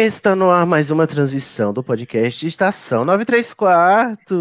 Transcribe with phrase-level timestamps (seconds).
[0.00, 4.38] Está no ar mais uma transmissão do podcast Estação 93 Quartos.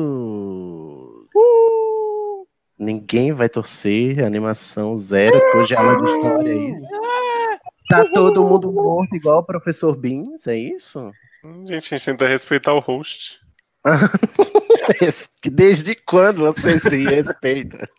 [1.35, 2.47] Uh!
[2.79, 6.87] Ninguém vai torcer, animação zero, é aula de história, é isso?
[7.89, 11.11] Tá todo mundo morto igual o professor Beans, é isso?
[11.65, 13.41] Gente, a gente tenta respeitar o host.
[15.51, 17.89] Desde quando você se respeita?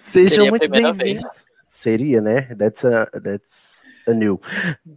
[0.00, 1.46] Sejam muito bem-vindos.
[1.68, 2.42] Seria, né?
[2.56, 4.40] That's a, that's a new.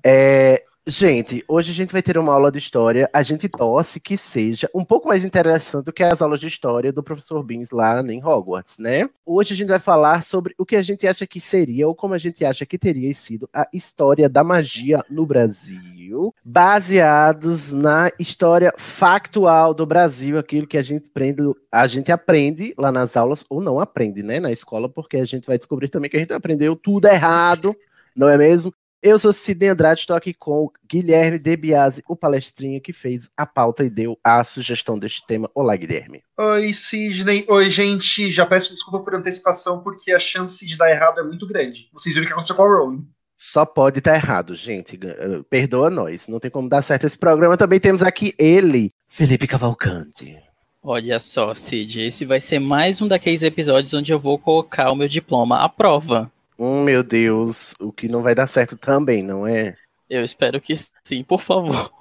[0.03, 3.09] É, gente, hoje a gente vai ter uma aula de história.
[3.11, 6.93] A gente torce que seja um pouco mais interessante do que as aulas de história
[6.93, 9.09] do professor Beans lá em Hogwarts, né?
[9.25, 12.13] Hoje a gente vai falar sobre o que a gente acha que seria ou como
[12.13, 18.73] a gente acha que teria sido a história da magia no Brasil, baseados na história
[18.77, 23.61] factual do Brasil, aquilo que a gente aprende, a gente aprende lá nas aulas ou
[23.61, 26.77] não aprende, né, na escola, porque a gente vai descobrir também que a gente aprendeu
[26.77, 27.75] tudo errado,
[28.15, 28.73] não é mesmo?
[29.07, 33.31] Eu sou Sidney Andrade, estou aqui com o Guilherme De Biasi, o palestrinho que fez
[33.37, 35.49] a pauta e deu a sugestão deste tema.
[35.55, 36.21] Olá, Guilherme.
[36.37, 37.45] Oi, Sidney.
[37.47, 38.29] Oi, gente.
[38.29, 41.87] Já peço desculpa por antecipação, porque a chance de dar errado é muito grande.
[41.93, 43.07] Vocês viram o que aconteceu com a Rowling.
[43.37, 44.99] Só pode estar errado, gente.
[45.01, 46.27] Eh, Perdoa nós.
[46.27, 47.55] Não tem como dar certo esse programa.
[47.55, 50.37] Também temos aqui ele, Felipe Cavalcante.
[50.83, 54.95] Olha só, Cid, esse vai ser mais um daqueles episódios onde eu vou colocar o
[54.95, 56.29] meu diploma à prova.
[56.59, 59.75] Hum, meu Deus, o que não vai dar certo também, não é?
[60.09, 60.73] Eu espero que
[61.03, 61.91] sim, por favor.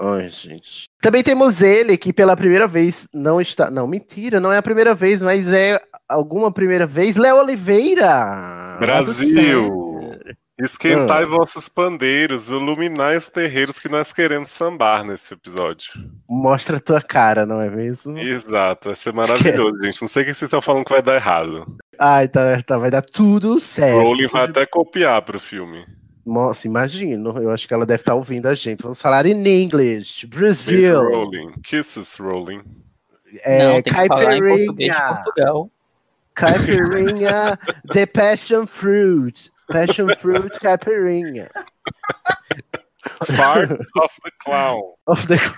[0.00, 0.84] Ai, gente.
[1.00, 3.70] Também temos ele, que pela primeira vez não está.
[3.70, 7.16] Não, mentira, não é a primeira vez, mas é alguma primeira vez.
[7.16, 8.76] Léo Oliveira!
[8.78, 9.97] Brasil!
[10.60, 11.26] Esquentai Ah.
[11.26, 15.92] vossos pandeiros, iluminai os terreiros que nós queremos sambar nesse episódio.
[16.28, 18.18] Mostra a tua cara, não é mesmo?
[18.18, 20.02] Exato, vai ser maravilhoso, gente.
[20.02, 21.76] Não sei o que vocês estão falando que vai dar errado.
[21.98, 24.00] Ai, tá, tá, vai dar tudo certo.
[24.00, 25.86] Rowling vai até copiar pro filme.
[26.26, 27.38] Nossa, imagino.
[27.40, 28.82] Eu acho que ela deve estar ouvindo a gente.
[28.82, 30.24] Vamos falar em inglês.
[30.28, 31.00] Brasil.
[31.00, 31.52] Rowling.
[31.62, 32.62] Kisses, Rowling.
[33.44, 35.20] É, Não, tem que caipirinha.
[35.24, 35.70] Portugal.
[36.34, 37.58] Caipirinha
[37.92, 39.50] de passion fruit.
[39.68, 41.50] Passion fruit caipirinha.
[43.24, 44.94] Farts of the Clown.
[45.06, 45.36] Of the...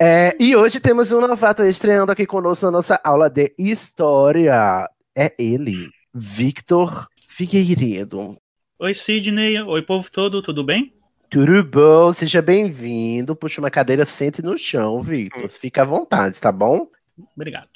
[0.00, 4.88] É, e hoje temos um novato estreando aqui conosco na nossa aula de história.
[5.16, 8.36] É ele, Victor Figueiredo.
[8.78, 9.60] Oi, Sidney.
[9.62, 10.92] Oi, povo todo, tudo bem?
[11.30, 12.12] Tudo bom?
[12.12, 13.34] Seja bem-vindo.
[13.34, 15.48] Puxa uma cadeira, sente no chão, Victor.
[15.50, 16.88] Fica à vontade, tá bom?
[17.34, 17.68] Obrigado.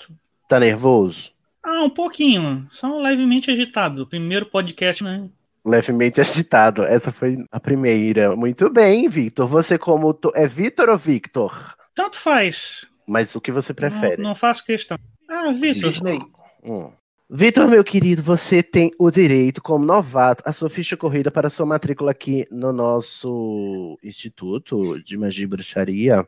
[0.46, 1.32] Tá nervoso?
[1.62, 4.06] Ah, um pouquinho, só levemente agitado.
[4.06, 5.28] Primeiro podcast, né?
[5.64, 6.82] Levemente agitado.
[6.82, 8.34] Essa foi a primeira.
[8.34, 9.46] Muito bem, Victor.
[9.46, 10.14] Você como...
[10.14, 11.74] to- É Victor ou Victor?
[11.94, 12.86] Tanto faz.
[13.06, 14.22] Mas o que você Não, prefere?
[14.22, 14.96] não faço questão.
[15.28, 16.20] Ah, Vitor, Sidney.
[16.64, 16.90] Hum.
[17.32, 21.50] Vitor, meu querido, você tem o direito, como novato, a sua ficha corrida para a
[21.50, 26.26] sua matrícula aqui no nosso Instituto de Magia e Bruxaria.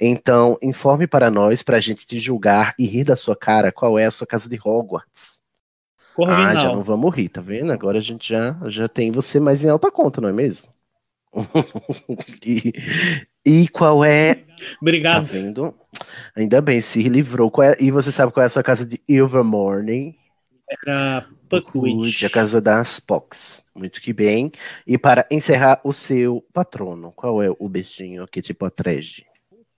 [0.00, 3.98] Então, informe para nós, para a gente te julgar e rir da sua cara, qual
[3.98, 5.40] é a sua casa de Hogwarts.
[6.14, 6.44] Corvinal.
[6.46, 7.72] Ah, já não vamos rir, tá vendo?
[7.72, 10.70] Agora a gente já, já tem você mais em alta conta, não é mesmo?
[12.46, 12.72] e,
[13.44, 14.44] e qual é Tá
[14.80, 15.24] Obrigado.
[15.26, 15.74] vendo?
[16.34, 17.52] Ainda bem, se livrou.
[17.62, 20.16] É- E você sabe qual é a sua casa de Ilvermorny?
[20.68, 22.24] Era Puckwitch.
[22.24, 23.62] a casa das Pox.
[23.74, 24.50] Muito que bem.
[24.86, 27.12] E para encerrar, o seu patrono.
[27.12, 29.24] Qual é o beijinho que te protege?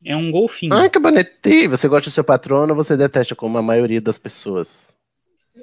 [0.05, 0.75] É um golfinho.
[0.75, 1.71] Ah, que bonitinho.
[1.71, 4.95] Você gosta do seu patrono ou você detesta como a maioria das pessoas?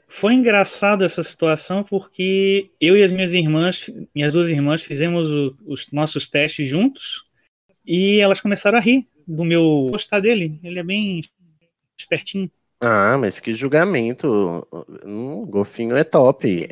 [0.09, 5.55] Foi engraçado essa situação porque eu e as minhas irmãs, minhas duas irmãs, fizemos o-
[5.65, 7.23] os nossos testes juntos
[7.85, 10.59] e elas começaram a rir do meu gostar dele.
[10.63, 11.21] Ele é bem
[11.97, 12.49] espertinho.
[12.81, 14.67] Ah, mas que julgamento.
[15.05, 16.67] Hum, golfinho é top.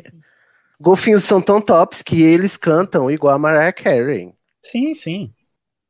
[0.80, 4.32] Golfinhos são tão tops que eles cantam igual a Mariah Carey.
[4.62, 5.32] Sim, sim.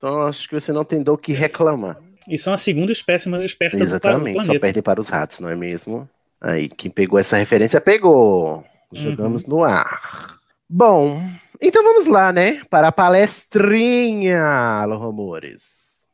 [0.05, 1.97] Então acho que você não tem do que reclamar.
[2.29, 4.61] E são a segunda espécie mais esperta do Exatamente, só planeta.
[4.61, 6.06] perdem para os ratos, não é mesmo?
[6.39, 8.62] Aí, quem pegou essa referência pegou.
[8.93, 10.37] Jogamos no ar.
[10.69, 11.23] Bom,
[11.59, 12.61] então vamos lá, né?
[12.69, 14.43] Para a palestrinha,
[14.83, 16.06] Alô Rumores.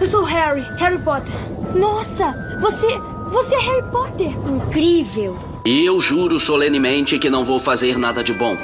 [0.00, 1.34] Eu sou Harry, Harry Potter.
[1.74, 2.86] Nossa, você,
[3.32, 4.30] você é Harry Potter.
[4.48, 5.36] Incrível.
[5.66, 8.56] E eu juro solenemente que não vou fazer nada de bom.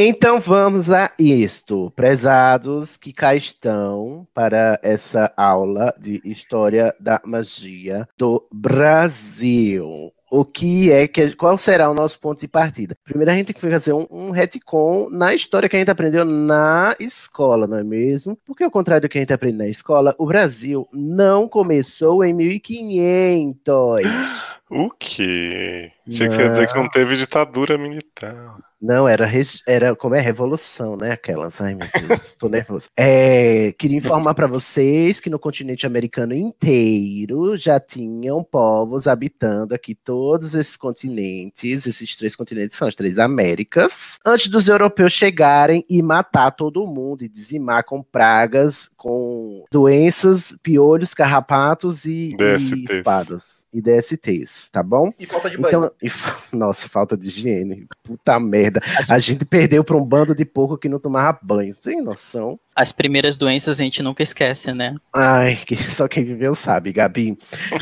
[0.00, 8.08] Então vamos a isto, prezados que cá estão para essa aula de História da Magia
[8.16, 10.12] do Brasil.
[10.30, 12.96] O que é que qual será o nosso ponto de partida?
[13.02, 16.24] Primeiro a gente tem que fazer um, um retcon na história que a gente aprendeu
[16.24, 18.38] na escola, não é mesmo?
[18.46, 22.32] Porque ao contrário do que a gente aprende na escola, o Brasil não começou em
[22.32, 24.58] 1500.
[24.70, 25.90] O quê?
[26.08, 28.67] Tinha que você dizer que não teve ditadura militar.
[28.80, 29.28] Não, era,
[29.66, 31.10] era como é revolução, né?
[31.10, 31.60] Aquelas.
[31.60, 32.88] Ai, meu Deus, tô nervoso.
[32.96, 39.94] É, queria informar para vocês que no continente americano inteiro já tinham povos habitando aqui
[39.94, 41.86] todos esses continentes.
[41.86, 44.18] Esses três continentes são as três Américas.
[44.24, 51.14] Antes dos europeus chegarem e matar todo mundo e dizimar com pragas, com doenças, piolhos,
[51.14, 53.57] carrapatos e, e espadas.
[53.72, 55.12] E DSTs, tá bom?
[55.18, 55.68] E falta de banho.
[55.68, 56.10] Então, e
[56.56, 57.86] nossa, falta de higiene.
[58.02, 58.80] Puta merda.
[59.10, 61.74] A gente perdeu pra um bando de porco que não tomava banho.
[61.74, 62.58] Sem noção.
[62.78, 64.94] As primeiras doenças a gente nunca esquece, né?
[65.12, 65.58] Ai,
[65.90, 67.36] só quem viveu sabe, Gabi.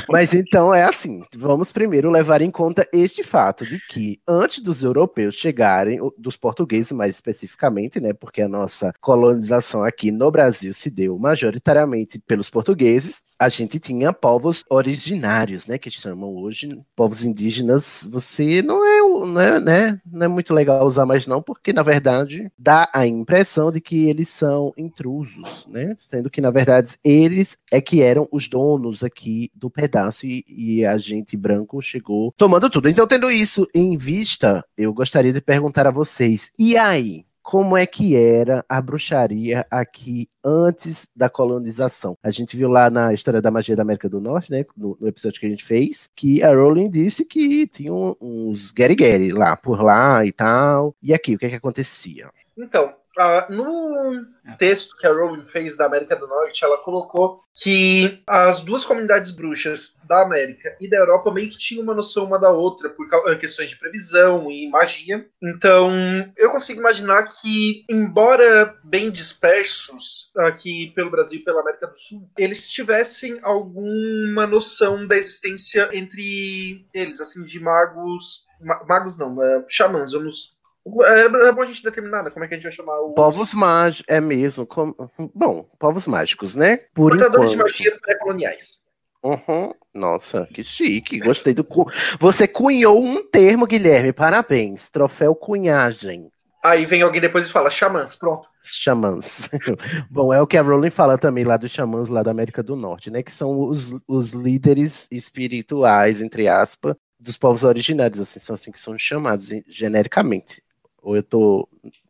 [0.08, 4.82] Mas então é assim: vamos primeiro levar em conta este fato de que antes dos
[4.82, 8.14] europeus chegarem, dos portugueses mais especificamente, né?
[8.14, 14.14] Porque a nossa colonização aqui no Brasil se deu majoritariamente pelos portugueses, a gente tinha
[14.14, 15.76] povos originários, né?
[15.76, 18.08] Que chamam hoje povos indígenas.
[18.10, 18.85] Você não
[19.20, 20.00] é, o- não é, né?
[20.04, 24.08] Não é muito legal usar mais, não, porque na verdade dá a impressão de que
[24.08, 25.94] eles são intrusos, né?
[25.96, 30.84] Sendo que, na verdade, eles é que eram os donos aqui do pedaço e, e
[30.84, 32.88] a gente branco chegou tomando tudo.
[32.88, 37.24] Então, tendo isso em vista, eu gostaria de perguntar a vocês: e aí?
[37.46, 42.18] Como é que era a bruxaria aqui antes da colonização?
[42.20, 44.66] A gente viu lá na história da magia da América do Norte, né?
[44.76, 49.30] No, no episódio que a gente fez, que a Rowling disse que tinha uns Gary
[49.30, 50.92] lá por lá e tal.
[51.00, 52.28] E aqui, o que é que acontecia?
[52.58, 54.24] Então, ah, no
[54.58, 59.30] texto que a Rowling fez da América do Norte, ela colocou que as duas comunidades
[59.30, 63.08] bruxas da América e da Europa meio que tinham uma noção uma da outra por
[63.08, 65.26] cau- questões de previsão e magia.
[65.42, 65.90] Então,
[66.36, 72.30] eu consigo imaginar que, embora bem dispersos aqui pelo Brasil e pela América do Sul,
[72.38, 78.46] eles tivessem alguma noção da existência entre eles, assim, de magos.
[78.60, 80.55] ma- magos não, eh, xamãs, vamos.
[81.04, 82.30] É, é bom a gente determinar, né?
[82.30, 84.64] Como é que a gente vai chamar os Povos mágicos, é mesmo.
[84.66, 84.94] como-
[85.34, 86.76] bom, povos mágicos, né?
[86.94, 87.70] Por portadores de enquanto.
[87.72, 88.84] magia pré-coloniais.
[89.22, 89.72] Uhum.
[89.92, 91.18] Nossa, que chique.
[91.18, 91.64] Gostei do.
[91.64, 91.90] cu-
[92.20, 94.12] Você cunhou um termo, Guilherme.
[94.12, 94.88] Parabéns.
[94.88, 96.30] Troféu cunhagem.
[96.64, 98.48] Aí vem alguém depois e fala xamãs, pronto.
[98.62, 99.48] Xamãs.
[100.10, 102.76] Bom, é o que a Rowling fala também lá dos xamãs lá da América do
[102.76, 103.22] Norte, né?
[103.22, 108.78] Que são os, os líderes espirituais, entre aspas, dos povos originários, assim, são assim que
[108.80, 110.62] são chamados genericamente.
[111.06, 111.68] Ou eu tô,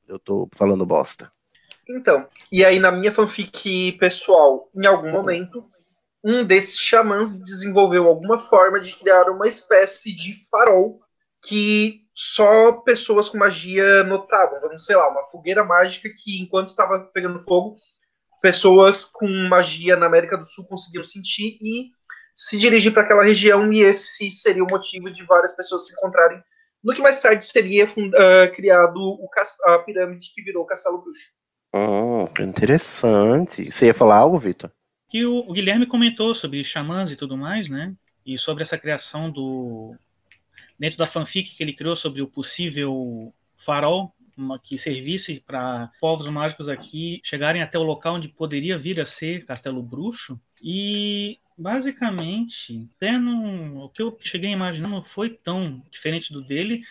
[0.09, 1.31] eu tô falando bosta?
[1.87, 5.69] Então, e aí na minha fanfic pessoal, em algum momento,
[6.25, 10.99] um desses xamãs desenvolveu alguma forma de criar uma espécie de farol
[11.45, 14.62] que só pessoas com magia notavam.
[14.62, 17.76] Vamos, sei lá, uma fogueira mágica que enquanto estava pegando fogo,
[18.41, 21.91] pessoas com magia na América do Sul conseguiam sentir e
[22.35, 26.43] se dirigir para aquela região e esse seria o motivo de várias pessoas se encontrarem
[26.87, 29.28] no que mais tarde seria ah, criado o
[29.64, 31.37] a pirâmide que virou o Castelo Bruxo.
[31.75, 33.71] Hum, interessante.
[33.71, 34.71] Você ia falar algo, Vitor?
[35.09, 37.95] que o, o Guilherme comentou sobre xamãs e tudo mais, né?
[38.25, 39.95] E sobre essa criação do.
[40.78, 43.33] Dentro da fanfic que ele criou sobre o possível
[43.64, 44.12] farol
[44.62, 49.45] que servisse para povos mágicos aqui chegarem até o local onde poderia vir a ser
[49.45, 50.40] Castelo Bruxo.
[50.62, 56.83] E basicamente, até o que eu cheguei a imaginar não foi tão diferente do dele,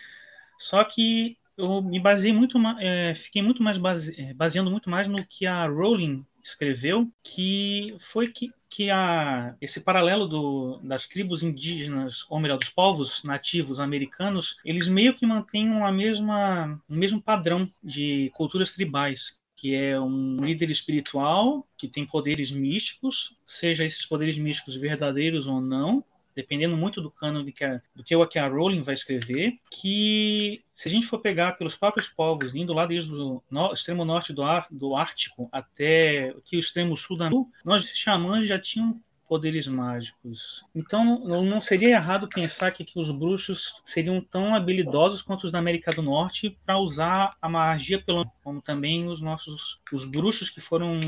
[0.58, 5.08] só que eu me baseei muito mais, fiquei muito mais base, eh, baseando muito mais
[5.08, 11.42] no que a Rowling escreveu, que foi que, que a, esse paralelo do, das tribos
[11.42, 17.20] indígenas, ou melhor, dos povos nativos americanos, eles meio que mantêm uma mesma, um mesmo
[17.20, 24.04] padrão de culturas tribais, que é um líder espiritual que tem poderes místicos, seja esses
[24.04, 26.04] poderes místicos verdadeiros ou não,
[26.36, 29.58] dependendo muito do cano de que a, do que o que a Rowling vai escrever,
[29.70, 34.04] que se a gente for pegar pelos próprios povos, indo lá desde o no, extremo
[34.04, 37.30] norte do, Ar, do Ártico até aqui o extremo sul da
[37.64, 40.64] nós xamãs já tinham poderes mágicos.
[40.74, 45.58] Então, não seria errado pensar que, que, os bruxos seriam tão habilidosos quanto os da
[45.58, 50.60] América do Norte para usar a magia pelo como também os nossos os bruxos que
[50.60, 51.00] foram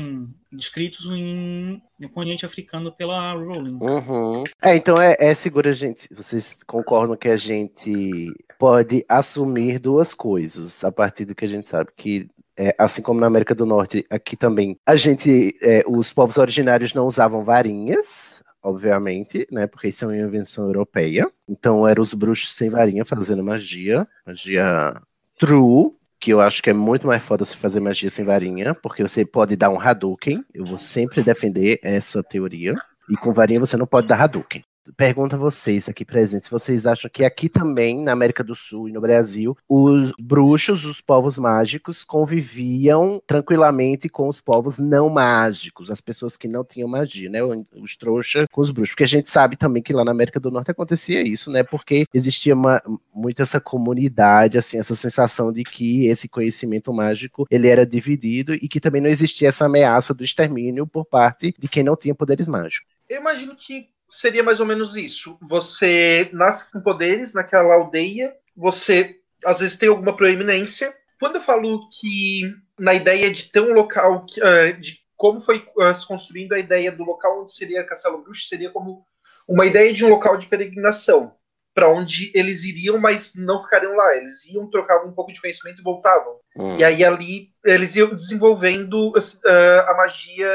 [0.51, 3.79] descritos em, no continente africano pela Rowling.
[3.81, 4.43] Uhum.
[4.61, 6.07] É, então é, é seguro a gente.
[6.13, 11.67] Vocês concordam que a gente pode assumir duas coisas a partir do que a gente
[11.67, 12.29] sabe que
[12.59, 16.93] é, assim como na América do Norte, aqui também, a gente, é, os povos originários
[16.93, 19.65] não usavam varinhas, obviamente, né?
[19.65, 21.25] Porque isso é uma invenção europeia.
[21.47, 24.93] Então eram os bruxos sem varinha fazendo magia, magia
[25.39, 29.01] true, que eu acho que é muito mais foda você fazer magia sem varinha, porque
[29.03, 30.43] você pode dar um Hadouken.
[30.53, 32.75] Eu vou sempre defender essa teoria.
[33.09, 34.61] E com varinha você não pode dar Hadouken
[34.95, 38.89] pergunto a vocês aqui presentes, se vocês acham que aqui também, na América do Sul
[38.89, 45.91] e no Brasil, os bruxos, os povos mágicos, conviviam tranquilamente com os povos não mágicos,
[45.91, 47.39] as pessoas que não tinham magia, né?
[47.73, 48.91] Os trouxas com os bruxos.
[48.91, 51.63] Porque a gente sabe também que lá na América do Norte acontecia isso, né?
[51.63, 52.81] Porque existia uma,
[53.13, 58.67] muito essa comunidade, assim, essa sensação de que esse conhecimento mágico ele era dividido e
[58.67, 62.47] que também não existia essa ameaça do extermínio por parte de quem não tinha poderes
[62.47, 62.89] mágicos.
[63.09, 65.37] Eu imagino que seria mais ou menos isso.
[65.41, 70.93] Você nasce com poderes naquela aldeia, você às vezes tem alguma proeminência.
[71.19, 75.93] Quando eu falo que na ideia de ter um local, uh, de como foi uh,
[75.93, 79.05] se construindo a ideia do local onde seria Castelo Bruxo, seria como
[79.47, 81.33] uma ideia de um local de peregrinação,
[81.73, 84.15] para onde eles iriam, mas não ficariam lá.
[84.15, 86.37] Eles iam, trocavam um pouco de conhecimento e voltavam.
[86.57, 86.77] Hum.
[86.77, 90.49] E aí ali eles iam desenvolvendo uh, a magia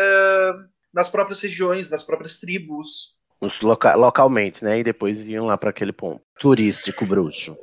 [0.92, 3.14] nas próprias regiões, nas próprias tribos
[3.62, 4.78] loca localmente, né?
[4.78, 7.56] E depois iam lá para aquele ponto turístico bruxo,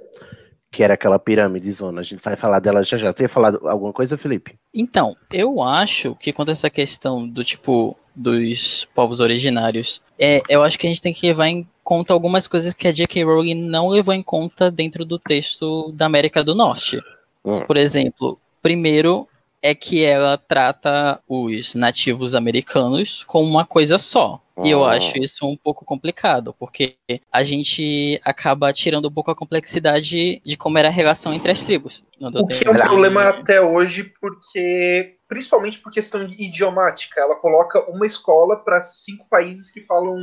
[0.71, 2.01] que era aquela pirâmide zona.
[2.01, 3.13] A gente vai falar dela já já.
[3.13, 4.55] Tu ia falar alguma coisa, Felipe?
[4.73, 10.63] Então, eu acho que quanto a essa questão do tipo dos povos originários, é, eu
[10.63, 13.23] acho que a gente tem que levar em conta algumas coisas que a J.K.
[13.23, 16.99] Rowling não levou em conta dentro do texto da América do Norte.
[17.43, 17.61] Hum.
[17.61, 19.27] Por exemplo, primeiro
[19.61, 24.41] é que ela trata os nativos americanos como uma coisa só.
[24.63, 26.97] E eu acho isso um pouco complicado, porque
[27.31, 31.63] a gente acaba tirando um pouco a complexidade de como era a relação entre as
[31.63, 32.03] tribos.
[32.19, 38.05] O que é um problema até hoje, porque principalmente por questão idiomática, ela coloca uma
[38.05, 40.17] escola para cinco países que falam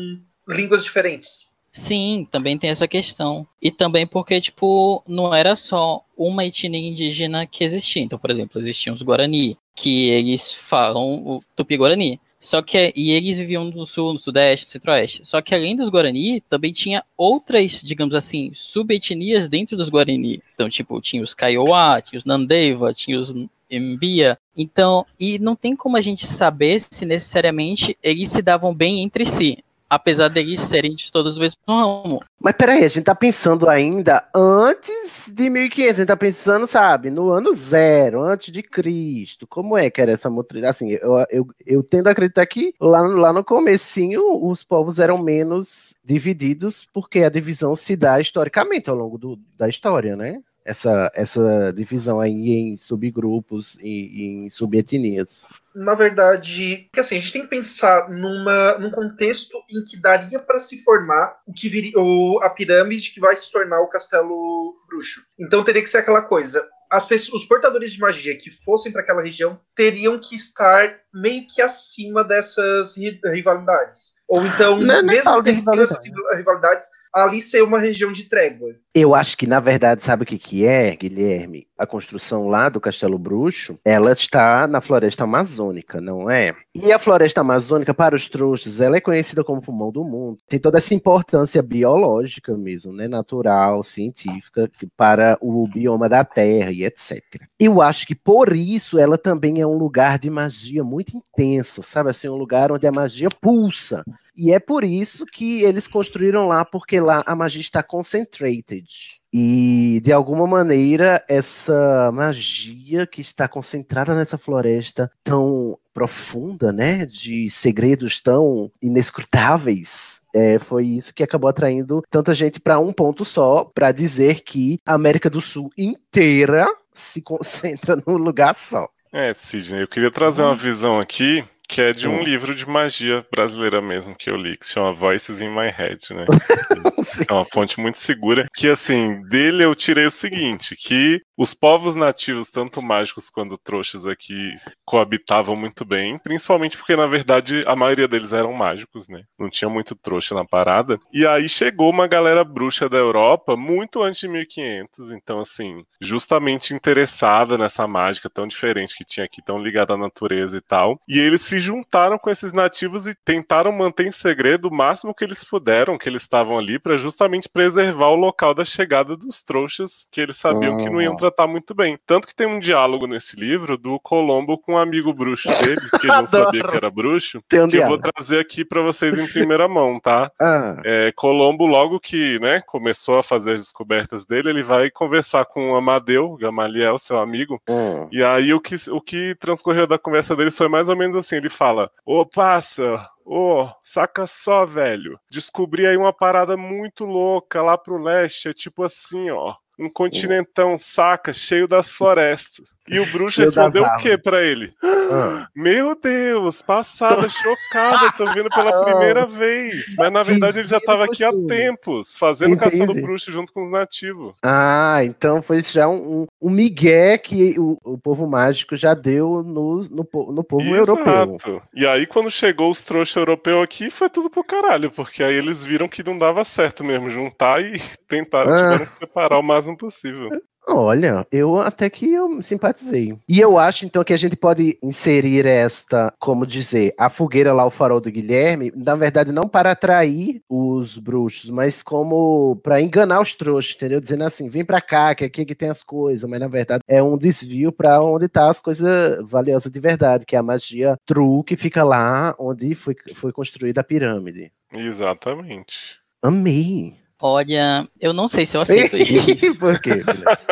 [0.46, 1.50] línguas diferentes.
[1.72, 3.46] Sim, também tem essa questão.
[3.62, 8.02] E também porque, tipo, não era só uma etnia indígena que existia.
[8.02, 12.20] Então, por exemplo, existiam os Guarani, que eles falam o Tupi-Guarani.
[12.40, 15.22] Só que e eles viviam no sul, no sudeste, no centro-oeste.
[15.24, 20.42] Só que além dos Guarani, também tinha outras, digamos assim, subetnias dentro dos Guarani.
[20.54, 23.34] Então, tipo, tinha os Kaiowá, tinha os Nandeva, tinha os
[23.70, 24.38] Mbia.
[24.56, 29.26] Então, e não tem como a gente saber se necessariamente eles se davam bem entre
[29.26, 32.20] si apesar deles serem de todos do mesmo ramo.
[32.40, 37.10] Mas peraí, a gente tá pensando ainda antes de 1500, a gente tá pensando, sabe,
[37.10, 39.46] no ano zero, antes de Cristo.
[39.46, 40.64] Como é que era essa motriz?
[40.64, 45.18] Assim, eu, eu, eu tendo a acreditar que lá, lá no comecinho os povos eram
[45.18, 50.40] menos divididos, porque a divisão se dá historicamente ao longo do, da história, né?
[50.68, 55.62] Essa, essa divisão aí em subgrupos e, em subetnias?
[55.74, 60.60] Na verdade, assim, a gente tem que pensar numa, num contexto em que daria para
[60.60, 65.22] se formar o que viria, o, a pirâmide que vai se tornar o castelo bruxo.
[65.40, 66.68] Então teria que ser aquela coisa.
[66.90, 71.46] As pessoas, os portadores de magia que fossem para aquela região teriam que estar meio
[71.46, 74.14] que acima dessas rivalidades.
[74.28, 76.00] Ou então, não, mesmo que eles tenham essas
[76.36, 78.74] rivalidades, ali ser uma região de trégua.
[78.94, 81.66] Eu acho que, na verdade, sabe o que, que é, Guilherme?
[81.78, 86.54] A construção lá do Castelo Bruxo, ela está na floresta amazônica, não é?
[86.74, 90.38] E a floresta amazônica, para os trouxas, ela é conhecida como pulmão do mundo.
[90.48, 93.06] Tem toda essa importância biológica mesmo, né?
[93.06, 97.22] Natural, científica, para o bioma da Terra e etc.
[97.58, 102.10] Eu acho que, por isso, ela também é um lugar de magia muito intensa, sabe?
[102.10, 104.04] Assim, um lugar onde a magia pulsa.
[104.36, 108.86] E é por isso que eles construíram lá, porque lá a magia está concentrated.
[109.32, 117.04] E de alguma maneira, essa magia que está concentrada nessa floresta tão profunda, né?
[117.04, 120.20] De segredos tão inescrutáveis.
[120.32, 124.78] É, foi isso que acabou atraindo tanta gente para um ponto só, para dizer que
[124.86, 128.88] a América do Sul inteira se concentra num lugar só.
[129.12, 133.26] É, Sidney, eu queria trazer uma visão aqui Que é de um livro de magia
[133.30, 136.26] brasileira mesmo que eu li, que se chama Voices in My Head, né?
[137.28, 138.46] é uma fonte muito segura.
[138.54, 144.04] Que assim, dele eu tirei o seguinte: que os povos nativos, tanto mágicos quanto trouxas
[144.06, 149.22] aqui, coabitavam muito bem, principalmente porque, na verdade, a maioria deles eram mágicos, né?
[149.38, 150.98] Não tinha muito trouxa na parada.
[151.12, 156.74] E aí chegou uma galera bruxa da Europa muito antes de 1500, então, assim, justamente
[156.74, 161.00] interessada nessa mágica tão diferente que tinha aqui, tão ligada à natureza e tal.
[161.08, 165.22] E eles se juntaram com esses nativos e tentaram manter em segredo o máximo que
[165.22, 170.08] eles puderam, que eles estavam ali, para justamente preservar o local da chegada dos trouxas,
[170.10, 171.98] que eles sabiam que não iam tratar muito bem.
[172.06, 176.06] Tanto que tem um diálogo nesse livro do Colombo com um amigo bruxo dele, que
[176.06, 178.12] ele não sabia que era bruxo, Tem um que eu vou diálogo.
[178.14, 180.30] trazer aqui para vocês em primeira mão, tá?
[180.40, 185.44] Ah, É, Colombo, logo que né, começou a fazer as descobertas dele, ele vai conversar
[185.44, 187.60] com o Amadeu, Gamaliel, seu amigo.
[187.68, 188.08] hum.
[188.10, 191.36] E aí o que, o que transcorreu da conversa deles foi mais ou menos assim:
[191.36, 195.18] ele fala: Ô, passa, ô, saca só, velho.
[195.30, 198.48] Descobri aí uma parada muito louca lá pro leste.
[198.48, 199.54] É tipo assim, ó.
[199.78, 202.66] Um continentão, saca, cheio das florestas.
[202.90, 204.72] E o bruxo respondeu o que pra ele?
[204.82, 205.46] Ah.
[205.54, 209.94] Meu Deus, passada, chocada, tô vendo pela primeira vez.
[209.96, 213.00] Mas na verdade ele já tava aqui há tempos, fazendo caçando Entendi.
[213.02, 214.34] bruxo junto com os nativos.
[214.42, 219.42] Ah, então foi já um, um, um migué que o, o povo mágico já deu
[219.42, 221.12] no, no, no povo europeu.
[221.36, 221.62] Exato.
[221.74, 225.64] E aí, quando chegou os trouxas europeus aqui, foi tudo pro caralho, porque aí eles
[225.64, 228.56] viram que não dava certo mesmo juntar e tentaram, Ah.
[228.56, 230.30] tiveram que separar o máximo possível.
[230.70, 233.18] Olha, eu até que eu simpatizei.
[233.26, 237.64] E eu acho então que a gente pode inserir esta, como dizer, a fogueira lá,
[237.64, 243.20] o farol do Guilherme, na verdade não para atrair os bruxos, mas como para enganar
[243.20, 243.98] os trouxas, entendeu?
[243.98, 247.02] Dizendo assim, vem pra cá, que aqui que tem as coisas, mas na verdade é
[247.02, 251.42] um desvio para onde tá as coisas valiosas de verdade, que é a magia true
[251.44, 254.52] que fica lá onde foi, foi construída a pirâmide.
[254.76, 255.98] Exatamente.
[256.22, 257.07] Amei.
[257.20, 259.58] Olha, eu não sei se eu aceito isso.
[259.58, 260.02] Por quê?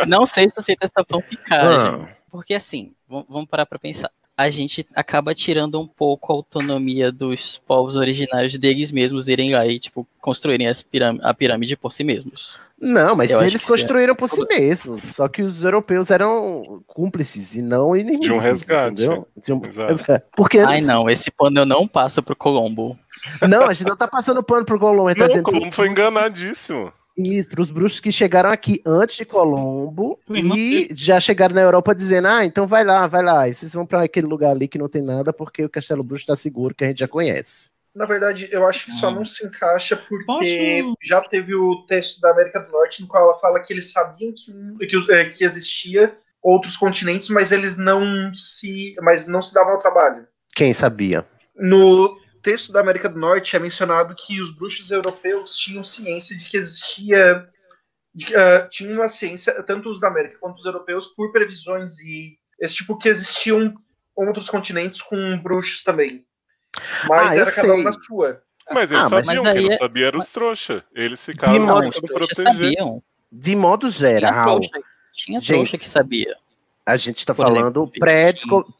[0.07, 2.05] Não sei se eu aceito essa fanficagem.
[2.05, 2.09] Ah.
[2.31, 4.11] Porque assim, vamos parar pra pensar.
[4.37, 9.67] A gente acaba tirando um pouco a autonomia dos povos originários deles mesmos irem lá
[9.67, 10.85] e, tipo, construírem as
[11.23, 12.59] a pirâmide por si mesmos.
[12.79, 15.03] Não, mas Eu eles isso é- construíram por si mesmos.
[15.03, 18.27] Só que os europeus eram cúmplices e não inimigos.
[18.27, 19.03] De um resgate.
[19.03, 19.27] entendeu?
[19.43, 19.89] De um Exato.
[19.93, 20.25] resgate.
[20.37, 22.99] Porque Ai, não, esse pano eu não passo pro Colombo.
[23.49, 25.09] Não, a gente não tá passando pano pro Colombo.
[25.15, 26.93] Tá Não, o dizendo Colombo foi enganadíssimo.
[27.17, 31.95] Isso, pros bruxos que chegaram aqui antes de Colombo O e já chegaram na Europa
[31.95, 33.49] dizendo: ah, então vai lá, vai lá.
[33.49, 36.27] E vocês vão pra aquele lugar ali que não tem nada porque o Castelo Bruxo
[36.27, 37.71] tá seguro, que a gente já conhece.
[37.97, 39.15] Na verdade, eu acho que só Hum.
[39.17, 43.23] não se encaixa porque Posso- já teve o texto da América do Norte no qual
[43.31, 48.31] ela fala que eles sabiam que, que, é, que existia outros continentes, mas eles não
[48.35, 50.29] se, mas não se davam ao trabalho.
[50.55, 51.27] Quem sabia?
[51.57, 56.45] No texto da América do Norte é mencionado que os bruxos europeus tinham ciência de
[56.45, 57.49] que existia.
[58.15, 62.37] De, ah, tinham uma ciência, tanto os da América quanto os europeus, por previsões e
[62.61, 63.75] esse tipo que existiam
[64.15, 66.26] outros continentes com bruxos também.
[67.09, 67.85] Mas Ah, era cada um sei.
[67.85, 68.43] na sua.
[68.71, 70.85] Mas eles Ah, mas sabiam, daí quem não é- sabia eram os trouxa.
[70.95, 72.53] Eles ficaram De modo- tentando os trouxas proteger.
[72.75, 73.03] sabiam.
[73.31, 74.71] De modo Tinha geral, trouxa,
[75.15, 76.37] tinha Gente, trouxa que sabia.
[76.87, 77.91] A gente tá Por falando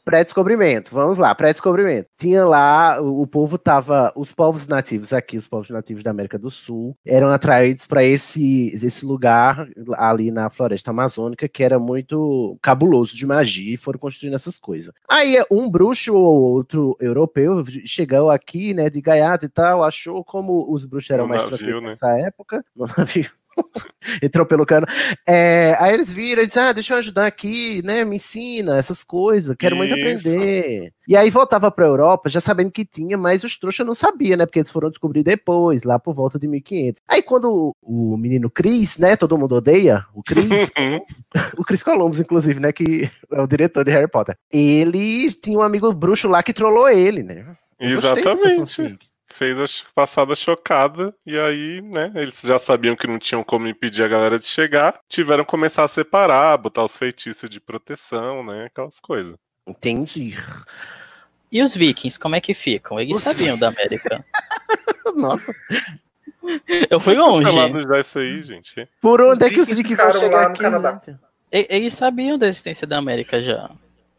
[0.05, 0.91] pré-descobrimento.
[0.93, 2.07] Vamos lá, pré-descobrimento.
[2.17, 4.13] Tinha lá, o, o povo tava.
[4.15, 8.69] Os povos nativos aqui, os povos nativos da América do Sul, eram atraídos para esse,
[8.73, 14.35] esse lugar ali na floresta amazônica que era muito cabuloso de magia e foram construindo
[14.35, 14.93] essas coisas.
[15.09, 20.65] Aí um bruxo ou outro europeu chegou aqui, né, de gaiato e tal, achou como
[20.71, 21.89] os bruxos eram No mais navio, tranquilos né?
[21.89, 23.29] nessa época, no navio.
[24.21, 24.87] Entrou pelo cano.
[25.25, 28.05] É, aí eles viram e disseram: Ah, deixa eu ajudar aqui, né?
[28.05, 30.29] Me ensina essas coisas, quero muito Isso.
[30.29, 30.93] aprender.
[31.07, 34.45] E aí voltava pra Europa, já sabendo que tinha, mas os trouxas não sabiam, né?
[34.45, 37.01] Porque eles foram descobrir depois, lá por volta de 1500.
[37.07, 39.15] Aí quando o, o menino Chris, né?
[39.15, 40.71] Todo mundo odeia o Chris,
[41.57, 42.71] o Chris Columbus, inclusive, né?
[42.71, 44.37] Que é o diretor de Harry Potter.
[44.51, 47.55] Ele tinha um amigo bruxo lá que trollou ele, né?
[47.79, 48.97] Eu Exatamente.
[49.37, 54.01] Fez a passada chocada, e aí, né, eles já sabiam que não tinham como impedir
[54.03, 58.65] a galera de chegar, tiveram que começar a separar, botar os feitiços de proteção, né,
[58.65, 59.35] aquelas coisas.
[59.67, 60.35] Entendi.
[61.51, 62.99] E os vikings, como é que ficam?
[62.99, 64.25] Eles Os- sabiam da América.
[65.15, 65.53] Nossa.
[66.89, 67.43] Eu fui longe.
[67.87, 68.89] Já isso aí, gente.
[68.99, 70.61] Por onde é que os vikings vão chegar aqui?
[70.61, 70.99] Canadá.
[71.51, 73.69] Eles sabiam da existência da América já.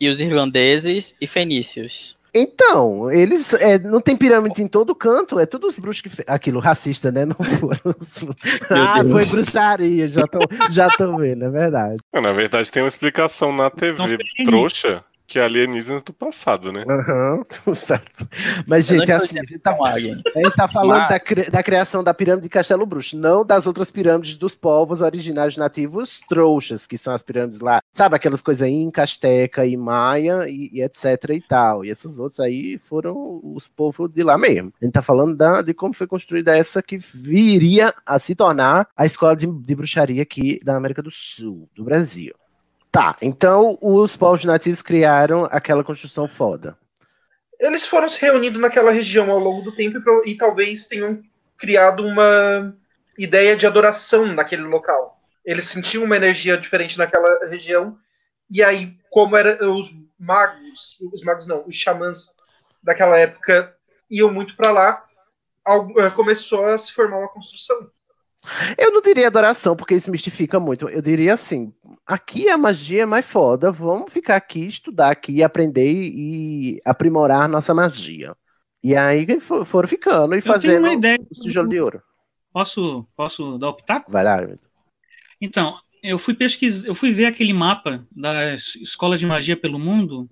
[0.00, 2.17] E os irlandeses e fenícios.
[2.34, 6.24] Então, eles é, não tem pirâmide em todo canto, é tudo os bruxos que fe...
[6.26, 7.24] aquilo racista, né?
[7.28, 7.80] Não foram.
[7.98, 8.26] os-
[8.70, 10.38] ah, foi bruxaria, já tô,
[10.70, 11.98] já tô vendo, é verdade.
[12.12, 16.84] Na verdade, tem uma explicação na TV trouxa que alienígenas do passado, né?
[16.88, 18.26] Aham, certo.
[18.66, 21.62] Mas, gente, é assim, a gente tá, a gente tá falando Mas- da, cri- da
[21.62, 26.86] criação da pirâmide de Castelo Bruxo, não das outras pirâmides dos povos originários nativos trouxas,
[26.86, 31.04] que são as pirâmides lá, sabe, aquelas coisas Inca, Azteca e Maia e, e etc
[31.34, 31.84] e tal.
[31.84, 34.72] E esses outros aí foram os povos de lá mesmo.
[34.80, 38.88] A gente tá falando da, de como foi construída essa que viria a se tornar
[38.96, 42.34] a escola de, de bruxaria aqui da América do Sul, do Brasil.
[42.98, 46.76] Tá, então os povos nativos criaram aquela construção foda.
[47.60, 51.22] Eles foram se reunindo naquela região ao longo do tempo e, e talvez tenham
[51.56, 52.76] criado uma
[53.16, 55.16] ideia de adoração naquele local.
[55.44, 57.96] Eles sentiam uma energia diferente naquela região,
[58.50, 62.34] e aí, como era os magos, os magos não, os xamãs
[62.82, 63.76] daquela época
[64.10, 65.04] iam muito para lá,
[65.98, 67.92] eh, começou a se formar uma construção.
[68.76, 70.88] Eu não diria adoração, porque isso mistifica muito.
[70.88, 71.72] Eu diria assim:
[72.06, 77.74] aqui a magia é mais foda, vamos ficar aqui, estudar aqui, aprender e aprimorar nossa
[77.74, 78.34] magia.
[78.82, 81.18] E aí fo- foram ficando e Eu fazendo uma ideia.
[81.20, 82.02] o tijolo de ouro.
[82.52, 84.10] Posso, posso dar o pitaco?
[84.10, 84.68] Vai lá, Vitor.
[85.40, 90.28] Então, eu fui pesquisar, eu fui ver aquele mapa das escolas de magia pelo mundo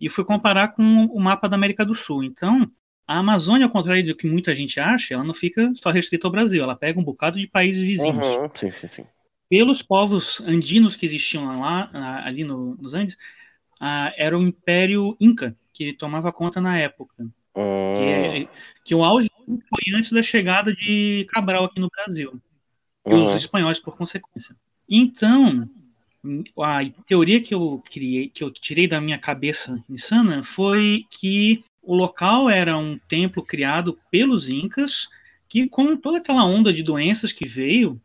[0.00, 2.22] e fui comparar com o mapa da América do Sul.
[2.24, 2.70] Então,
[3.06, 6.30] a Amazônia, ao contrário do que muita gente acha, ela não fica só restrita ao
[6.30, 8.26] Brasil, ela pega um bocado de países vizinhos.
[8.26, 9.06] Uhum, sim, sim, sim.
[9.48, 11.88] Pelos povos andinos que existiam lá,
[12.24, 13.16] ali no- nos Andes,
[13.80, 17.14] ah, era o Império Inca que tomava conta na época.
[17.54, 18.08] Que, Hum,
[18.42, 18.48] é-
[18.84, 22.40] que o auge foi antes da chegada de Cabral aqui no Brasil
[23.06, 23.26] e Uhum.
[23.26, 24.56] os espanhóis por consequência.
[24.88, 25.68] Então,
[26.60, 31.94] a teoria que eu criei, que eu tirei da minha cabeça insana, foi que o
[31.94, 35.08] local era um templo criado pelos incas,
[35.48, 38.00] que com toda aquela onda de doenças que veio,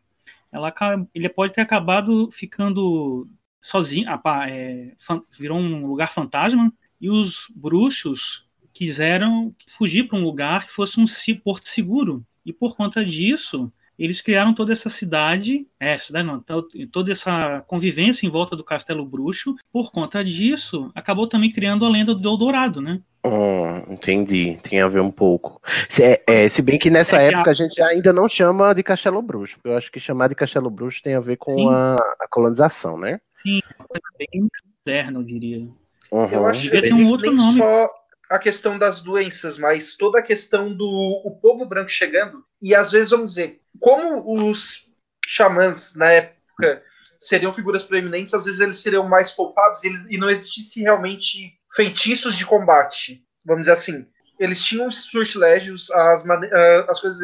[0.52, 0.72] ela,
[1.12, 3.28] ele pode ter acabado ficando
[3.60, 4.06] sozinho,
[4.48, 4.92] é,
[5.38, 11.06] virou um lugar fantasma, e os bruxos quiseram fugir para um lugar que fosse um
[11.42, 12.24] porto seguro.
[12.46, 13.72] E por conta disso,
[14.04, 18.64] eles criaram toda essa cidade, é, cidade não, to- toda essa convivência em volta do
[18.64, 19.54] Castelo Bruxo.
[19.72, 23.00] Por conta disso, acabou também criando a lenda do Eldorado, né?
[23.24, 25.60] hum, entendi, tem a ver um pouco.
[25.88, 28.28] Se, é- é, se bem que nessa É que época a- a gente ainda não
[28.28, 31.36] chama de Castelo Bruxo, porque eu acho que chamar de Castelo Bruxo tem a ver
[31.36, 33.20] com a, a colonização, né?
[33.42, 34.48] Sim, uma coisa bem
[34.84, 35.68] moderna, eu diria.
[36.10, 36.28] Uhum.
[36.30, 37.58] Eu acho Devia que ter um outro nem nome.
[37.58, 37.88] só
[38.34, 40.86] a questão das doenças, mas toda a questão do
[41.24, 42.44] o povo branco chegando.
[42.60, 44.88] E às vezes, vamos dizer, como os
[45.26, 46.82] xamãs na época
[47.18, 51.52] seriam figuras proeminentes, às vezes eles seriam mais poupados e, eles- e não existisse realmente
[51.74, 53.24] feitiços de combate.
[53.44, 54.06] Vamos dizer assim.
[54.38, 57.20] Eles tinham os sortilégios, as, ah, as coisas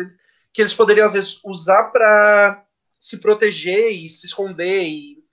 [0.52, 2.64] que eles poderiam, às vezes, usar para
[2.98, 5.24] se proteger e se esconder e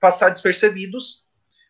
[0.00, 1.24] passar despercebidos,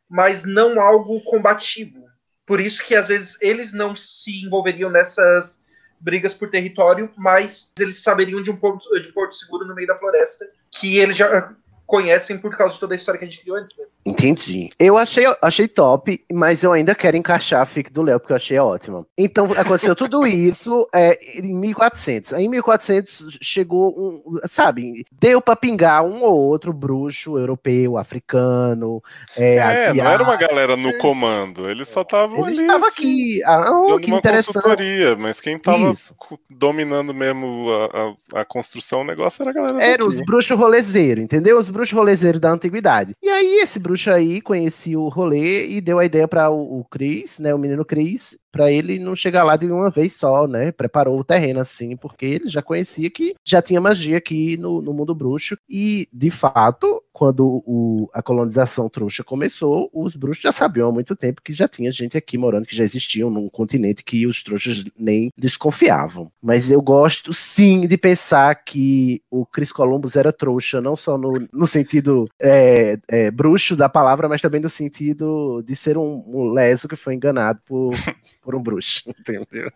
[0.08, 2.09] mas não algo combativo.
[2.50, 5.64] Por isso que às vezes eles não se envolveriam nessas
[6.00, 9.86] brigas por território, mas eles saberiam de um porto, de um porto seguro no meio
[9.86, 11.54] da floresta, que eles já
[11.90, 13.84] conhecem por causa de toda a história que a gente criou antes, né?
[14.06, 14.70] Entendi.
[14.78, 18.36] Eu achei, achei top, mas eu ainda quero encaixar a fic do Léo, porque eu
[18.36, 19.04] achei ótima.
[19.18, 22.32] Então, aconteceu tudo isso é, em 1400.
[22.34, 24.36] Aí, em 1400, chegou um.
[24.46, 29.02] Sabe, deu pra pingar um ou outro bruxo europeu, africano,
[29.36, 30.04] é, É, asiático.
[30.04, 32.52] não era uma galera no comando, eles só estavam ali.
[32.54, 33.42] Ele estava assim, aqui.
[33.44, 35.16] Ah, oh, que uma interessante.
[35.18, 36.14] mas quem tava Isso.
[36.48, 40.02] dominando mesmo a, a- a construção, o negócio era a galera daqui.
[40.04, 41.58] os bruxos rolezeiros, entendeu?
[41.58, 43.14] Os bruxos rolezeiros da antiguidade.
[43.22, 46.84] E aí, esse bruxo aí conhecia o rolê e deu a ideia para o, o
[46.84, 47.54] Chris, né?
[47.54, 50.72] O menino Chris, para ele não chegar lá de uma vez só, né?
[50.72, 54.92] Preparou o terreno assim, porque ele já conhecia que já tinha magia aqui no, no
[54.92, 55.56] mundo bruxo.
[55.68, 61.14] E, de fato, quando o- a colonização trouxa começou, os bruxos já sabiam há muito
[61.14, 64.84] tempo que já tinha gente aqui morando, que já existiam num continente que os trouxas
[64.98, 66.30] nem desconfiavam.
[66.42, 71.46] Mas eu gosto sim de pensar que o Chris Columbus era trouxa, não só no,
[71.52, 76.50] no sentido é, é, bruxo da palavra, mas também no sentido de ser um, um
[76.52, 77.92] leso que foi enganado por,
[78.40, 79.70] por um bruxo, entendeu?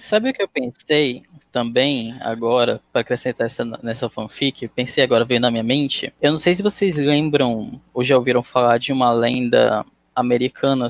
[0.00, 1.22] Sabe o que eu pensei
[1.52, 4.66] também agora, para acrescentar essa, nessa fanfic?
[4.68, 6.12] Pensei agora, veio na minha mente.
[6.20, 10.88] Eu não sei se vocês lembram ou já ouviram falar de uma lenda americana,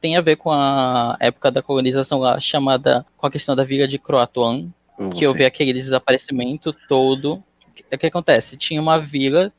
[0.00, 3.88] tem a ver com a época da colonização lá, chamada com a questão da vila
[3.88, 7.42] de Croatoan, Não que houve aquele desaparecimento todo.
[7.92, 8.56] O que acontece?
[8.56, 9.52] Tinha uma vila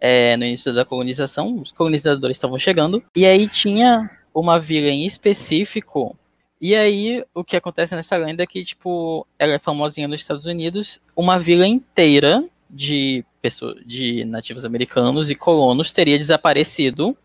[0.00, 5.06] é, no início da colonização, os colonizadores estavam chegando, e aí tinha uma vila em
[5.06, 6.16] específico.
[6.60, 10.44] E aí, o que acontece nessa lenda é que, tipo, ela é famosinha nos Estados
[10.44, 17.16] Unidos, uma vila inteira de pessoas, de nativos americanos e colonos teria desaparecido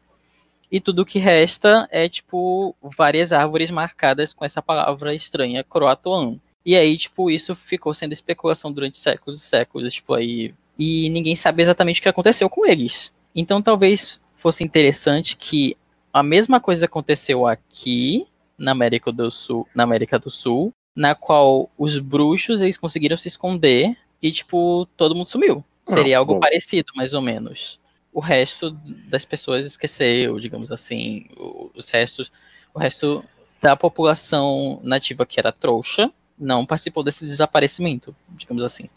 [0.71, 6.39] e tudo que resta é, tipo, várias árvores marcadas com essa palavra estranha, Croatoan.
[6.65, 10.53] E aí, tipo, isso ficou sendo especulação durante séculos e séculos, tipo, aí.
[10.77, 13.13] E ninguém sabe exatamente o que aconteceu com eles.
[13.35, 15.77] Então talvez fosse interessante que
[16.11, 18.25] a mesma coisa aconteceu aqui,
[18.57, 23.27] na América do Sul, na América do Sul, na qual os bruxos eles conseguiram se
[23.27, 25.63] esconder e, tipo, todo mundo sumiu.
[25.87, 26.39] Seria Ah, algo bom.
[26.39, 27.79] parecido, mais ou menos.
[28.13, 28.71] O resto
[29.09, 32.31] das pessoas esqueceu, digamos assim, o- os restos,
[32.73, 33.23] o resto
[33.61, 38.89] da população nativa que era trouxa não participou desse desaparecimento, digamos assim.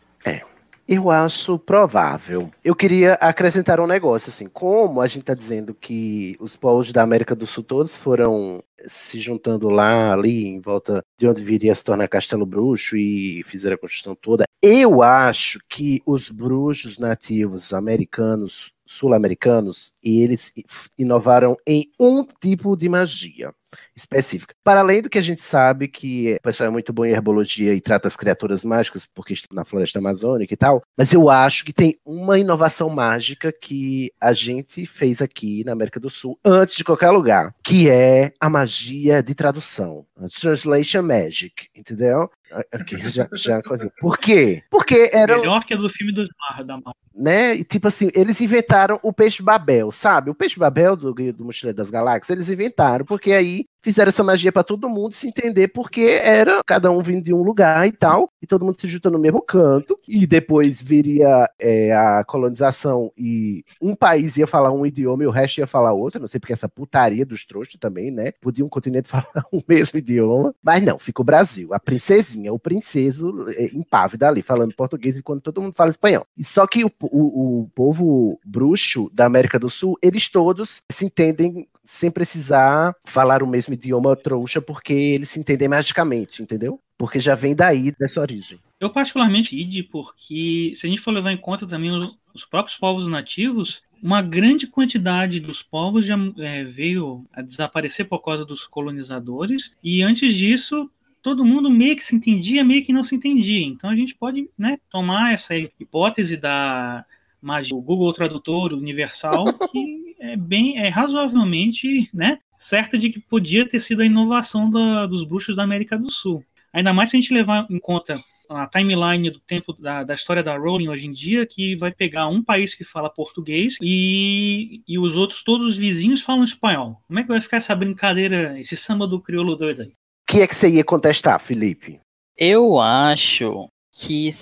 [0.89, 2.51] Eu acho provável.
[2.65, 7.03] Eu queria acrescentar um negócio, assim, como a gente tá dizendo que os povos da
[7.03, 11.75] América do Sul todos foram se juntando lá, ali, em volta de onde viria a
[11.75, 17.75] se tornar Castelo Bruxo e fizeram a construção toda, eu acho que os bruxos nativos
[17.75, 20.55] americanos, sul-americanos, eles
[20.99, 23.53] inovaram em um tipo de magia
[23.95, 24.55] específica.
[24.63, 27.75] Para além do que a gente sabe que o pessoal é muito bom em herbologia
[27.75, 31.65] e trata as criaturas mágicas, porque estão na floresta amazônica e tal, mas eu acho
[31.65, 36.77] que tem uma inovação mágica que a gente fez aqui na América do Sul, antes
[36.77, 40.07] de qualquer lugar, que é a magia de tradução.
[40.41, 42.31] Translation Magic, entendeu?
[42.73, 43.93] Aqui já, já é uma coisa.
[44.01, 44.63] Por quê?
[44.71, 46.95] Porque era Melhor que a do filme dos Mar, da Marvel.
[47.15, 47.55] né?
[47.55, 50.31] E tipo assim, eles inventaram o peixe Babel, sabe?
[50.31, 54.53] O peixe Babel do, do Mochileiro das Galáxias, eles inventaram, porque aí fizeram essa magia
[54.53, 58.31] pra todo mundo se entender, porque era cada um vindo de um lugar e tal,
[58.43, 63.65] e todo mundo se junta no mesmo canto, e depois viria é, a colonização e
[63.81, 66.53] um país ia falar um idioma e o resto ia falar outro, não sei porque
[66.53, 68.33] essa putaria dos trouxas também, né?
[68.41, 72.59] Podia um continente falar o mesmo idioma, mas não, fica o Brasil, a princesinha, o
[72.59, 76.27] princeso é, impávido ali, falando português enquanto todo mundo fala espanhol.
[76.37, 81.07] E só que o, o, o povo bruxo da América do Sul, eles todos se
[81.07, 86.79] entendem sem precisar falar o mesmo idioma trouxa, porque eles se entendem magicamente, entendeu?
[86.99, 88.59] Porque já vem daí, dessa origem.
[88.79, 92.77] Eu particularmente id porque, se a gente for levar em conta também os, os próprios
[92.77, 98.67] povos nativos, uma grande quantidade dos povos já é, veio a desaparecer por causa dos
[98.67, 100.91] colonizadores, e antes disso,
[101.23, 103.65] todo mundo meio que se entendia, meio que não se entendia.
[103.65, 107.03] Então a gente pode né, tomar essa hipótese da
[107.41, 113.69] magia do Google Tradutor Universal, que é bem, é razoavelmente né, certa de que podia
[113.69, 116.45] ter sido a inovação da, dos bruxos da América do Sul.
[116.73, 120.43] Ainda mais se a gente levar em conta a timeline do tempo da, da história
[120.43, 124.99] da Rowling hoje em dia, que vai pegar um país que fala português e, e
[124.99, 127.01] os outros, todos os vizinhos, falam espanhol.
[127.07, 129.89] Como é que vai ficar essa brincadeira, esse samba do crioulo doido aí?
[129.89, 129.93] O
[130.33, 132.01] que é que você ia contestar, Felipe?
[132.37, 134.33] Eu acho que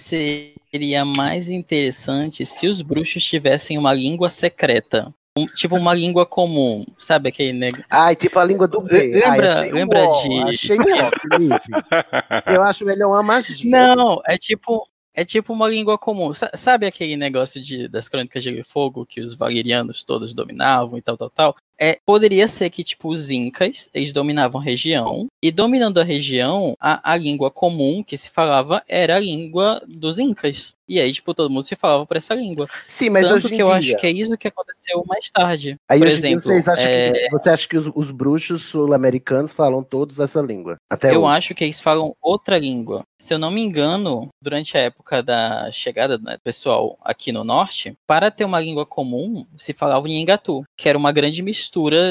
[0.77, 5.13] seria mais interessante se os bruxos tivessem uma língua secreta.
[5.39, 7.85] Um- tipo uma língua comum, sabe aquele negócio?
[7.91, 9.11] Ai, tipo a língua do B.
[9.13, 10.43] Lembra, achei lembra de.
[10.45, 12.53] Achei um ó, Felipe.
[12.55, 13.71] Eu acho melhor uma magia.
[13.71, 14.87] Não, é tipo.
[15.15, 16.31] É tipo uma língua comum.
[16.35, 21.03] Sa- Sabe aquele negócio de, das crônicas de Fogo que os valerianos todos dominavam e
[21.03, 21.57] tal, tal, tal?
[21.79, 26.75] É, poderia ser que, tipo, os incas, eles dominavam a região, e dominando a região,
[26.81, 30.75] a, a língua comum que se falava era a língua dos incas.
[30.89, 32.69] E aí, tipo, todo mundo se falava por essa língua.
[32.87, 35.77] Sim, mas Tanto hoje que eu dia- acho que é isso que aconteceu mais tarde.
[35.89, 39.83] Aí por exemplo, vocês acham é, que, você acha que os, os bruxos sul-americanos falam
[39.83, 40.77] todos essa língua?
[40.89, 41.37] Até eu hoje.
[41.37, 43.05] acho que eles falam outra língua.
[43.19, 47.43] Se eu não me engano, durante a época da chegada né, do pessoal aqui no
[47.43, 51.66] norte, para ter uma língua comum, se falava em Engatu, que era uma grande mistura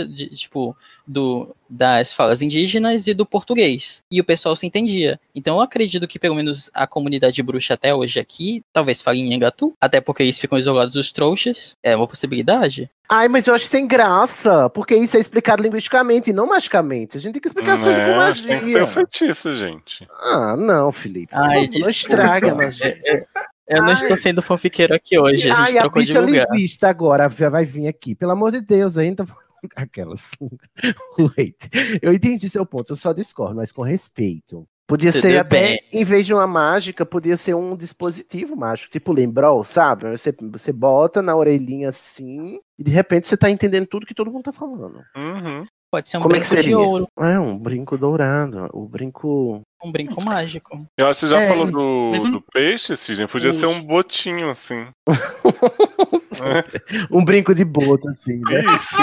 [0.07, 4.03] de, tipo, do, das falas indígenas e do português.
[4.09, 5.19] E o pessoal se entendia.
[5.33, 9.33] Então eu acredito que pelo menos a comunidade bruxa até hoje aqui, talvez fale em
[9.33, 11.75] Engatu, até porque eles ficam isolados dos trouxas.
[11.83, 12.89] É uma possibilidade.
[13.07, 17.17] Ai, mas eu acho sem graça, porque isso é explicado linguisticamente e não magicamente.
[17.17, 18.47] A gente tem que explicar as coisas com magia.
[18.47, 20.07] tem que ter o feitiço, gente.
[20.21, 21.29] Ah, não, Felipe.
[21.31, 21.91] Ai, não desculpa.
[21.91, 22.97] estraga a magia.
[23.67, 26.45] Eu não estou sendo fanfiqueiro aqui hoje, a gente Ai, a trocou de bicha lugar.
[26.51, 28.13] linguista agora vai vai vir aqui.
[28.13, 29.25] Pelo amor de Deus, ainda
[29.75, 30.31] aquelas.
[31.37, 31.69] Wait.
[32.01, 34.67] Eu entendi seu ponto, eu só discordo, mas com respeito.
[34.87, 35.79] Podia Tudo ser até, bem.
[35.91, 40.07] em vez de uma mágica, podia ser um dispositivo mágico, tipo lembrol, sabe?
[40.11, 44.31] Você, você bota na orelhinha assim, e de repente você tá entendendo tudo que todo
[44.31, 45.01] mundo tá falando.
[45.17, 45.65] Uhum.
[45.91, 46.77] Pode ser um Como é que brinco de seria?
[46.77, 48.69] ouro, É, um brinco dourado.
[48.73, 49.61] O brinco.
[49.83, 50.85] um brinco mágico.
[50.99, 53.27] Eu acho que você já É, falou do, do peixe, Sidney.
[53.27, 54.85] Podia ser um botinho assim.
[57.09, 58.61] um brinco de boto, assim, né?
[58.75, 58.95] Isso.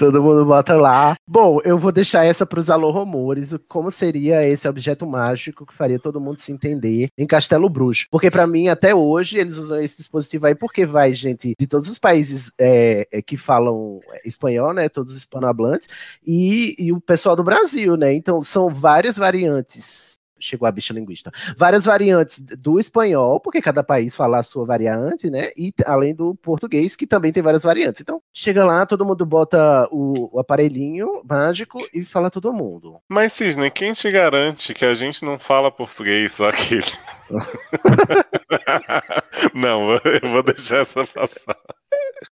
[0.00, 1.14] Todo mundo bota lá.
[1.28, 5.74] Bom, eu vou deixar essa para os alô rumores, como seria esse objeto mágico que
[5.74, 8.06] faria todo mundo se entender em Castelo Bruxo.
[8.10, 11.86] Porque para mim, até hoje, eles usam esse dispositivo aí porque vai gente de todos
[11.86, 14.88] os países é, é, que falam espanhol, né?
[14.88, 15.88] Todos os hispanohablantes,
[16.26, 18.14] e, e o pessoal do Brasil, né?
[18.14, 21.30] Então são várias variantes chegou a bicha linguista.
[21.56, 25.50] Várias variantes do espanhol, porque cada país fala a sua variante, né?
[25.56, 28.00] E além do português, que também tem várias variantes.
[28.00, 33.00] Então, chega lá, todo mundo bota o, o aparelhinho mágico e fala todo mundo.
[33.08, 36.82] Mas, Cisne, quem te garante que a gente não fala português, só aquele?
[39.54, 41.56] não, eu vou deixar essa passar.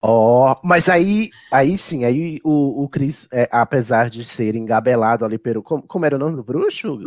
[0.03, 5.25] Ó, oh, mas aí, aí sim, aí o, o Chris, é, apesar de ser engabelado
[5.25, 5.63] ali pelo.
[5.63, 6.99] Como, como era o nome do bruxo?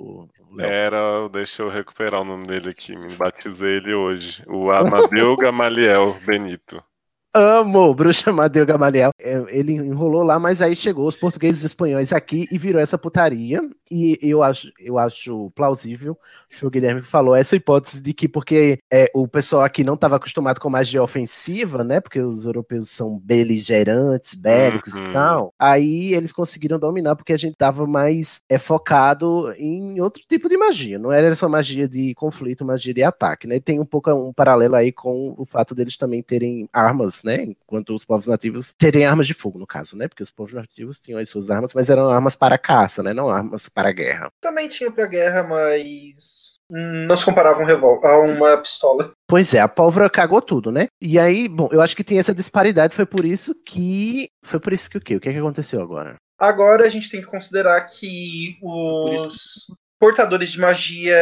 [0.00, 4.42] O, o era, deixa eu recuperar o nome dele aqui, me batizei ele hoje.
[4.48, 6.82] O Amadeu Gamaliel Benito.
[7.32, 9.10] Amo, Bruxa Amadeu Gamaliel.
[9.20, 12.98] É, ele enrolou lá, mas aí chegou os portugueses e espanhóis aqui e virou essa
[12.98, 13.60] putaria.
[13.90, 16.16] E eu acho, eu acho plausível,
[16.62, 20.60] o Guilherme falou, essa hipótese de que porque é, o pessoal aqui não estava acostumado
[20.60, 22.00] com magia ofensiva, né?
[22.00, 25.10] Porque os europeus são beligerantes, bélicos uhum.
[25.10, 25.54] e tal.
[25.58, 30.56] Aí eles conseguiram dominar porque a gente tava mais é, focado em outro tipo de
[30.56, 30.98] magia.
[30.98, 33.56] Não era só magia de conflito, magia de ataque, né?
[33.56, 37.42] E tem um pouco um paralelo aí com o fato deles também terem armas, né?
[37.42, 40.08] Enquanto os povos nativos terem armas de fogo, no caso, né?
[40.08, 43.12] Porque os povos nativos tinham as suas armas, mas eram armas para caça, né?
[43.12, 44.30] Não armas para a guerra.
[44.40, 49.12] Também tinha para guerra, mas não se comparava um revólver a uma pistola.
[49.28, 50.88] Pois é, a pólvora cagou tudo, né?
[51.00, 54.28] E aí, bom, eu acho que tem essa disparidade, foi por isso que.
[54.44, 55.16] Foi por isso que o quê?
[55.16, 56.16] O que, é que aconteceu agora?
[56.38, 59.66] Agora a gente tem que considerar que os
[60.00, 61.14] portadores de magia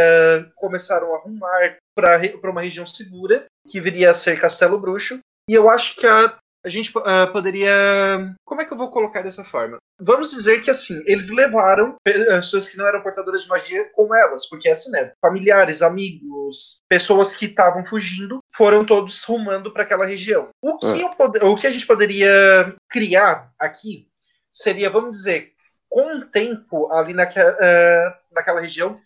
[0.54, 5.18] começaram a arrumar para uma região segura, que viria a ser Castelo Bruxo.
[5.48, 8.34] E eu acho que a a gente uh, poderia.
[8.44, 9.78] Como é que eu vou colocar dessa forma?
[10.00, 14.48] Vamos dizer que assim, eles levaram pessoas que não eram portadoras de magia com elas,
[14.48, 15.12] porque é assim, né?
[15.20, 20.48] Familiares, amigos, pessoas que estavam fugindo, foram todos rumando para aquela região.
[20.62, 21.44] O que, é.
[21.44, 24.08] o que a gente poderia criar aqui
[24.52, 25.52] seria, vamos dizer,
[25.88, 29.00] com o tempo ali naquela, uh, naquela região,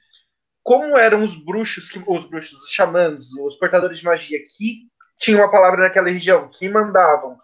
[0.63, 4.89] como eram os bruxos, que, os bruxos, os xamãs, os portadores de magia que
[5.23, 7.39] tinham uma palavra naquela região, que mandavam,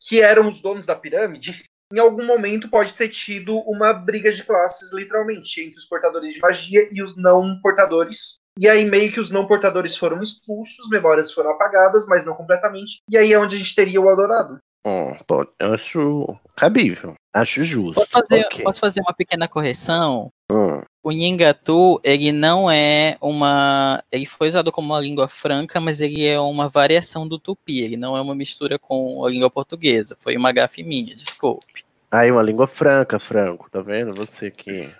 [0.00, 4.42] que eram os donos da pirâmide, em algum momento pode ter tido uma briga de
[4.42, 8.36] classes, literalmente, entre os portadores de magia e os não portadores.
[8.58, 13.02] E aí, meio que os não portadores foram expulsos, memórias foram apagadas, mas não completamente.
[13.10, 14.58] E aí é onde a gente teria o Eldorado.
[14.86, 17.14] Hum, pô, acho cabível.
[17.32, 17.94] Acho justo.
[17.94, 18.64] Posso fazer, okay.
[18.64, 20.32] posso fazer uma pequena correção?
[20.50, 20.82] Hum.
[21.02, 24.02] O Nhingatu, ele não é uma.
[24.10, 27.80] Ele foi usado como uma língua franca, mas ele é uma variação do tupi.
[27.80, 30.16] Ele não é uma mistura com a língua portuguesa.
[30.20, 31.84] Foi uma gafe minha, desculpe.
[32.10, 34.14] Aí, uma língua franca, Franco, tá vendo?
[34.14, 34.90] Você que.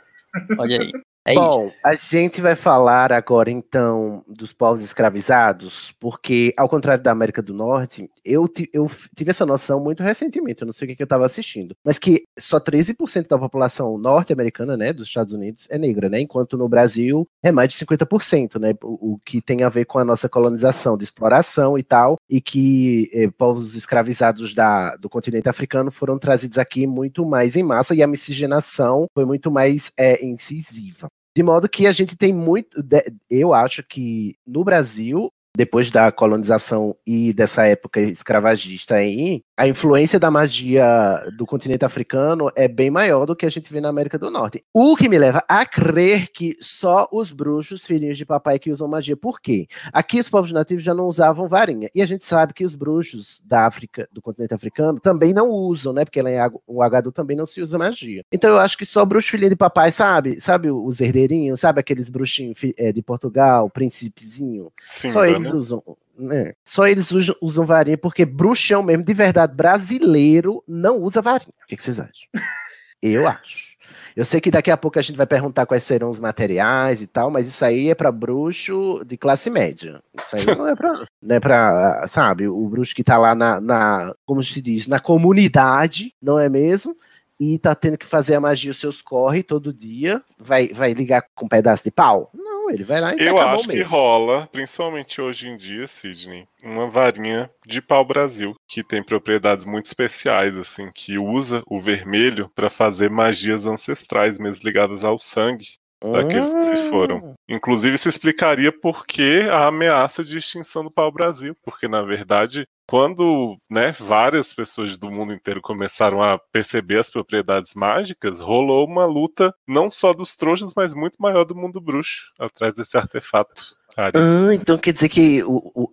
[0.56, 0.92] Olha aí.
[1.24, 1.74] É Bom, isso.
[1.84, 7.52] a gente vai falar agora então dos povos escravizados, porque ao contrário da América do
[7.52, 11.04] Norte, eu, eu tive essa noção muito recentemente, eu não sei o que, que eu
[11.04, 16.08] estava assistindo, mas que só 13% da população norte-americana, né, dos Estados Unidos é negra,
[16.08, 19.84] né, enquanto no Brasil é mais de 50%, né, o, o que tem a ver
[19.84, 25.08] com a nossa colonização, de exploração e tal, e que eh, povos escravizados da, do
[25.08, 29.92] continente africano foram trazidos aqui muito mais em massa e a miscigenação foi muito mais
[29.98, 31.10] é, incisiva.
[31.34, 32.82] De modo que a gente tem muito.
[33.28, 40.18] Eu acho que no Brasil depois da colonização e dessa época escravagista aí, a influência
[40.18, 44.18] da magia do continente africano é bem maior do que a gente vê na América
[44.18, 44.64] do Norte.
[44.72, 48.88] O que me leva a crer que só os bruxos, filhinhos de papai, que usam
[48.88, 49.14] magia.
[49.14, 49.66] Por quê?
[49.92, 51.90] Aqui os povos nativos já não usavam varinha.
[51.94, 55.92] E a gente sabe que os bruxos da África, do continente africano, também não usam,
[55.92, 56.06] né?
[56.06, 58.24] Porque lá em o Agadu também não se usa magia.
[58.32, 60.40] Então eu acho que só bruxo filhinho de papai, sabe?
[60.40, 61.60] Sabe os herdeirinhos?
[61.60, 64.72] Sabe aqueles bruxinhos eh, de Portugal, príncipezinho?
[64.82, 65.82] Sim, só eles usam.
[66.18, 66.52] Né?
[66.64, 71.52] Só eles usam, usam, varinha porque bruxão mesmo, de verdade, brasileiro, não usa varinha.
[71.64, 72.28] O que, que vocês acham?
[73.02, 73.70] Eu acho.
[74.14, 77.06] Eu sei que daqui a pouco a gente vai perguntar quais serão os materiais e
[77.06, 80.02] tal, mas isso aí é para bruxo de classe média.
[80.18, 83.60] Isso aí não é para, não é pra, sabe, o bruxo que tá lá na,
[83.60, 86.96] na, como se diz, na comunidade, não é mesmo?
[87.38, 91.24] E tá tendo que fazer a magia, os seus corre todo dia, vai, vai ligar
[91.34, 92.30] com um pedaço de pau?
[92.34, 96.88] Não ele vai lá e Eu acho que rola, principalmente hoje em dia, Sidney, uma
[96.88, 102.70] varinha de pau Brasil, que tem propriedades muito especiais, assim, que usa o vermelho para
[102.70, 105.79] fazer magias ancestrais, mesmo ligadas ao sangue.
[106.02, 107.34] Daqueles que se foram.
[107.48, 113.56] Inclusive, se explicaria por que a ameaça de extinção do pau-brasil, porque na verdade, quando
[113.70, 119.54] né, várias pessoas do mundo inteiro começaram a perceber as propriedades mágicas, rolou uma luta
[119.66, 123.76] não só dos trouxas, mas muito maior do mundo bruxo atrás desse artefato.
[124.16, 125.92] Ah, então quer dizer que o, o-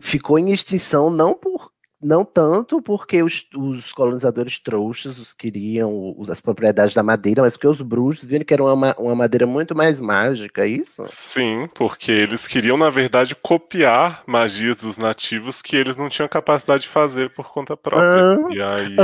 [0.00, 1.70] ficou em extinção não por
[2.00, 7.54] não tanto porque os, os colonizadores trouxas os queriam os- as propriedades da madeira, mas
[7.54, 11.02] porque os bruxos viram que era uma, ma- uma madeira muito mais mágica, é isso?
[11.04, 16.82] Sim, porque eles queriam, na verdade, copiar magias dos nativos que eles não tinham capacidade
[16.82, 18.34] de fazer por conta própria.
[18.36, 18.96] Ah, e aí.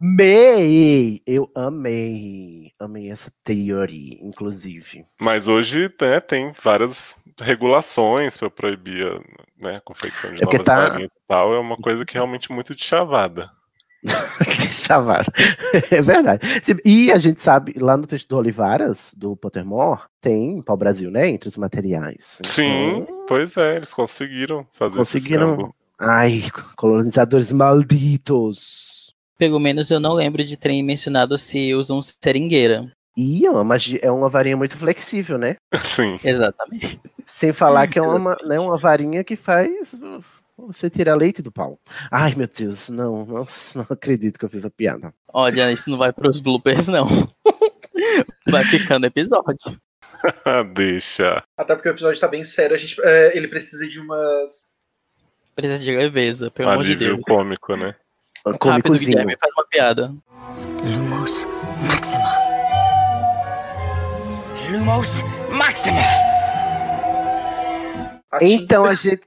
[0.00, 1.22] Amei!
[1.26, 2.72] Eu amei.
[2.78, 5.04] Amei essa teoria, inclusive.
[5.20, 9.20] Mas hoje né, tem várias regulações para proibir a,
[9.64, 11.54] né, a confecção de É novas tá- varinhas e tal.
[11.54, 13.50] É uma coisa que é realmente muito de chavada.
[14.72, 15.26] Chavara.
[15.90, 16.40] É verdade.
[16.84, 21.28] E a gente sabe, lá no texto do Olivaras, do Pottermore, tem pau-brasil, né?
[21.28, 22.40] Entre os materiais.
[22.44, 25.72] Sim, Então, pois é, eles conseguiram fazer conseguiram.
[26.00, 26.42] Ai,
[26.76, 29.14] colonizadores malditos.
[29.38, 32.90] Pelo menos eu não lembro de terem mencionado se usam seringueira.
[33.16, 35.56] E é uma, magia, é uma varinha muito flexível, né?
[35.84, 36.18] Sim.
[36.24, 37.00] Exatamente.
[37.26, 39.94] Sem falar que é uma, né, uma varinha que faz
[40.56, 41.78] você tirar leite do pau.
[42.10, 43.44] Ai, meu Deus, não, não,
[43.74, 45.12] não acredito que eu fiz a piada.
[45.28, 47.06] Olha, isso não vai pros bloopers, não.
[48.48, 49.80] Vai ficando episódio.
[50.74, 51.42] Deixa.
[51.56, 54.68] Até porque o episódio tá bem sério, a gente, é, ele precisa de umas.
[55.54, 57.24] Precisa de leveza, pelo amor de Alívio Deus.
[57.24, 57.94] cômico, né?
[58.60, 60.14] Rápido, Guilherme, faz uma piada.
[60.84, 61.46] Lumos
[61.86, 62.41] Maxima.
[64.72, 65.98] Lumos Maxima.
[68.40, 69.20] Então a gente,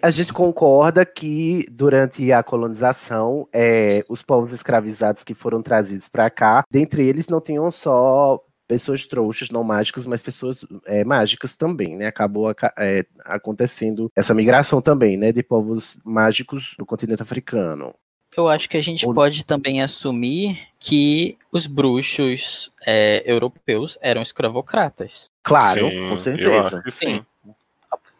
[0.00, 6.30] a gente concorda que durante a colonização, é, os povos escravizados que foram trazidos para
[6.30, 11.94] cá, dentre eles não tinham só pessoas trouxas, não mágicas, mas pessoas é, mágicas também,
[11.96, 12.06] né?
[12.06, 17.94] Acabou aca- é, acontecendo essa migração também, né, de povos mágicos do continente africano.
[18.36, 25.30] Eu acho que a gente pode também assumir que os bruxos é, europeus eram escravocratas.
[25.42, 26.82] Claro, Sim, com certeza.
[26.82, 27.24] que sim.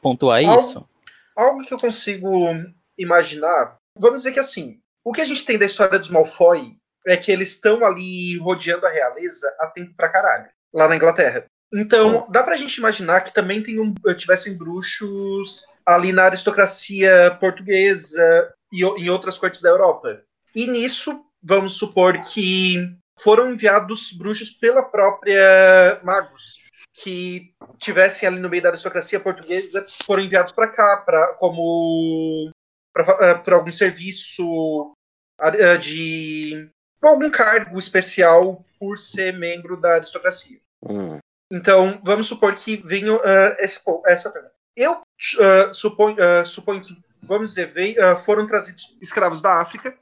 [0.01, 0.89] Pontuar Algo- isso.
[1.37, 2.55] Algo que eu consigo
[2.97, 7.17] imaginar, vamos dizer que assim, o que a gente tem da história dos Malfoy é
[7.17, 11.45] que eles estão ali rodeando a realeza há tempo pra caralho, lá na Inglaterra.
[11.73, 18.54] Então, dá pra gente imaginar que também tem um, tivessem bruxos ali na aristocracia portuguesa
[18.75, 20.20] e em outras cortes da Europa.
[20.55, 26.59] E nisso, vamos supor que foram enviados bruxos pela própria Magus,
[26.93, 32.51] que tivessem ali no meio da aristocracia portuguesa, foram enviados para cá para como
[32.93, 34.93] para algum serviço
[35.39, 36.68] ah, de
[37.03, 40.61] algum cargo especial por ser membro da aristocracia.
[40.83, 41.18] Hum.
[41.53, 43.12] Então, vamos supor que venha
[43.59, 44.55] esse po- essa pergunta.
[44.77, 45.03] Eu
[45.41, 46.97] ah, suponho, ah, suponho que,
[47.27, 49.97] vamos dizer, veio, ah, foram trazidos escravos da África,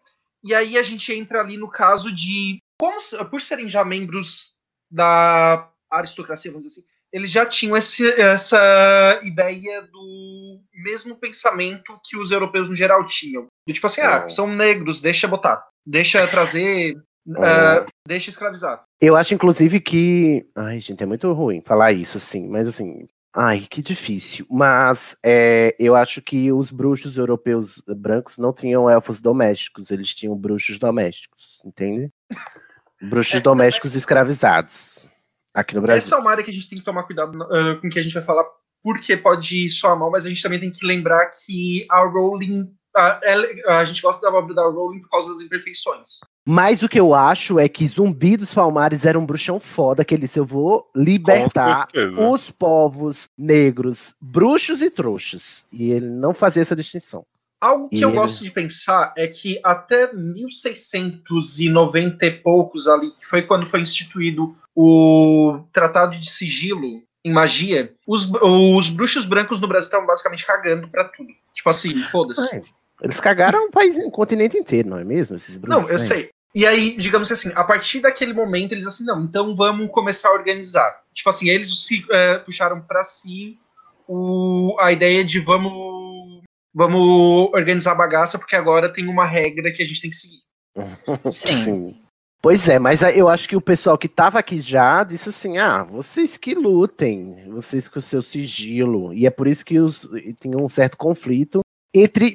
[0.44, 2.98] e aí a gente entra ali no caso de, como,
[3.30, 4.56] por serem já membros
[4.90, 12.16] da aristocracia, vamos dizer assim, eles já tinham esse, essa ideia do mesmo pensamento que
[12.16, 13.46] os europeus no geral tinham.
[13.66, 16.96] Do tipo assim, ah, são negros, deixa botar, deixa trazer,
[17.36, 18.82] ah, deixa escravizar.
[19.00, 20.46] Eu acho, inclusive, que.
[20.56, 23.06] Ai, gente, é muito ruim falar isso, assim, mas assim.
[23.34, 24.46] Ai, que difícil.
[24.50, 30.36] Mas é, eu acho que os bruxos europeus brancos não tinham elfos domésticos, eles tinham
[30.36, 32.12] bruxos domésticos, entende?
[33.04, 35.04] Bruxos domésticos escravizados.
[35.52, 35.98] Aqui no Brasil.
[35.98, 37.98] Essa é uma área que a gente tem que tomar cuidado ah, com o que
[37.98, 38.44] a gente vai falar,
[38.82, 42.72] porque pode soar mal, mas a gente também tem que lembrar que a Rowling.
[42.96, 43.46] Ah, ela-
[43.78, 46.20] a gente gosta da obra da Rowling por causa das imperfeições.
[46.44, 50.12] Mas o que eu acho é que Zumbi dos Palmares era um bruxão foda, que
[50.14, 51.86] ele disse, eu vou libertar
[52.32, 55.64] os povos negros, bruxos e trouxas.
[55.72, 57.24] E ele não fazia essa distinção.
[57.60, 63.10] Algo que E eu ele- gosto de pensar é que até 1690 e poucos ali,
[63.12, 69.60] que foi quando foi instituído o Tratado de Sigilo em magia, os, os bruxos brancos
[69.60, 71.28] no Brasil estavam basicamente cagando pra tudo.
[71.54, 72.60] Tipo assim, foda-se.
[73.02, 75.34] Eles cagaram o país, o continente inteiro, não é mesmo?
[75.34, 75.98] Esses bruxos, Não, eu né?
[75.98, 76.30] sei.
[76.54, 80.28] E aí, digamos que assim, a partir daquele momento, eles assim, não, então vamos começar
[80.28, 81.00] a organizar.
[81.12, 83.58] Tipo assim, eles se eh, puxaram pra si
[84.06, 86.42] o, a ideia de vamos,
[86.74, 90.40] vamos organizar a bagaça, porque agora tem uma regra que a gente tem que seguir.
[91.32, 91.96] Sim.
[92.42, 95.84] Pois é, mas eu acho que o pessoal que tava aqui já disse assim: ah,
[95.84, 99.14] vocês que lutem, vocês com o seu sigilo.
[99.14, 100.08] E é por isso que os,
[100.40, 101.62] tinha um certo conflito
[101.94, 102.34] entre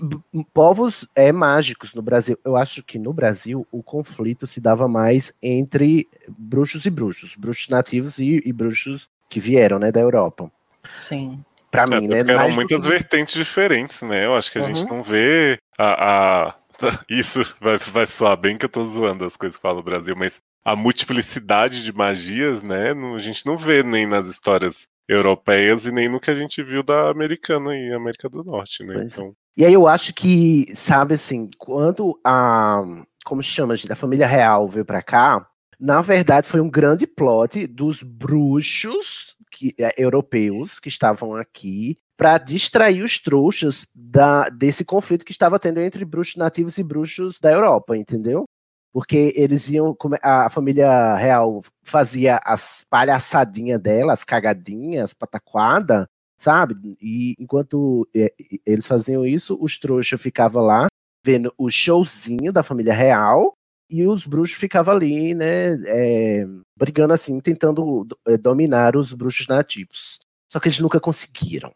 [0.54, 2.38] povos é, mágicos no Brasil.
[2.46, 7.68] Eu acho que no Brasil o conflito se dava mais entre bruxos e bruxos, bruxos
[7.70, 10.52] nativos e, e bruxos que vieram, né, da Europa.
[11.00, 11.44] Sim.
[11.72, 12.18] Pra É, mim, né?
[12.24, 14.26] porque eram muitas que- vertentes diferentes, né?
[14.26, 14.98] Eu acho que a gente Uhum.
[14.98, 16.48] não vê a.
[16.50, 16.56] a-
[17.10, 20.16] Isso vai, vai soar bem que eu tô zoando as coisas que fala no Brasil,
[20.16, 22.94] mas a multiplicidade de magias, né?
[22.94, 26.62] não- a gente não vê nem nas histórias europeias e nem no que a gente
[26.62, 28.94] viu da americana e América do Norte, né?
[28.94, 29.06] Pois é.
[29.08, 32.84] Então, E aí eu acho que, sabe assim, quando a.
[33.26, 33.92] Como chama, gente?
[33.92, 35.46] A família real veio pra cá,
[35.80, 42.38] na verdade foi um grande plot dos bruxos que, eh, europeus que estavam aqui para
[42.38, 47.52] distrair os trouxas da, desse conflito que estava tendo entre bruxos nativos e bruxos da
[47.52, 48.46] Europa, entendeu?
[48.94, 49.94] Porque eles iam.
[49.96, 56.08] come- A família real fazia as palhaçadinhas dela, as cagadinhas, pataquada,
[56.38, 56.98] sabe?
[57.02, 58.34] E enquanto é,
[58.66, 60.88] eles faziam isso, os trouxas ficavam lá
[61.26, 63.54] vendo o showzinho da família real
[63.90, 66.46] e os bruxos ficavam ali, né, é,
[66.78, 70.20] brigando assim, tentando do- é, dominar os bruxos nativos.
[70.50, 71.74] Só que eles nunca conseguiram.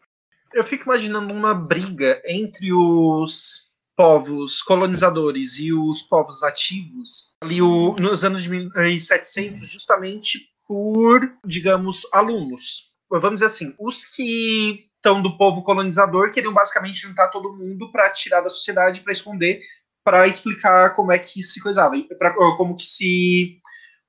[0.54, 7.94] Eu fico imaginando uma briga entre os povos colonizadores e os povos nativos ali o-
[7.98, 12.91] nos anos de 1700, justamente por, digamos, alunos.
[13.20, 18.10] Vamos dizer assim, os que estão do povo colonizador queriam basicamente juntar todo mundo para
[18.10, 19.60] tirar da sociedade, para esconder,
[20.04, 23.58] para explicar como é que se coisava, pra, como que se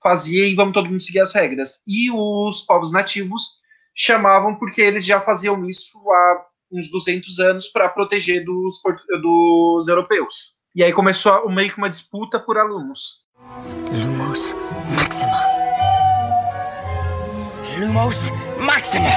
[0.01, 1.83] fazia e vamos todo mundo seguir as regras.
[1.87, 3.61] E os povos nativos
[3.95, 8.81] chamavam porque eles já faziam isso há uns 200 anos para proteger dos,
[9.21, 10.57] dos europeus.
[10.75, 13.25] E aí começou meio que uma disputa por alunos.
[13.91, 14.55] Lumos
[14.95, 15.53] Maxima.
[17.79, 18.31] Lumos
[18.63, 19.09] Maxima.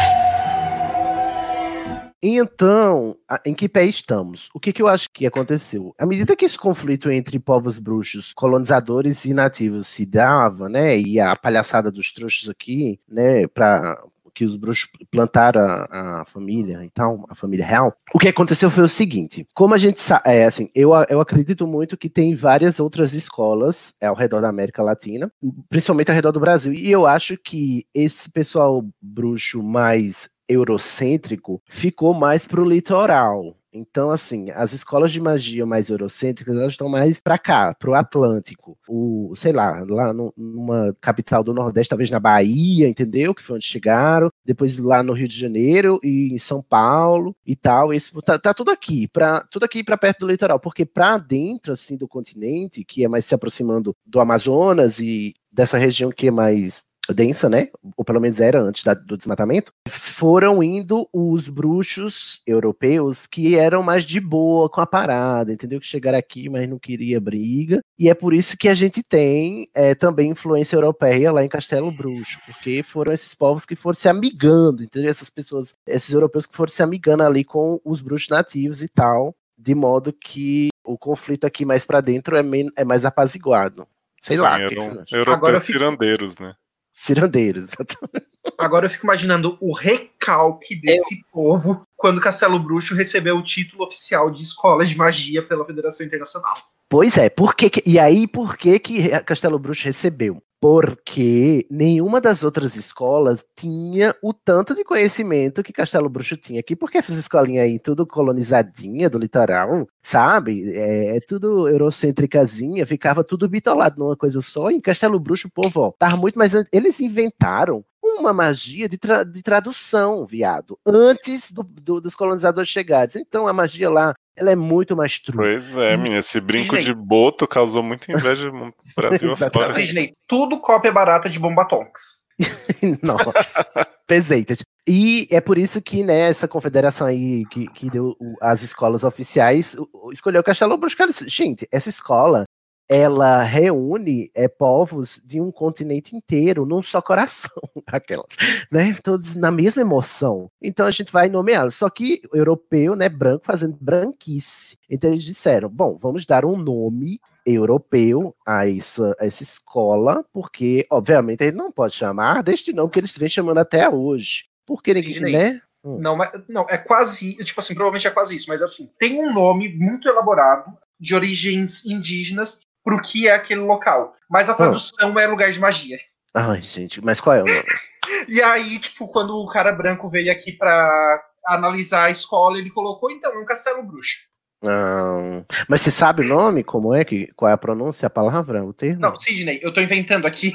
[2.22, 4.48] Então, em que pé estamos?
[4.52, 5.94] O que, que eu acho que aconteceu?
[5.96, 11.20] À medida que esse conflito entre povos bruxos, colonizadores e nativos se dava, né, e
[11.20, 14.02] a palhaçada dos trouxas aqui, né, para
[14.36, 18.70] que os bruxos plantaram a, a família e tal, a família real, o que aconteceu
[18.70, 22.34] foi o seguinte: como a gente sabe, é assim, eu, eu acredito muito que tem
[22.34, 25.32] várias outras escolas é, ao redor da América Latina,
[25.70, 32.12] principalmente ao redor do Brasil, e eu acho que esse pessoal bruxo mais eurocêntrico ficou
[32.12, 33.56] mais pro litoral.
[33.78, 38.78] Então, assim, as escolas de magia mais eurocêntricas, elas estão mais para cá, pro Atlântico.
[38.88, 43.34] O, sei lá, lá no- numa capital do Nordeste, talvez na Bahia, entendeu?
[43.34, 44.30] Que foi onde chegaram.
[44.44, 47.92] Depois lá no Rio de Janeiro e em São Paulo e tal.
[47.92, 51.72] Esse, tá, tá tudo aqui, pra, tudo aqui para perto do litoral, porque para dentro,
[51.72, 56.30] assim, do continente, que é mais se aproximando do Amazonas e dessa região que é
[56.30, 56.82] mais
[57.14, 57.68] densa, né?
[57.96, 63.82] Ou pelo menos era antes da- do desmatamento, foram indo os bruxos europeus que eram
[63.82, 65.78] mais de boa com a parada, entendeu?
[65.80, 67.80] Que chegaram aqui, mas não queria briga.
[67.98, 71.90] E é por isso que a gente tem é, também influência europeia lá em Castelo
[71.90, 75.10] Bruxo, porque foram esses povos que foram se amigando, entendeu?
[75.10, 79.34] Essas pessoas, esses europeus que foram se amigando ali com os bruxos nativos e tal,
[79.58, 82.42] de modo que o conflito aqui mais pra dentro é,
[82.76, 83.86] é mais apaziguado.
[84.20, 85.16] Sei sim, lá, o que eram que você acha?
[85.16, 86.54] europeus Agora eu fico- cirandeiros, né?
[86.98, 88.26] Cirandeiros, exatamente.
[88.58, 94.30] Agora eu fico imaginando o recalque desse povo quando Castelo Bruxo recebeu o título oficial
[94.30, 96.54] de escola de magia pela Federação Internacional.
[96.88, 100.42] Pois é, por que que- e aí por que que Castelo Bruxo recebeu?
[100.68, 106.74] Porque nenhuma das outras escolas tinha o tanto de conhecimento que Castelo Bruxo tinha aqui,
[106.74, 110.72] porque essas escolinhas aí, tudo colonizadinha do litoral, sabe?
[110.74, 114.68] É, é tudo eurocêntricazinha, ficava tudo bitolado numa coisa só.
[114.68, 116.52] E em Castelo Bruxo, povo, ó, tava muito mais.
[116.72, 123.22] Eles inventaram uma magia de, tra- de tradução, viado, antes do- do- dos colonizadores chegarem.
[123.24, 125.36] Então a magia lá, ela é muito mais true.
[125.36, 126.84] Pois é, menina, esse brinco Disney.
[126.84, 129.68] de boto causou muita inveja no Brasil afora.
[129.68, 132.26] Sidney, tudo cópia barata de Bombatonks.
[133.02, 133.66] Nossa,
[134.06, 134.54] peseita.
[134.86, 139.76] E é por isso que, né, essa confederação aí que, que deu as escolas oficiais
[140.12, 140.96] escolheu Castelo Bruxo.
[140.96, 142.44] Cara, Gente, essa escola,
[142.88, 148.36] ela reúne é, povos de um continente inteiro num só coração, aquelas,
[148.70, 150.50] né, todos na mesma emoção.
[150.62, 151.74] Então a gente vai nomeá-los.
[151.74, 154.78] Só que europeu, né, branco, fazendo branquice.
[154.88, 160.84] Então eles disseram, bom, vamos dar um nome europeu a essa, a essa escola, porque,
[160.90, 164.46] obviamente, gente não pode chamar deste nome que eles vêm chamando até hoje.
[164.64, 165.32] Porque ninguém, Sidney.
[165.32, 165.60] né?
[165.84, 165.98] Hum.
[166.00, 169.32] Não, mas, não, é quase, tipo assim, provavelmente é quase isso, mas assim, tem um
[169.32, 174.14] nome muito elaborado de origens indígenas pro que é aquele local.
[174.30, 175.98] Mas a tradução é lugar de magia.
[176.32, 177.62] Ai, gente, mas qual é o nome?
[178.28, 183.10] E aí, tipo, quando o cara branco veio aqui pra analisar a escola, ele colocou,
[183.10, 184.18] então, é um castelo bruxo.
[184.64, 186.62] Ah, mas você sabe o nome?
[186.62, 189.00] Como é que qual é a pronúncia, a palavra, o termo?
[189.00, 190.52] Não, Sidney, eu tô inventando aqui.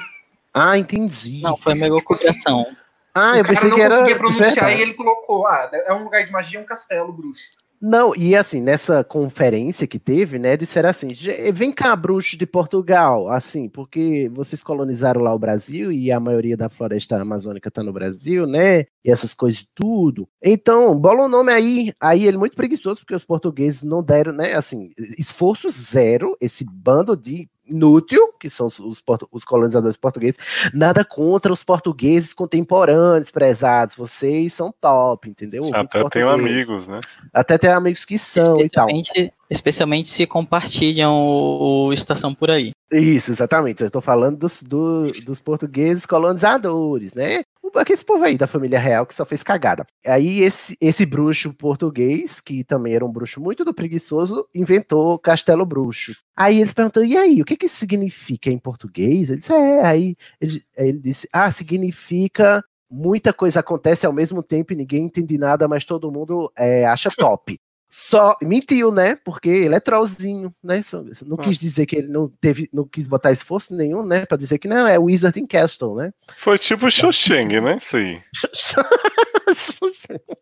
[0.53, 1.41] Ah, entendi.
[1.41, 2.65] Não, foi uma equivocação.
[3.13, 4.79] Ah, o eu cara pensei não que era conseguia de pronunciar verdade.
[4.79, 7.41] e ele colocou, ah, é um lugar de magia, é um castelo bruxo.
[7.83, 12.45] Não, e assim, nessa conferência que teve, né, disseram assim, "Gê, vem cá, bruxo de
[12.45, 17.81] Portugal, assim, porque vocês colonizaram lá o Brasil e a maioria da floresta amazônica tá
[17.81, 20.29] no Brasil, né, e essas coisas tudo.
[20.43, 24.53] Então, bola o nome aí, aí ele muito preguiçoso, porque os portugueses não deram, né,
[24.53, 29.01] assim, esforço zero, esse bando de inútil, que são os,
[29.31, 30.37] os colonizadores portugueses,
[30.73, 35.63] nada contra os portugueses contemporâneos, prezados, vocês são top, entendeu?
[35.63, 36.99] Ouvintes Até tenho amigos, né?
[37.33, 38.87] Até tem amigos que são e tal.
[38.89, 42.71] Especialmente, especialmente se compartilham o, o Estação por aí.
[42.91, 43.81] Isso, exatamente.
[43.81, 47.43] Eu estou falando dos, do- dos portugueses colonizadores, né?
[47.75, 49.85] Aquele povo aí da família real que só fez cagada.
[50.05, 55.65] Aí esse, esse bruxo português, que também era um bruxo muito do preguiçoso, inventou Castelo
[55.65, 56.13] Bruxo.
[56.35, 59.29] Aí eles perguntaram, e aí, o que que isso significa em português?
[59.29, 64.43] Ele disse, é, aí ele, aí ele disse, ah, significa muita coisa acontece ao mesmo
[64.43, 67.57] tempo e ninguém entende nada, mas todo mundo é, acha top.
[67.93, 69.17] Só mentiu, né?
[69.17, 70.79] Porque ele é trollzinho, né?
[71.25, 74.25] Não quis dizer que ele não teve, não quis botar esforço nenhum, né?
[74.25, 76.13] Pra dizer que não, é Wizard in Castle, né?
[76.37, 77.75] Foi tipo Xoxeng, né?
[77.75, 78.21] Isso aí.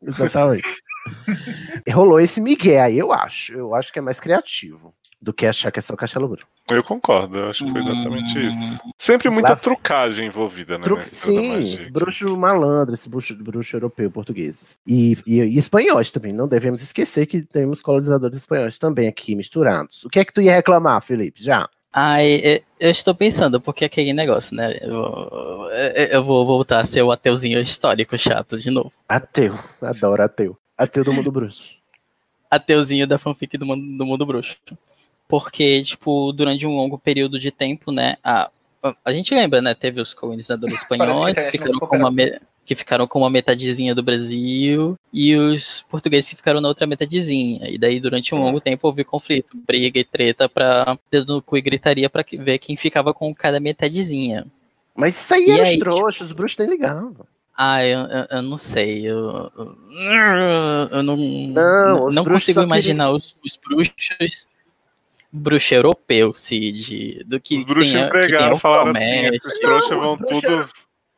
[0.04, 0.82] Exatamente.
[1.92, 3.54] Rolou esse Miguel aí, eu acho.
[3.54, 6.46] Eu acho que é mais criativo do que achar que é só Castelo Bruxo.
[6.72, 8.80] Eu concordo, eu acho que foi exatamente isso.
[8.98, 10.84] Sempre muita Lá- trucagem envolvida, né?
[10.84, 14.80] Tru- Sim, bruxo malandro, esse bruxo, bruxo europeu, portugueses.
[14.88, 16.32] E, e, e espanhóis também.
[16.32, 20.04] Não devemos esquecer que temos colonizadores espanhóis também aqui misturados.
[20.06, 21.44] O que é que tu ia reclamar, Felipe?
[21.44, 21.68] Já.
[21.92, 24.78] Ai, eu- estou pensando, porque aquele negócio, né?
[24.82, 28.94] Eu, eu- eu vou voltar a ser o ateuzinho histórico chato de novo.
[29.08, 29.56] Ateu.
[29.82, 30.58] Adoro ateu.
[30.78, 31.74] Ateu do mundo bruxo.
[32.50, 34.56] Ateuzinho da fanfic do mundo, do mundo bruxo.
[35.30, 38.18] Porque, tipo, durante um longo período de tempo, né?
[38.24, 38.50] A,
[39.06, 39.76] a, gente lembra, né?
[39.76, 43.30] Teve os colonizadores que espanhóis que internet ficaram, com uma, me- que ficaram com uma
[43.30, 47.70] metadezinha do Brasil e os portugueses que ficaram na outra metadezinha.
[47.70, 51.58] E daí, durante um longo tempo, houve conflito, briga e treta pra dedo no cu
[51.58, 54.48] e gritaria pra que- ver quem ficava com cada metadezinha.
[54.96, 55.78] Mas isso aí E era os aí?
[55.80, 57.16] trouxas, os bruxos nem ligavam.
[57.56, 59.06] Ah, eu, eu, eu não sei.
[59.06, 64.48] Eu, eu, eu não, Não, os não consigo imaginar os, os bruxos.
[65.32, 67.24] Bruxo europeu, Cid.
[67.26, 70.70] Do que Os bruxos tenha- o falaram assim: esses trouxas Não, os vão bruxos- tudo.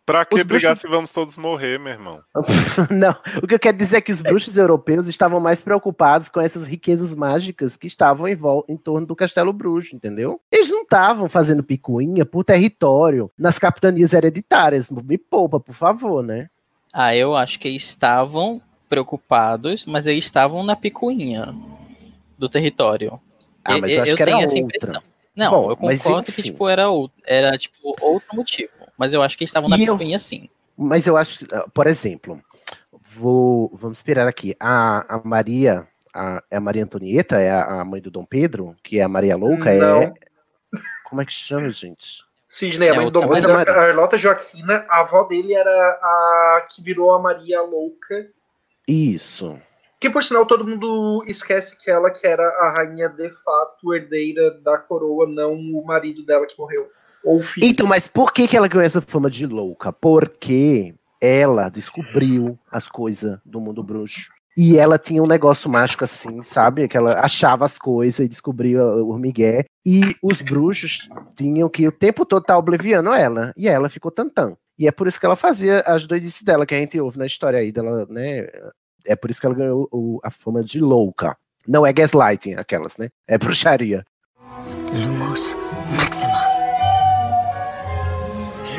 [0.03, 2.20] Pra que os brigar bruxos- se vamos todos morrer, meu irmão?
[2.89, 6.41] Não, o que eu quero dizer é que os bruxos europeus estavam mais preocupados com
[6.41, 10.41] essas riquezas mágicas que estavam em, vol- em torno do castelo bruxo, entendeu?
[10.51, 14.89] Eles não estavam fazendo picuinha por território nas capitanias hereditárias.
[14.89, 16.49] Me poupa, por favor, né?
[16.91, 18.59] Ah, eu acho que eles estavam
[18.89, 21.55] preocupados, mas eles estavam na picuinha
[22.38, 23.18] do território.
[23.64, 24.78] Ah, mas eu acho que era tenho essa outra.
[24.78, 25.03] impressão.
[25.36, 28.72] Não, Bom, eu mas concordo que tipo, era, outro, era tipo outro motivo.
[28.97, 30.49] Mas eu acho que eles estavam na eu- picuinha sim.
[30.78, 32.41] Mas eu acho, que, ah, por exemplo,
[33.01, 34.55] vou, vamos esperar aqui.
[34.59, 38.76] A, a Maria, a, é a Maria Antonieta, é a, a mãe do Dom Pedro,
[38.84, 40.01] que é a Maria Louca, Não.
[40.01, 40.14] é.
[41.05, 42.24] Como é que chama, gente?
[42.47, 46.68] Sidney, a É, mãe do Dom Pedro, a Arlota Joaquina, a avó dele era a
[46.70, 48.28] que virou a Maria Louca.
[48.88, 49.57] Isso.
[50.02, 54.49] Que por sinal todo mundo esquece que ela que era a rainha de fato, herdeira
[54.62, 56.89] da coroa, não o marido dela que morreu.
[57.24, 57.68] Ou o filho.
[57.68, 59.93] Então, mas por que, que ela ganhou essa fama de louca?
[59.93, 64.32] Porque ela descobriu as coisas do mundo bruxo.
[64.58, 66.88] E ela tinha um negócio mágico assim, sabe?
[66.88, 69.66] Que ela achava as coisas e descobria o migué.
[69.86, 73.54] E os bruxos tinham que o tempo todo estar obliviando ela.
[73.56, 74.58] E ela ficou tantã.
[74.80, 77.28] E é por isso que ela fazia as doidices dela, que a gente ouve na
[77.28, 78.47] história aí dela, né?
[79.06, 81.38] É por isso que ela ganhou o- a fama de louca.
[81.68, 83.10] Não é gaslighting, aquelas, né?
[83.28, 84.04] É bruxaria.
[84.93, 85.56] Lumos
[85.95, 86.41] Maxima.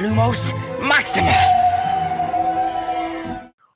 [0.00, 0.52] Lumos
[0.86, 1.28] Maxima.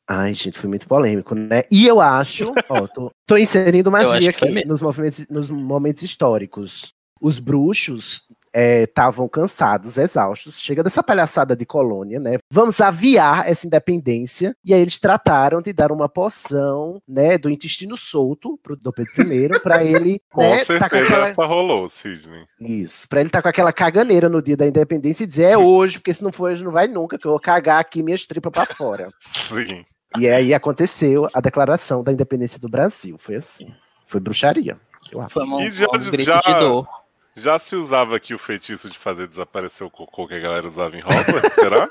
[0.08, 1.64] Ai, gente, foi muito polêmico, né?
[1.70, 6.92] E eu acho, ó, tô, tô inserindo magia aqui nos momentos, nos momentos históricos.
[7.20, 8.22] Os bruxos
[8.54, 10.58] estavam cansados, exaustos.
[10.60, 12.38] Chega dessa palhaçada de colônia, né?
[12.50, 14.56] Vamos aviar essa independência.
[14.64, 19.32] E aí eles trataram de dar uma poção, né, do intestino solto pro Dom Pedro
[19.34, 21.28] I, pra ele, Com né, certeza tá com aquela...
[21.28, 22.44] essa rolou, Sidney.
[22.60, 25.98] Isso, pra ele estar com aquela caganeira no dia da independência e dizer é hoje,
[25.98, 28.52] porque se não for hoje não vai nunca, que eu vou cagar aqui minhas tripas
[28.52, 29.08] pra fora.
[29.20, 29.84] Sim.
[30.18, 33.16] E aí aconteceu a declaração da independência do Brasil.
[33.18, 33.66] Foi assim.
[34.06, 34.78] Foi bruxaria,
[35.12, 35.34] eu acho.
[35.34, 36.88] Foi um, E já- um grito já- de dor.
[37.36, 40.96] Já se usava aqui o feitiço de fazer desaparecer o cocô que a galera usava
[40.96, 41.88] em Hogwarts, será?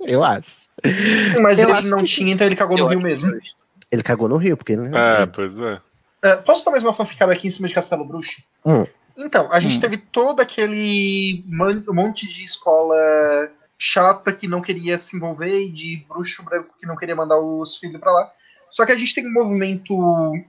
[0.00, 0.68] Eu acho.
[1.42, 3.34] Mas Eu ele acho não que- tinha, então ele cagou no Eu rio acho mesmo.
[3.34, 3.56] justo.
[3.90, 4.96] Ele cagou no rio, porque ele não.
[4.98, 5.80] É, pois é.
[6.22, 8.40] É, posso dar mais uma fanficada aqui em cima de Castelo Bruxo?
[8.64, 8.84] Hum.
[9.18, 9.80] Então, a gente Hum.
[9.80, 12.96] teve todo aquele man- monte de escola
[13.78, 17.76] chata que não queria se envolver e de bruxo branco que não queria mandar os
[17.76, 18.30] filhos pra lá.
[18.70, 19.94] Só que a gente tem um movimento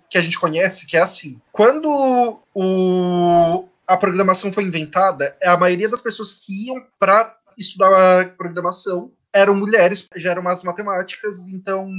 [0.10, 1.40] que a gente conhece que é assim.
[1.52, 8.26] Quando o, a programação foi inventada, a maioria das pessoas que iam para estudar a
[8.30, 11.90] programação eram mulheres, já eram mais matemáticas, então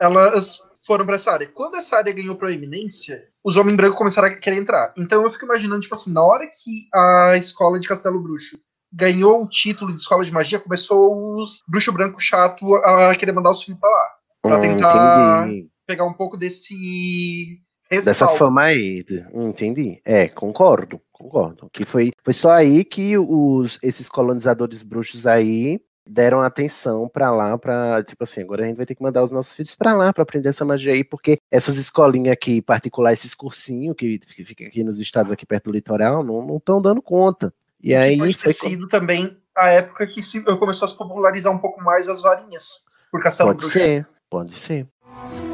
[0.00, 1.48] elas foram para essa área.
[1.48, 4.92] Quando essa área ganhou proeminência, os homens brancos começaram a querer entrar.
[4.96, 8.58] Então eu fico imaginando, tipo assim, na hora que a escola de Castelo Bruxo
[8.92, 13.50] ganhou o título de escola de magia, começou os bruxo branco chato a querer mandar
[13.50, 14.08] os filhos pra lá.
[14.42, 15.68] Pra Hum, tentar entendi.
[15.86, 17.60] pegar um pouco desse
[17.96, 18.38] Dessa respaldo.
[18.38, 19.04] fama aí.
[19.34, 20.00] Entendi.
[20.04, 21.68] É, concordo, concordo.
[21.72, 27.56] Que foi, foi só aí que os, esses colonizadores bruxos aí deram atenção pra lá,
[27.56, 30.12] pra, tipo assim, agora a gente vai ter que mandar os nossos filhos pra lá
[30.12, 34.66] pra aprender essa magia aí, porque essas escolinhas aqui, particular, esses cursinhos que que fica
[34.66, 37.54] aqui nos estados aqui perto do litoral, não estão dando conta.
[37.82, 40.96] E Que aí pode ter foi sido também a época que se, começou a se
[40.96, 43.78] popularizar um pouco mais as varinhas por Castelo Pode Bruxo.
[43.78, 44.86] ser, pode ser.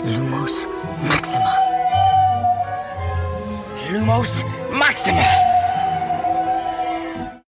[0.04, 0.66] Lumos
[1.08, 1.59] Maxima.
[3.92, 5.18] Lumos Maxima.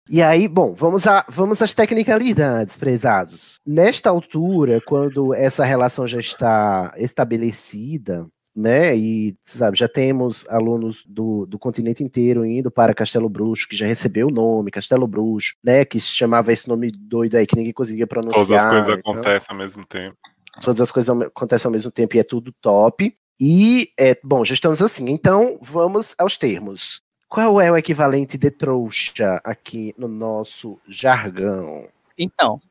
[0.09, 3.59] E aí, bom, vamos, a, vamos às tecnicalidades, prezados.
[3.65, 11.45] Nesta altura, quando essa relação já está estabelecida, né, e sabe, já temos alunos do,
[11.45, 15.85] do continente inteiro indo para Castelo Bruxo, que já recebeu o nome, Castelo Bruxo, né,
[15.85, 18.45] que se chamava esse nome doido aí que ninguém conseguia pronunciar.
[18.45, 20.17] Todas as coisas então- acontecem ao mesmo tempo.
[20.61, 23.15] todas as coisas acontecem ao mesmo tempo e é tudo top.
[23.39, 25.09] E, é, bom, já estamos assim.
[25.09, 27.01] Então, vamos aos termos.
[27.27, 31.87] Qual é o equivalente de trouxa aqui no nosso jargão?
[32.17, 32.61] Então,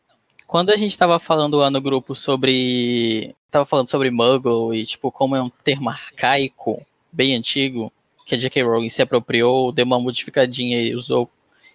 [0.46, 3.34] quando a gente tava falando lá no grupo sobre.
[3.50, 7.92] Tava falando sobre Muggle e, tipo, como é um termo arcaico, bem antigo,
[8.24, 8.62] que a J.K.
[8.62, 11.28] Rowling se apropriou, deu uma modificadinha e usou,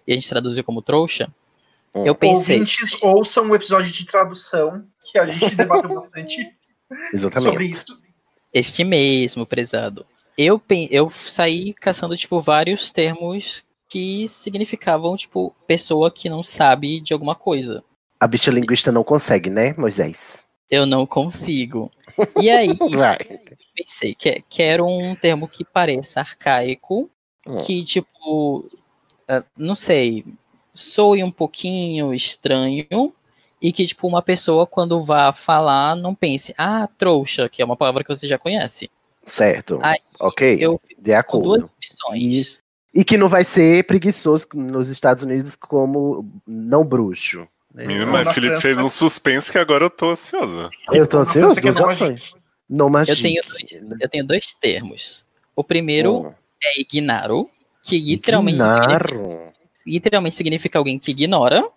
[0.06, 1.32] e a gente traduziu como trouxa.
[1.94, 2.54] Eu pensei.
[2.54, 6.50] Ouvintes, ouçam o episódio de tradução, que a gente debateu bastante
[7.12, 7.50] Exatamente.
[7.50, 8.07] sobre isso.
[8.52, 10.06] Este mesmo, prezado.
[10.36, 17.12] Eu, eu saí caçando, tipo, vários termos que significavam, tipo, pessoa que não sabe de
[17.12, 17.82] alguma coisa.
[18.20, 20.44] A bicha linguista não consegue, né, Moisés?
[20.70, 21.90] Eu não consigo.
[22.40, 22.76] E aí,
[23.74, 27.10] pensei que quero um termo que pareça arcaico,
[27.46, 27.64] Hum.
[27.64, 28.70] que, tipo,
[29.26, 30.24] ah, não sei,
[30.74, 33.12] soe um pouquinho estranho,
[33.60, 37.76] e que, tipo, uma pessoa, quando vá falar, não pense, ah, trouxa, que é uma
[37.76, 38.90] palavra que você já conhece.
[39.24, 39.78] Certo.
[39.82, 40.56] Aí, ok.
[40.60, 41.70] eu de com duas acordo.
[41.76, 42.60] opções.
[42.94, 47.46] E que não vai ser preguiçoso nos Estados Unidos como não bruxo.
[47.74, 50.70] Menino, mas Felipe fez um suspense que agora eu tô ansioso.
[50.90, 52.34] Eu tô ansioso, é duas não opções.
[52.68, 52.88] Não.
[53.06, 55.24] Eu tenho, dois, eu tenho dois termos.
[55.54, 56.32] O primeiro Hum.
[56.64, 57.48] é ignaro,
[57.82, 59.08] que literalmente Ignaro.
[59.08, 59.52] significa,
[59.86, 61.68] literalmente significa alguém que ignora.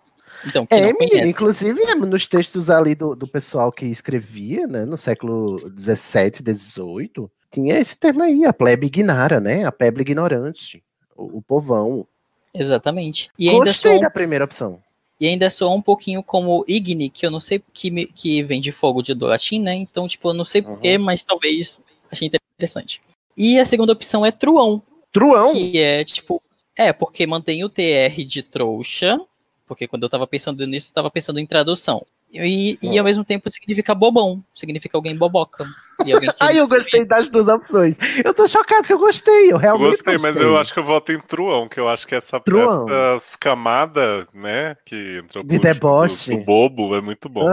[0.46, 1.28] Então, É, conhece.
[1.28, 7.78] inclusive nos textos ali do, do pessoal que escrevia, né, no século XVII, XVIII, tinha
[7.78, 10.82] esse termo aí, a plebe ignara, né, a plebe ignorante,
[11.16, 12.06] o, o povão.
[12.54, 13.30] Exatamente.
[13.38, 14.80] E ainda, Gostei soa, da primeira opção.
[15.20, 18.60] e ainda soa um pouquinho como igni, que eu não sei que, me- que vem
[18.60, 19.74] de fogo de do latim, né?
[19.74, 21.04] Então, tipo, eu não sei porquê, Uhum.
[21.04, 21.80] mas talvez
[22.10, 23.00] achei interessante.
[23.36, 24.82] E a segunda opção é truão.
[25.12, 25.52] Truão?
[25.52, 26.42] Que é, tipo,
[26.76, 29.18] é, porque mantém o TR de trouxa,
[29.66, 32.04] porque quando eu tava pensando nisso, eu tava pensando em tradução.
[32.32, 35.64] E, e ao mesmo tempo significa bobão, significa alguém boboca.
[36.06, 37.96] E alguém que Ai, eu gostei das duas opções.
[38.24, 40.84] Eu tô chocado que eu gostei, eu Eu realmente gostei, mas eu acho que eu
[40.84, 42.86] voto em Truão, que eu acho que essa, Truão.
[42.88, 46.30] essa camada, né, que entrou De deboche.
[46.30, 47.50] do, do bobo é muito bom.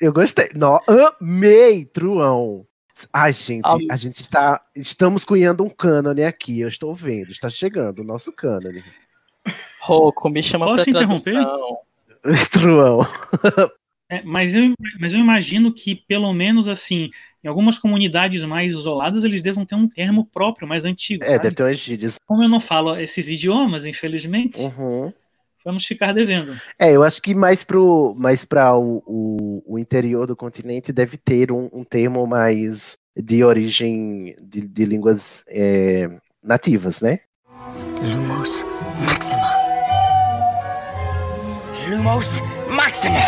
[0.00, 0.48] Eu gostei.
[0.54, 0.80] No,
[1.20, 2.66] amei, Truão.
[3.12, 4.60] Ai, gente, Ah, a gente está.
[4.74, 7.30] Estamos cunhando um cânone aqui, eu estou vendo.
[7.30, 8.84] Está chegando o nosso cânone.
[9.86, 11.32] Roco, me chama Posso pra interromper?
[11.32, 11.78] tradução.
[12.50, 13.00] Truão.
[14.10, 17.10] É, mas, eu, mas eu imagino que, pelo menos assim,
[17.42, 21.22] em algumas comunidades mais isoladas, eles devam ter um termo próprio, mais antigo.
[21.24, 21.42] É, sabe?
[21.42, 22.18] deve ter umas gírias.
[22.26, 25.12] Como eu não falo esses idiomas, infelizmente, Uhum.
[25.64, 26.58] vamos ficar devendo.
[26.78, 31.16] É, eu acho que mais pro mais para o, o, o interior do continente deve
[31.18, 36.08] ter um, um termo mais de origem de, de línguas é,
[36.42, 37.20] nativas, né?
[38.02, 38.64] Lumos
[39.06, 39.53] Maxima.
[41.88, 42.40] Lumos
[42.74, 43.18] Maxima.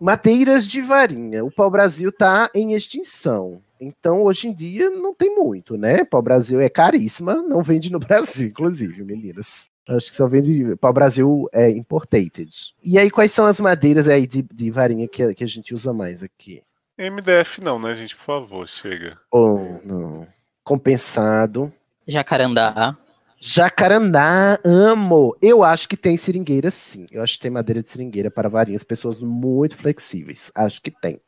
[0.00, 1.44] Madeiras de varinha.
[1.44, 3.62] O pau-brasil tá em extinção.
[3.80, 6.04] Então, hoje em dia, não tem muito, né?
[6.04, 9.68] Pau-brasil é caríssima, não vende no Brasil, inclusive, meninas.
[9.88, 12.50] Acho que só vende pau-brasil é importated.
[12.82, 15.74] E aí, quais são as madeiras aí de, de varinha que, a- que a gente
[15.74, 16.62] usa mais aqui?
[16.98, 18.16] MDF não, né, gente?
[18.16, 19.18] Por favor, chega.
[19.30, 20.26] Ou não?
[20.64, 21.72] Compensado.
[22.08, 22.96] Jacarandá.
[23.40, 25.36] Jacarandá, amo.
[25.40, 27.06] Eu acho que tem seringueira, sim.
[27.10, 30.50] Eu acho que tem madeira de seringueira para varinhas, pessoas muito flexíveis.
[30.54, 31.20] Acho que tem.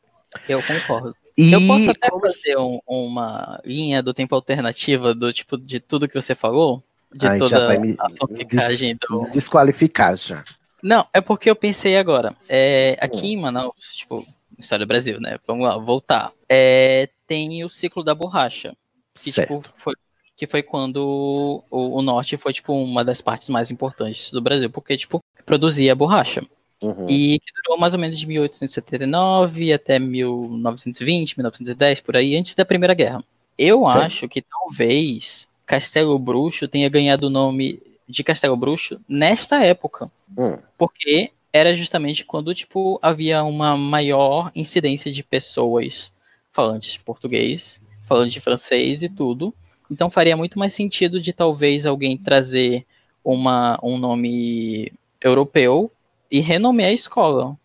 [0.47, 1.15] Eu concordo.
[1.37, 5.79] E eu posso até como- fazer um- uma linha do tempo alternativa do tipo de
[5.79, 6.83] tudo que você falou?
[7.13, 9.29] De Ai, toda já vai me, a me fanficagem des- do.
[9.31, 10.43] desqualificar já.
[10.83, 12.35] Não, é porque eu pensei agora.
[12.47, 13.05] É, Hum.
[13.05, 14.25] aqui em Manaus, tipo,
[14.57, 15.37] história do Brasil, né?
[15.47, 16.31] Vamos lá, voltar.
[16.47, 18.75] É, tem o ciclo da borracha.
[19.15, 19.71] Que, tipo, Certo.
[19.75, 19.95] foi,
[20.39, 24.69] que foi quando o, o norte foi, tipo, uma das partes mais importantes do Brasil,
[24.69, 26.41] porque, tipo, produzia borracha.
[26.81, 27.09] Uhum.
[27.09, 32.63] E que durou mais ou menos de 1879 até 1920, 1910, por aí, antes da
[32.63, 33.21] Primeira Guerra.
[33.57, 34.05] Eu Certo.
[34.05, 40.09] acho que talvez Castelo Bruxo tenha ganhado o nome de Castelo Bruxo nesta época.
[40.37, 40.57] Hum.
[40.77, 46.13] Porque era justamente quando, tipo, havia uma maior incidência de pessoas
[46.53, 49.53] falantes de português, falantes de francês e tudo.
[49.89, 52.85] Então faria muito mais sentido de talvez alguém trazer
[53.23, 55.91] uma, um nome europeu
[56.31, 57.57] e renomear a escola.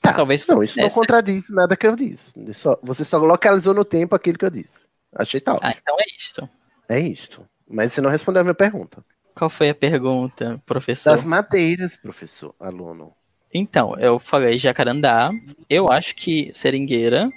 [0.00, 2.52] Tá, Talvez Não, isso não contradiz nada que eu disse.
[2.54, 4.88] Só- você só localizou no tempo aquilo que eu disse.
[5.14, 5.60] Achei tal.
[5.62, 6.48] Ah, então é isto.
[6.88, 7.46] É isto.
[7.68, 9.04] Mas você não respondeu a minha pergunta.
[9.34, 11.10] Qual foi a pergunta, professor?
[11.10, 13.12] Das madeiras, professor, aluno.
[13.54, 15.30] Então, eu falei jacarandá.
[15.68, 17.30] Eu acho que seringueira.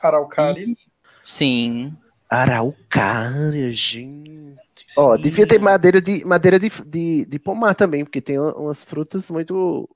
[0.00, 0.66] Araucária.
[1.24, 1.96] Sim.
[2.28, 4.58] Araucária, gente.
[4.96, 9.28] Ó, devia ter madeira de madeira de, de, de pomar também, porque tem umas frutas
[9.30, 9.88] muito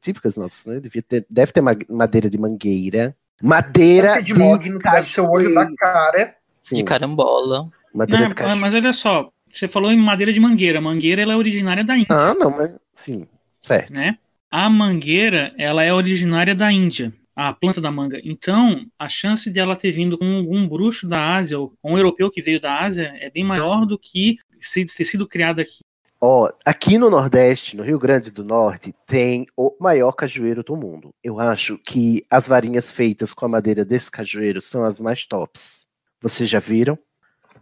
[0.00, 0.80] típicas nossas, né?
[0.80, 3.16] Devia ter, deve ter ma- madeira de mangueira.
[3.42, 6.34] Madeira de mogno, que deve ser o olho da cara.
[6.62, 7.68] Sim, De carambola.
[7.94, 8.60] madeira Não, de cachoeira.
[8.60, 10.80] mas olha só, você falou em madeira de mangueira.
[10.80, 13.26] Mangueira ela é originária da Índia, Ah, não, mas sim,
[13.62, 13.92] certo.
[13.92, 14.18] né?
[14.50, 18.18] A mangueira ela é originária da Índia, a planta da manga.
[18.24, 21.98] Então, a chance de ela ter vindo com algum bruxo da Ásia ou com um
[21.98, 25.84] europeu que veio da Ásia é bem maior do que se ter sido criada aqui.
[26.18, 31.14] Ó, aqui no Nordeste, no Rio Grande do Norte, tem o maior cajueiro do mundo.
[31.22, 35.86] Eu acho que as varinhas feitas com a madeira desse cajueiro são as mais tops.
[36.22, 36.98] Vocês já viram?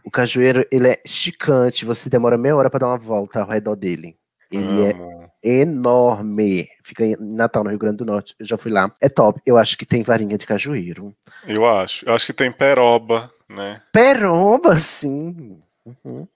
[0.04, 3.74] O cajueiro, ele é esticante, você demora meia hora para dar uma volta ao redor
[3.74, 4.16] dele.
[4.52, 6.68] Ele é enorme.
[6.82, 8.34] Fica em Natal, no Rio Grande do Norte.
[8.38, 8.90] Eu já fui lá.
[9.00, 9.40] É top.
[9.44, 11.14] Eu acho que tem varinha de cajueiro.
[11.46, 12.08] Eu acho.
[12.08, 13.82] Eu acho que tem peroba, né?
[13.92, 15.60] Peroba, sim.
[15.84, 16.26] Uhum.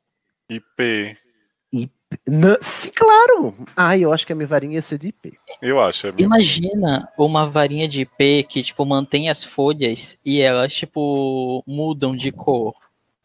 [0.50, 1.16] IP.
[2.26, 3.54] Não, sim, claro.
[3.76, 5.38] Ah, eu acho que a minha varinha ia ser de IP.
[5.60, 6.06] Eu acho.
[6.06, 12.16] É Imagina uma varinha de IP que, tipo, mantém as folhas e elas, tipo, mudam
[12.16, 12.74] de cor.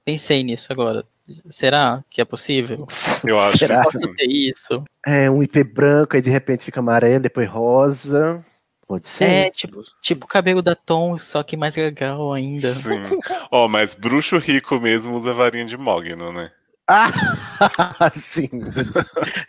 [0.03, 1.05] Pensei nisso agora.
[1.49, 2.85] Será que é possível?
[3.25, 3.77] Eu acho Será?
[3.77, 4.83] que Posso ter isso?
[5.05, 8.45] É, um IP branco, aí de repente fica amarelo, depois rosa.
[8.85, 9.23] Pode ser.
[9.23, 12.67] É, tipo, tipo o cabelo da Tom, só que mais legal ainda.
[12.67, 13.01] Sim.
[13.49, 16.51] Ó, mas bruxo rico mesmo usa varinha de mogno, né?
[16.87, 17.09] Ah,
[18.13, 18.49] sim.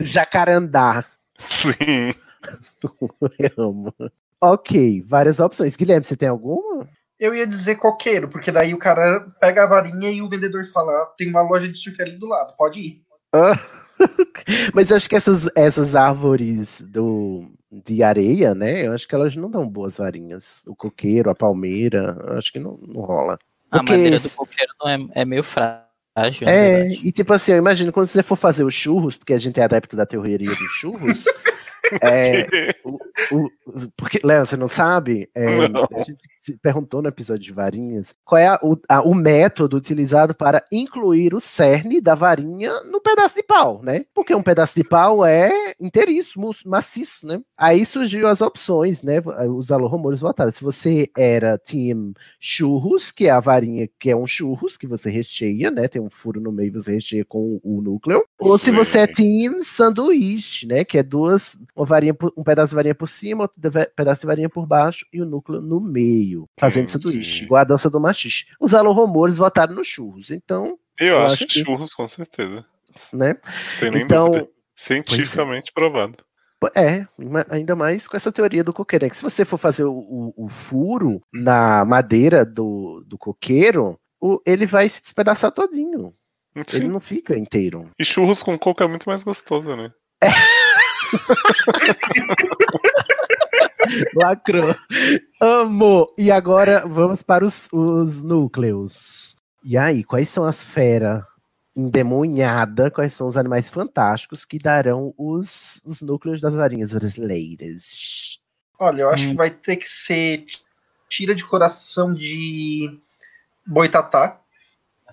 [0.00, 1.04] Jacarandá.
[1.38, 2.14] Sim.
[3.38, 3.94] Eu amo.
[4.40, 5.74] Ok, várias opções.
[5.74, 6.88] Guilherme, você tem alguma?
[7.24, 10.92] Eu ia dizer coqueiro, porque daí o cara pega a varinha e o vendedor fala:
[10.92, 13.02] "Ah, tem uma loja de surf ali do lado, pode ir.
[13.32, 13.58] Ah,
[14.74, 18.86] Mas eu acho que essas, essas árvores do, de areia, né?
[18.86, 20.62] Eu acho que elas não dão boas varinhas.
[20.66, 23.38] O coqueiro, a palmeira, eu acho que não, não rola.
[23.70, 25.84] A Porque madeira esse- do coqueiro não é, é meio frágil.
[26.46, 27.00] É, verdade.
[27.04, 29.64] e tipo assim, eu imagino quando você for fazer os churros, porque a gente é
[29.64, 31.24] adepto da teoria dos churros.
[32.02, 32.98] é, o-
[33.32, 33.50] o-
[33.96, 35.28] porque, Léo, você não sabe?
[35.34, 35.88] É, Não.
[35.92, 36.18] A gente
[36.62, 41.34] perguntou no episódio de varinhas qual é a- o, a- o método utilizado para incluir
[41.34, 44.04] o cerne da varinha no pedaço de pau, né?
[44.14, 47.40] Porque um pedaço de pau é inteiríssimo, maciço, né?
[47.56, 49.20] Aí surgiu as opções, né?
[49.56, 50.50] Os alorromores votaram.
[50.50, 55.10] Se você era team churros, que é a varinha que é um churros, que você
[55.10, 55.88] recheia, né?
[55.88, 58.24] Tem um furo no meio, você recheia com o núcleo.
[58.40, 58.72] Ou se Sim.
[58.72, 60.84] você é team sanduíche, né?
[60.84, 64.20] Que é duas, uma varinha, por- um pedaço de varinha por cima, outro de- pedaço
[64.22, 67.02] de varinha por baixo e o núcleo no meio, fazendo Entendi.
[67.04, 68.46] sanduíche, igual a dança do machixe.
[68.60, 72.64] Os alorromores votaram no churros, então, Eu, Eu acho, acho que churros, com certeza.
[73.12, 73.36] né?
[73.80, 74.48] Tem nem Então, dúvida.
[74.76, 76.16] Cientificamente provado.
[76.74, 77.06] É,
[77.50, 79.04] ainda mais com essa teoria do coqueiro.
[79.04, 84.00] É que se você for fazer o, o- o furo na madeira do, do coqueiro,
[84.20, 86.14] o- ele vai se despedaçar todinho.
[86.56, 86.88] Ele Sim.
[86.88, 87.90] não fica inteiro.
[87.98, 89.92] E churros com coco é muito mais gostoso, né?
[94.14, 94.74] Lacrou.
[95.40, 96.12] Amo!
[96.18, 99.36] E agora vamos para os, os núcleos.
[99.62, 101.22] E aí, quais são as feras
[101.76, 102.92] endemoniadas?
[102.92, 108.40] Quais são os animais fantásticos que darão os, os núcleos das varinhas brasileiras?
[108.78, 109.30] Olha, eu acho Hum.
[109.30, 110.44] que vai ter que ser
[111.08, 112.98] tira de coração de
[113.66, 114.40] boitatá.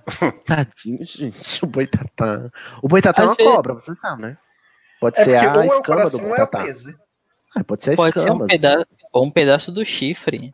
[0.46, 2.50] Tadinho, gente, o boitatá.
[2.82, 4.38] O boitatá é uma vezes- cobra, você sabe, né?
[5.00, 6.60] Pode É ser a ou é o escama do coração ou é a boitatá.
[6.64, 7.00] presa.
[7.56, 8.46] Ah, pode ser Pode ser escama.
[8.46, 10.54] um pedaço, ou um pedaço do chifre.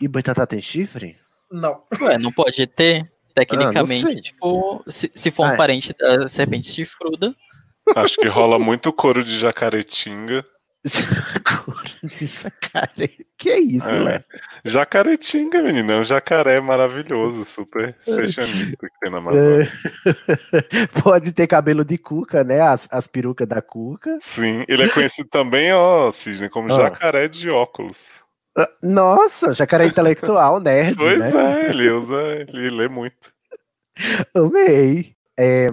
[0.00, 1.16] E boitatá tem chifre?
[1.50, 1.82] Não.
[2.00, 3.10] Ué, não pode ter?
[3.34, 4.20] Tecnicamente, sei.
[4.20, 5.56] tipo, se, se for um Ah, é.
[5.56, 7.34] parente da serpente chifruda,
[7.96, 10.44] Acho que rola muito couro de jacaretinga.
[12.02, 13.10] de jacaré.
[13.38, 13.98] Que é isso, É.
[13.98, 14.24] Léo?
[14.64, 19.70] Jacaretinga, menina, é um jacaré maravilhoso, super fashionista que tem na Amazônia.
[20.06, 20.86] É.
[21.02, 22.60] Pode ter cabelo de cuca, né?
[22.60, 24.16] As, as perucas da cuca.
[24.20, 26.76] Sim, ele é conhecido também, ó, Cisne, como Ah.
[26.76, 28.20] jacaré de óculos.
[28.56, 31.66] Ah, Nossa, jacaré intelectual, nerd, Pois né?
[31.66, 33.32] é, ele usa, ele lê muito.
[34.34, 35.14] Amei.
[35.38, 35.68] É,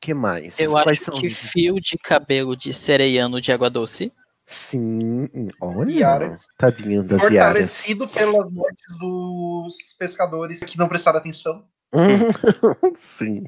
[0.00, 0.58] que mais?
[0.58, 4.12] eu Quais acho são que fio de cabelo de sereiano de água doce.
[4.44, 5.28] Sim,
[5.60, 5.90] olha.
[5.90, 6.40] Yara.
[6.58, 7.30] Tadinho das Yaras.
[7.30, 11.64] Fortalecido pelas mortes dos pescadores que não prestaram atenção.
[12.94, 13.44] Sim.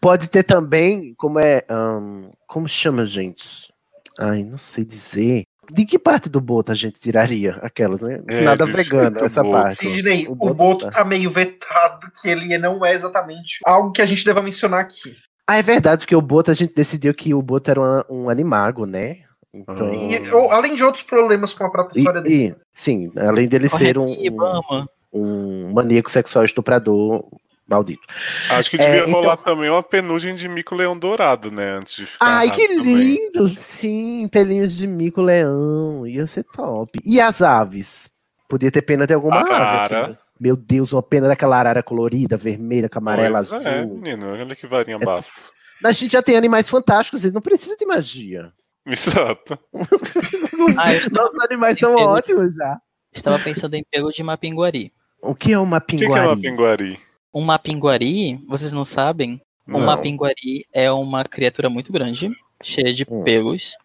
[0.00, 1.64] Pode ter também, como é.
[1.68, 3.72] ahn, como chama, gente?
[4.18, 5.44] Ai, não sei dizer.
[5.70, 7.58] De que parte do boto a gente tiraria?
[7.62, 8.22] Aquelas, né?
[8.28, 9.52] É, Nada vegano, essa boto.
[9.56, 9.74] parte.
[9.76, 10.90] Sidney, O o Boto Boto tá.
[10.92, 15.14] tá meio vetado, que ele não é exatamente algo que a gente deva mencionar aqui.
[15.46, 18.30] Ah, é verdade, porque o boto a gente decidiu que o boto era uma- um
[18.30, 19.18] animago, né?
[19.52, 19.92] Então.
[19.94, 22.48] E, ou, além de outros problemas com a própria E- história dele.
[22.48, 27.24] e- sim, além dele Corre ser um, um, um maníaco sexual estuprador
[27.66, 28.02] maldito.
[28.50, 31.78] Acho que É, devia então- rolar também uma penugem de mico-leão dourado, né?
[31.78, 32.24] Antes de ficar.
[32.26, 32.94] Ai, que também.
[32.94, 33.46] lindo!
[33.46, 36.06] Sim, pelinhos de mico-leão.
[36.06, 36.98] Ia ser top.
[37.04, 38.10] E as aves?
[38.48, 39.50] Podia ter pena de alguma ave.
[39.52, 40.04] Arara.
[40.06, 40.18] aqui.
[40.40, 43.94] Meu Deus, uma pena daquela arara colorida, vermelha, com amarela, Pois É, azul.
[43.98, 45.40] menino, olha que varinha É bafo.
[45.84, 48.50] A gente já tem animais fantásticos, ele não precisa de magia.
[48.88, 49.58] Exato.
[50.78, 52.78] Ah, estava, Nossos animais são Pelo- ótimos já.
[53.12, 54.92] estava pensando em pelo de mapinguari.
[55.22, 56.26] O que é uma O que, que é pinguari?
[56.28, 57.00] uma pinguari?
[57.34, 59.40] Um mapinguari, vocês não sabem?
[59.66, 62.30] Um mapinguari é uma criatura muito grande,
[62.62, 63.22] cheia de Hum.
[63.22, 63.76] pelos,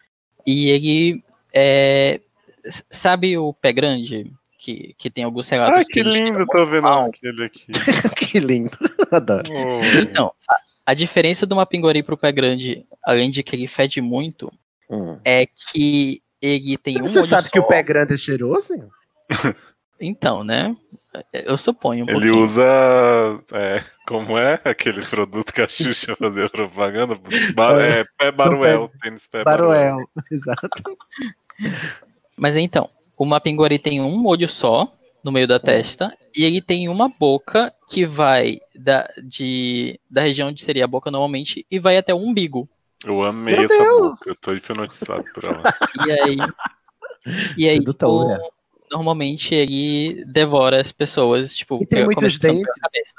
[0.46, 2.20] e ele é.
[2.90, 4.32] Sabe o pé grande?
[4.58, 7.10] Que, que tem alguns relatos Ai, que ele chega lindo, tô vendo alto.
[7.18, 7.66] aquele aqui.
[8.16, 8.70] que lindo.
[9.10, 9.50] Adoro.
[9.52, 9.84] Oh.
[10.00, 10.56] Então, a,
[10.92, 14.50] a diferença do mapinguari pro pé grande, além de que ele fede muito.
[15.24, 17.64] É que ele tem um Você olho sabe que só.
[17.64, 18.74] o pé grande é cheiroso?
[20.00, 20.76] Então, né?
[21.32, 22.42] Eu suponho um Ele pouquinho.
[22.42, 22.64] usa.
[23.52, 27.16] é, como é aquele produto que a Xuxa fazia propaganda?
[27.54, 28.88] Bar, É, é, pé Baruel.
[28.88, 29.96] pé- Tênis pé Baruel.
[29.96, 30.06] Baruel.
[30.30, 30.68] Exato.
[32.36, 36.88] Mas então, o mapinguari tem um olho só no meio da testa e ele tem
[36.88, 41.96] uma boca que vai da, de, da região onde seria a boca normalmente e vai
[41.96, 42.68] até o umbigo.
[43.04, 44.18] Eu amei Meu essa Deus!
[44.18, 44.30] boca.
[44.30, 45.62] Eu tô hipnotizado por ela.
[46.06, 46.36] E aí,
[47.56, 48.52] e aí tipo,
[48.90, 52.64] normalmente ele devora as pessoas, tipo, E tem muitos dentes.
[52.80, 53.12] cabeça.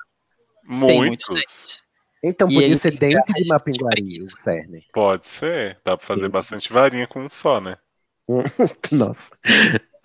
[0.87, 1.29] Tem muitos Muitos.
[1.29, 1.85] dentes.
[2.23, 4.35] Então E podia ser dente de mapinguari, preguiça.
[4.35, 4.85] o cerne.
[4.91, 5.79] Pode ser.
[5.85, 6.31] Dá pra fazer Sim.
[6.31, 7.77] bastante varinha com um só, né?
[8.91, 9.37] Nossa.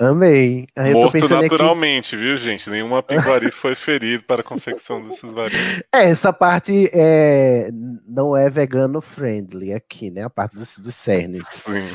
[0.00, 0.66] Amei.
[0.74, 1.50] Aí eu tô Morto pensando aqui.
[1.50, 2.70] naturalmente, viu, gente?
[2.70, 5.82] Nenhuma pinguari foi ferido para a confecção desses varinhos.
[5.92, 7.68] É, essa parte é,
[8.08, 10.24] não é vegano friendly aqui, né?
[10.24, 11.46] A parte dos, dos cernes.
[11.46, 11.90] Sim.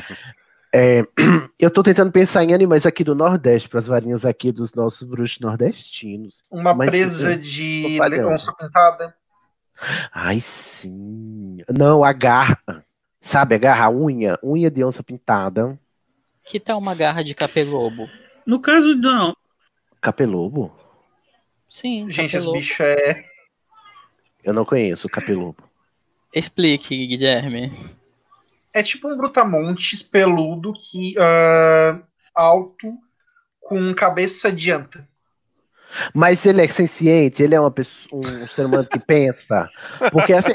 [0.72, 1.02] É,
[1.58, 5.02] eu tô tentando pensar em animais aqui do Nordeste, para as varinhas aqui dos nossos
[5.02, 6.44] bruxos nordestinos.
[6.48, 8.28] Uma Mas, presa é, de tô falhando.
[8.28, 9.14] onça pintada.
[10.12, 11.58] Ai, sim.
[11.76, 12.58] Não, a garra.
[13.20, 15.76] Sabe, a garra, a unha, unha de onça pintada.
[16.46, 18.08] Que tal uma garra de capelobo?
[18.46, 19.36] No caso, não.
[20.00, 20.72] Capelobo?
[21.68, 22.58] Sim, Gente, esse capelobo.
[22.58, 23.24] bicho é.
[24.44, 25.56] Eu não conheço o capelobo.
[26.32, 27.72] Explique, Guilherme.
[28.72, 31.14] É tipo um brutamontes peludo que.
[31.18, 32.00] ah,
[32.34, 32.96] alto,
[33.60, 35.08] com cabeça de anta.
[36.12, 39.68] Mas ele é senciente, ele é uma pessoa, um ser humano que pensa.
[40.12, 40.52] Porque assim,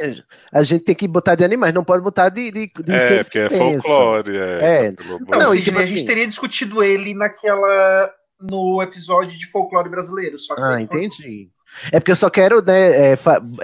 [0.51, 3.27] a gente tem que botar de animais, não pode botar de, de, de É, seres
[3.27, 3.81] porque que é pensam.
[3.81, 4.37] folclore.
[4.37, 4.91] É, É.
[4.91, 5.25] Capelobo.
[5.29, 8.11] Não, Não, e Sidney, tipo a gente assim- teria discutido ele naquela.
[8.39, 10.37] no episódio de folclore brasileiro.
[10.37, 11.49] Só que Ah, entendi.
[11.91, 13.17] É porque eu só quero né, é,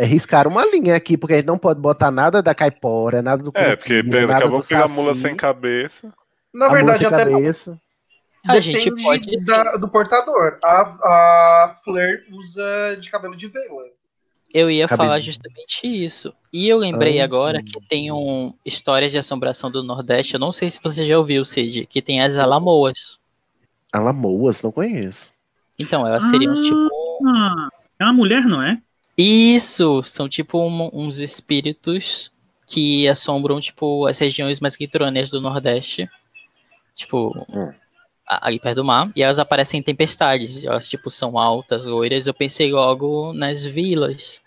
[0.05, 3.51] riscar uma linha aqui, porque a gente não pode botar nada da caipora, nada do
[3.53, 6.07] É, porque daqui nada a a mula sem cabeça.
[6.55, 7.78] Na a mula verdade, sem até cabeça.
[8.47, 9.45] A gente depende pode.
[9.45, 10.57] da- do portador.
[10.63, 10.81] A,
[11.63, 13.83] a Fleur usa de cabelo de vela.
[14.53, 16.33] Eu ia falar justamente isso.
[16.53, 20.33] E eu lembrei Ah, agora que tem um Histórias de Assombração do Nordeste.
[20.35, 23.19] Eu não sei se você já ouviu, Cid, que tem as alamoas.
[23.91, 25.31] Alamoas, não conheço.
[25.77, 26.61] Então, elas seriam Ah.
[26.63, 27.27] tipo.
[27.27, 27.69] Ah,
[27.99, 28.81] é uma mulher, não é?
[29.17, 30.01] Isso!
[30.03, 32.31] São tipo um- uns espíritos
[32.65, 36.09] que assombram, tipo, as regiões mais litorâneas do Nordeste.
[36.95, 37.71] Tipo, Hum.
[38.28, 39.11] Ali perto do mar.
[39.15, 40.63] E elas aparecem em tempestades.
[40.63, 42.28] Elas, tipo, são altas, loiras.
[42.28, 44.41] Eu pensei logo nas vilas.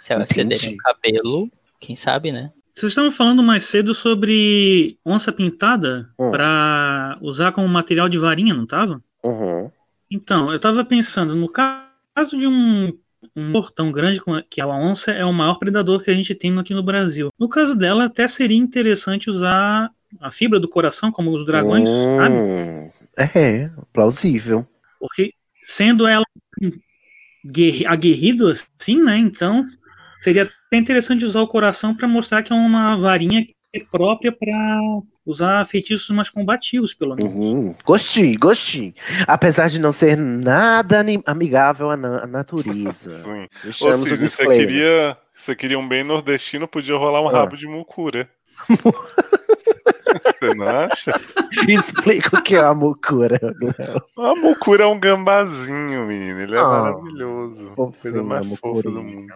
[0.00, 0.56] Se elas Entendi.
[0.56, 1.50] cederem o cabelo,
[1.80, 2.50] quem sabe, né?
[2.74, 6.30] Vocês estavam falando mais cedo sobre onça pintada Hum.
[6.30, 9.02] pra usar como material de varinha, não tava?
[9.24, 9.70] Uhum.
[10.10, 12.92] Então, eu tava pensando, no caso de um,
[13.34, 16.56] um portão grande como- que a onça é o maior predador que a gente tem
[16.58, 17.30] aqui no Brasil.
[17.38, 19.90] No caso dela, até seria interessante usar
[20.20, 22.92] a fibra do coração, como os dragões, sabe?
[23.16, 24.66] É, plausível.
[25.00, 25.32] Porque
[25.64, 26.24] sendo ela
[27.86, 29.16] aguerrido assim, né?
[29.18, 29.64] Então
[30.22, 34.32] seria até interessante usar o coração para mostrar que é uma varinha que é própria
[34.32, 34.80] para
[35.24, 37.32] usar feitiços mais combativos, pelo menos.
[37.32, 37.74] Uhum.
[37.84, 38.94] Gostei, gostei.
[39.26, 43.10] Apesar de não ser nada amigável à, na- à natureza.
[43.22, 43.46] Sim.
[43.64, 44.66] Ou seja, você disclaimer.
[44.66, 47.32] queria, você queria um bem nordestino, podia rolar um Ah.
[47.32, 48.28] rabo de mucura.
[50.24, 51.12] Você não acha?
[51.68, 53.38] Explica o que é a mucura.
[54.16, 56.40] A mucura é um gambazinho, menino.
[56.40, 57.72] Ele é Ah, maravilhoso.
[57.74, 59.34] fofinho, Coisa mais a fofa do mundo.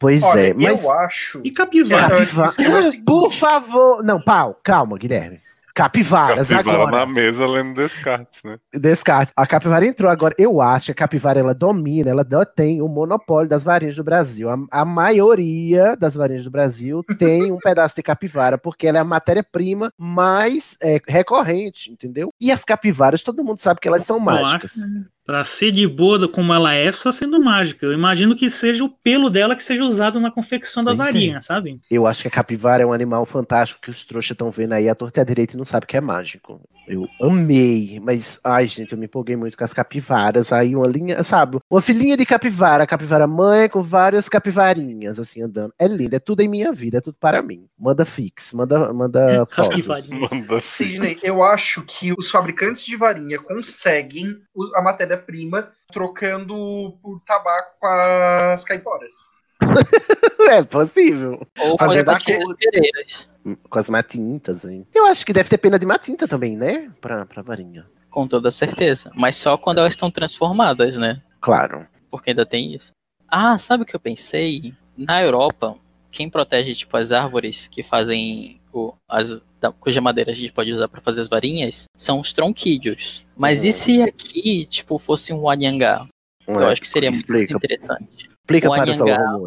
[0.00, 0.84] Pois Olha, é, mas.
[0.84, 1.40] eu acho.
[1.44, 2.08] E capivara?
[2.08, 2.50] Capivara.
[2.58, 3.02] É.
[3.06, 4.02] Por favor.
[4.02, 5.40] Não, pau, calma, Guilherme.
[5.74, 6.98] Capivaras, Capivara agora.
[6.98, 8.58] na mesa lendo Descartes, né?
[8.74, 9.32] Descarte.
[9.34, 10.34] A capivara entrou agora.
[10.36, 14.50] Eu acho que a capivara ela domina, ela detém o monopólio das varinhas do Brasil.
[14.50, 19.00] A, a maioria das varinhas do Brasil tem um pedaço de capivara, porque ela é
[19.00, 22.32] a matéria-prima mais é, recorrente, entendeu?
[22.38, 24.76] E as capivaras, todo mundo sabe que elas são mágicas.
[25.24, 27.86] Pra ser de boa como ela é, só sendo mágica.
[27.86, 31.12] Eu imagino que seja o pelo dela que seja usado na confecção da Pois é.
[31.12, 31.80] varinha, sabe?
[31.90, 34.88] Eu acho que a capivara é um animal fantástico que os trouxas estão vendo aí
[34.88, 36.60] à torta e à direita e não sabe que é mágico.
[36.88, 40.52] Eu amei, mas, ai, gente, eu me empolguei muito com as capivaras.
[40.52, 41.58] Aí uma linha, sabe?
[41.70, 45.72] Uma filhinha de capivara, a capivara mãe com várias capivarinhas, assim, andando.
[45.78, 47.66] É lindo, é tudo em minha vida, é tudo para mim.
[47.78, 49.68] Manda fix, manda, manda fotos.
[49.68, 50.28] Capivarinha.
[50.30, 54.36] Manda Sidney, eu acho que os fabricantes de varinha conseguem
[54.74, 59.12] a matéria-prima trocando por tabaco com as caiporas.
[60.48, 61.40] É possível.
[61.60, 63.28] Ou Fazer fazer com daqui- cordeireiras.
[63.70, 64.86] Com as matintas, hein?
[64.92, 66.90] Eu acho que deve ter pena de matinta também, né?
[67.00, 67.86] Pra, pra varinha.
[68.10, 69.10] Com toda certeza.
[69.14, 71.22] Mas só quando elas estão transformadas, né?
[71.40, 71.86] Claro.
[72.10, 72.90] Porque ainda tem isso.
[73.28, 74.74] Ah, sabe o que eu pensei?
[74.96, 75.76] Na Europa,
[76.10, 79.30] quem protege tipo as árvores que fazem o, as
[79.70, 83.24] cuja madeira a gente pode usar para fazer as varinhas são os tronquídeos.
[83.36, 86.06] Mas e se aqui tipo fosse um anhangá?
[86.46, 88.30] Eu É, acho que seria muito explica, interessante.
[88.40, 89.38] explica o para os anhangá-.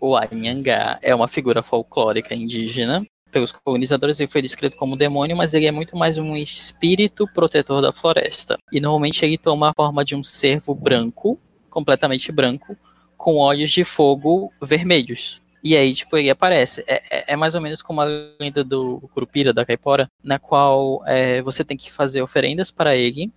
[0.00, 3.04] O anhangá é uma figura folclórica indígena.
[3.32, 7.82] Pelos colonizadores ele foi descrito como demônio, mas ele é muito mais um espírito protetor
[7.82, 8.56] da floresta.
[8.70, 11.36] E normalmente ele toma a forma de um cervo branco,
[11.68, 12.76] completamente branco,
[13.16, 15.40] com olhos de fogo vermelhos.
[15.64, 16.84] E aí, tipo, ele aparece.
[16.86, 18.04] É, é- é mais ou menos como a
[18.38, 23.32] lenda do Curupira, da Caipora, na qual é, você tem que fazer oferendas para ele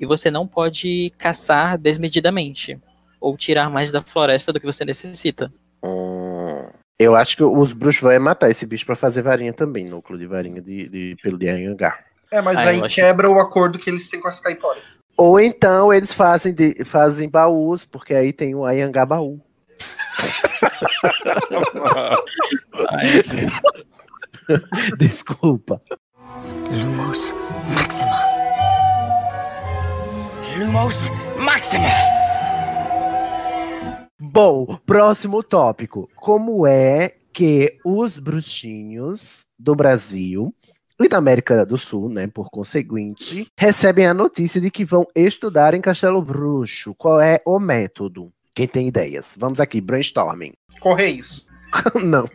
[0.00, 2.78] e você não pode caçar desmedidamente
[3.20, 5.52] ou tirar mais da floresta do que você necessita.
[5.82, 6.66] Hum,
[6.98, 10.26] eu acho que os bruxos vão matar esse bicho pra fazer varinha também, núcleo de
[10.26, 11.98] varinha de, de pelo de anhangá.
[12.32, 14.82] É, mas Ah, aí acho- quebra o acordo que eles têm com as caiporas.
[15.16, 19.40] Ou então eles fazem, de- fazem baús, porque aí tem o anhangá baú.
[24.98, 25.80] Desculpa.
[26.70, 27.34] Lumos
[27.74, 28.16] Maxima.
[30.58, 31.10] Lumos
[31.44, 31.88] Maxima.
[34.18, 36.08] Bom, próximo tópico.
[36.14, 40.54] Como é que os bruxinhos do Brasil
[40.98, 45.74] e da América do Sul, né, por conseguinte, recebem a notícia de que vão estudar
[45.74, 46.94] em Castelo Bruxo?
[46.94, 48.32] Qual é o método?
[48.56, 49.36] Quem tem ideias?
[49.38, 50.54] Vamos aqui, brainstorming.
[50.80, 51.46] Correios.
[52.02, 52.26] não,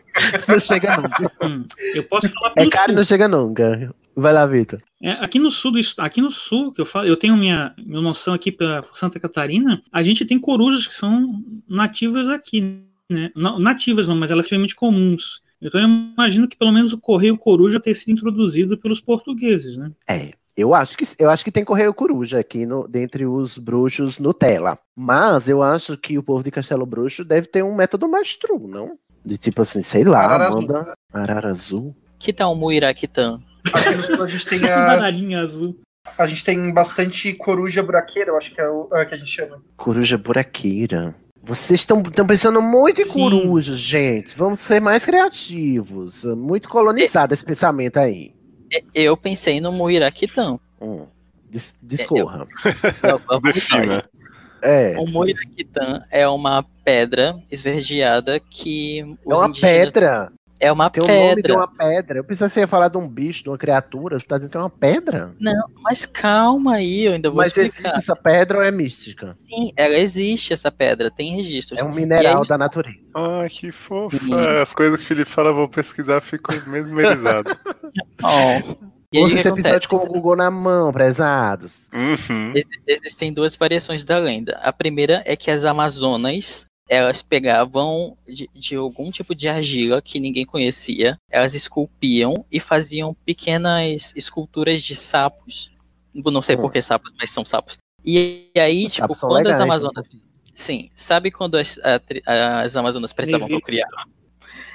[0.48, 1.32] não chega nunca.
[1.42, 3.92] Hum, eu posso falar É pelo caro e não chega nunca.
[4.14, 4.78] Vai lá, Vitor.
[5.02, 8.00] É, aqui no sul do aqui no sul que eu falo, eu tenho minha, minha
[8.00, 13.32] noção aqui para Santa Catarina, a gente tem corujas que são nativas aqui, né?
[13.34, 15.42] Não, nativas não, mas elas são extremamente comuns.
[15.60, 19.90] Então eu imagino que pelo menos o correio coruja tenha sido introduzido pelos portugueses, né?
[20.08, 24.18] É, eu acho que eu acho que tem correio coruja aqui no, dentre os bruxos
[24.18, 24.78] Nutella.
[24.94, 28.66] Mas eu acho que o povo de Castelo Bruxo deve ter um método mais true,
[28.66, 28.92] não?
[29.24, 31.96] De tipo assim, sei lá, Arara manda Arara azul.
[32.18, 33.40] Que tal o Muiraquitã?
[33.72, 35.78] Aqui no sul a gente tem Bananinha azul.
[36.18, 39.30] a gente tem bastante coruja buraqueira, eu acho que é o é, que a gente
[39.30, 39.62] chama.
[39.76, 41.14] Coruja buraqueira.
[41.44, 43.12] Vocês estão pensando muito em Sim.
[43.12, 44.36] coruja, gente.
[44.36, 46.22] Vamos ser mais criativos.
[46.24, 48.32] Muito colonizado esse pensamento aí.
[48.72, 50.58] É, Eu pensei no Muiraquitã.
[50.80, 51.06] Hum,
[51.48, 52.46] dis- discorra.
[53.42, 54.02] Defina.
[54.62, 59.04] É, O Muiraquitã é uma pedra esverdeada que é
[59.34, 59.60] uma indígenas...
[59.60, 60.32] pedra.
[60.62, 61.54] É uma Tem o pedra.
[61.54, 62.18] nome uma pedra.
[62.20, 64.16] Eu pensei que você ia falar de um bicho, de uma criatura.
[64.18, 65.34] Você tá dizendo que é uma pedra?
[65.40, 67.88] Não, mas calma aí, eu ainda vou Mas explicar.
[67.88, 69.36] existe essa pedra ou é mística?
[69.48, 71.80] Sim, ela existe, essa pedra, tem registros.
[71.80, 73.12] É um mineral aí- da natureza.
[73.16, 74.16] Ah, que fofa.
[74.18, 74.32] Sim.
[74.62, 77.50] As coisas que o Felipe fala, eu vou pesquisar, fico mesmerizado.
[78.22, 78.62] Ó,
[79.12, 79.66] e Ouça esse acontece?
[79.68, 81.88] episódio com o Google na mão, prezados.
[81.92, 82.52] Uhum.
[82.54, 84.58] Ex- Existem duas variações da lenda.
[84.62, 90.20] A primeira é que as Amazonas elas pegavam de, de algum tipo de argila que
[90.20, 95.72] ninguém conhecia, elas esculpiam e faziam pequenas esculturas de sapos.
[96.14, 97.78] Não sei por que sapos, mas são sapos.
[98.04, 100.06] E aí, tipo, Sapos são quando as legais, Amazonas.
[100.52, 103.88] Sim, sabe quando as, a as Amazonas precisavam procriar?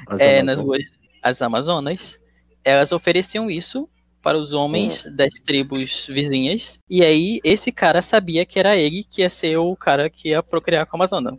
[0.08, 0.46] As É, Amazonas.
[0.46, 0.84] nas ruas,
[1.22, 2.20] as Amazonas,
[2.64, 3.88] elas ofereciam isso
[4.24, 5.16] para os homens Hum.
[5.16, 6.80] das tribos vizinhas.
[6.90, 10.42] E aí, esse cara sabia que era ele que ia ser o cara que ia
[10.42, 11.38] procriar com a Amazona.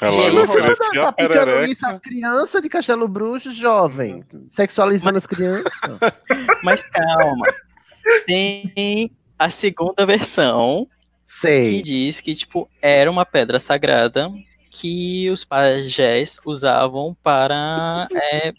[0.00, 4.24] Ela E aí, não Você tá, tá isso às crianças de Castelo Bruxo, jovem.
[4.48, 5.72] Sexualizando as crianças.
[6.62, 7.46] Mas calma.
[8.26, 10.86] Tem a segunda versão
[11.26, 11.82] que Sei.
[11.82, 14.30] diz que, tipo, era uma pedra sagrada
[14.70, 18.52] que os pajés usavam para é,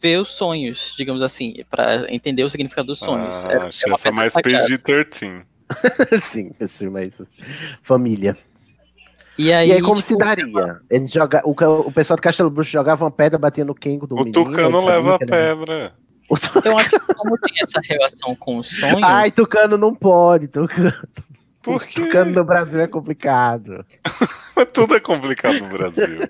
[0.00, 3.44] ver os sonhos, digamos assim, para entender o significado dos sonhos.
[3.44, 4.66] Ah, Era- achei é uma essa pedra mais sagrada.
[4.66, 5.44] PG-13.
[6.20, 7.22] Sim, esse mais
[7.82, 8.36] família.
[9.36, 10.80] E aí, E aí, como tipo, se daria?
[10.88, 11.42] Eles joga...
[11.44, 14.44] o, o pessoal do Castelo Bruxo jogava uma pedra, batia no Kengo do O menino.
[14.44, 15.94] Tucano ele sabia leva a pedra.
[16.28, 16.34] O
[16.64, 20.48] Eu acho que como tem essa relação com o sonho, Ai, Tucano não pode.
[20.48, 20.92] Tucano.
[21.62, 22.02] Por quê?
[22.02, 23.84] Tucano no Brasil é complicado.
[24.72, 26.20] Tudo é complicado no Brasil.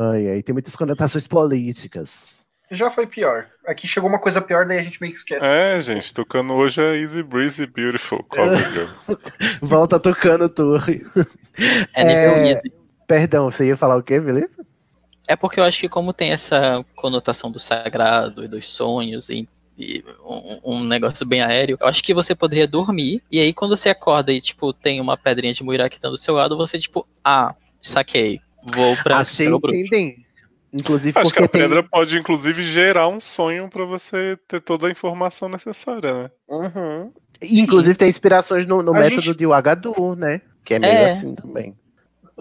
[0.00, 2.37] Ai, ai, tem muitas conotações políticas.
[2.70, 3.46] Já foi pior.
[3.66, 5.44] Aqui chegou uma coisa pior, daí a gente meio que esquece.
[5.44, 8.22] É, gente, tocando hoje é Easy Breezy Beautiful.
[8.24, 9.16] Cover girl.
[9.62, 11.04] Volta Tucano Torre.
[11.94, 12.72] é nível é- easy.
[13.06, 14.54] Perdão, você ia falar o quê, Felipe?
[15.26, 19.48] É porque eu acho que como tem essa conotação do sagrado e dos sonhos e,
[19.78, 23.76] e um, um negócio bem aéreo, eu acho que você poderia dormir e aí quando
[23.76, 27.54] você acorda e tipo tem uma pedrinha de muiraquitã do seu lado, você tipo, ah,
[27.80, 28.40] saquei,
[28.74, 29.78] vou pra Achei Castelo Bruxo.
[30.72, 31.62] Inclusive Acho que porque a tem...
[31.62, 36.30] pedra pode, inclusive, gerar um sonho pra você ter toda a informação necessária, né?
[36.48, 37.12] Uhum.
[37.40, 40.40] Inclusive tem inspirações no, no método gente- de Wagadu, né?
[40.64, 41.04] Que é meio É.
[41.06, 41.74] assim também.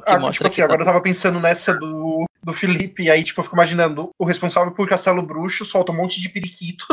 [0.05, 3.23] Ah, tipo assim, que agora tá- eu tava pensando nessa do, do Felipe, e aí,
[3.23, 6.85] tipo, eu fico imaginando o responsável por Castelo Bruxo solta um monte de periquito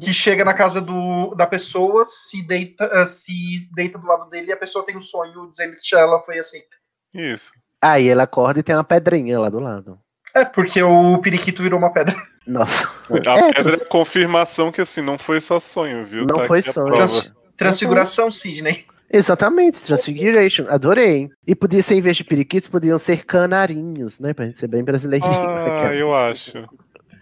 [0.00, 3.32] que chega na casa do, da pessoa, se deita, ah, se
[3.74, 6.76] deita do lado dele e a pessoa tem um sonho dizendo que ela foi aceita.
[7.14, 7.52] Isso.
[7.80, 9.98] Aí ela acorda e tem uma pedrinha lá do lado.
[10.34, 12.14] É, porque o periquito virou uma pedra.
[12.46, 12.88] Nossa.
[13.26, 16.26] A É, pedra é a confirmação que, assim, não foi só sonho, viu?
[16.26, 16.92] Não Tá foi sonho.
[16.94, 18.84] Trans- transfiguração, Sidney.
[19.10, 21.28] Exatamente, Transfiguration, adorei.
[21.46, 24.34] E podia ser, em vez de periquitos, podiam ser canarinhos, né?
[24.34, 25.30] Pra gente ser bem brasileirinho.
[25.32, 26.66] Ah, eu acho.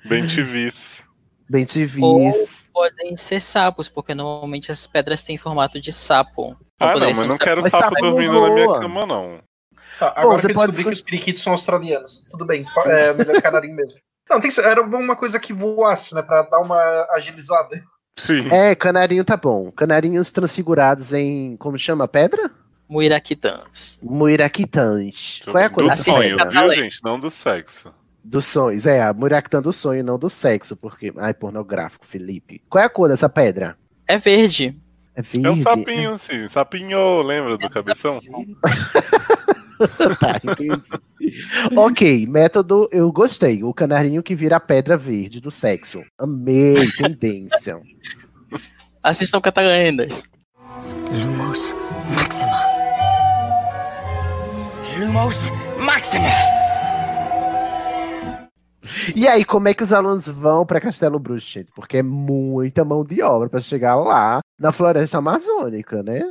[0.06, 1.04] Bem TVs.
[1.48, 2.70] Bem civis.
[2.72, 6.56] Podem ser sapos, porque normalmente as pedras têm formato de sapo.
[6.80, 7.38] Ah, não, mas não sapo.
[7.44, 9.38] quero Mas sapo sapo dormindo na minha cama, não.
[10.02, 12.26] Tá, agora você que eu pode descobri que os periquitos são australianos.
[12.28, 14.00] Tudo bem, é melhor canarinho mesmo.
[14.28, 16.22] Não, tem que ser, era uma coisa que voasse, né?
[16.22, 17.80] Pra dar uma agilizada.
[18.16, 18.48] Sim.
[18.50, 19.70] É, canarinho tá bom.
[19.70, 21.56] Canarinhos transfigurados em.
[21.56, 22.50] Como chama a pedra?
[22.88, 24.00] Muiraquitãs.
[24.02, 25.42] Muiraquitãs.
[25.44, 26.44] Qual é a sonhos, pedra?
[26.44, 26.70] Catalém.
[26.70, 26.98] viu, gente?
[27.04, 27.94] Não do sexo.
[28.24, 28.84] Dos sonhos.
[28.84, 31.12] É, a Muiraquitã do sonho, não do sexo, porque.
[31.16, 32.60] Ai, pornográfico, Felipe.
[32.68, 33.76] Qual é a cor dessa pedra?
[34.08, 34.76] É verde.
[35.14, 35.46] É verde.
[35.46, 36.48] É um sapinho, sim.
[36.48, 38.20] Sapinho, lembra do cabeção?
[40.18, 41.76] tá, entendi.
[41.76, 43.62] ok, método, eu gostei.
[43.62, 46.02] O canarinho que vira a pedra verde do sexo.
[46.18, 47.80] Amei, tendência.
[49.02, 50.22] Assistam Catalendas.
[51.10, 51.74] Lumos
[52.14, 52.60] Maxima.
[54.98, 55.50] Lumos
[55.84, 56.62] Maxima.
[59.16, 61.72] E aí, como é que os alunos vão para Castelo Bruxo, gente?
[61.74, 66.22] Porque é muita mão de obra para chegar lá na floresta amazônica, né?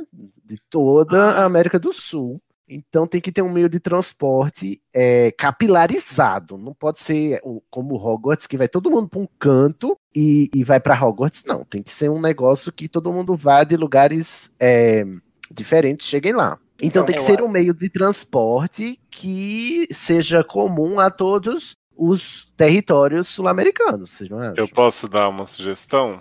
[0.44, 2.40] De toda a América do Sul.
[2.74, 6.56] Então tem que ter um meio de transporte é, capilarizado.
[6.56, 10.64] Não pode ser o- como Hogwarts, que vai todo mundo para um canto e, e
[10.64, 11.44] vai para Hogwarts.
[11.44, 15.04] Não, tem que ser um negócio que todo mundo vá de lugares é,
[15.50, 16.58] diferentes, cheguem lá.
[16.76, 22.52] Então Então, tem que ser um meio de transporte que seja comum a todos os
[22.56, 24.10] territórios sul-americanos.
[24.10, 24.54] Vocês não acham?
[24.56, 26.20] Eu posso dar uma sugestão?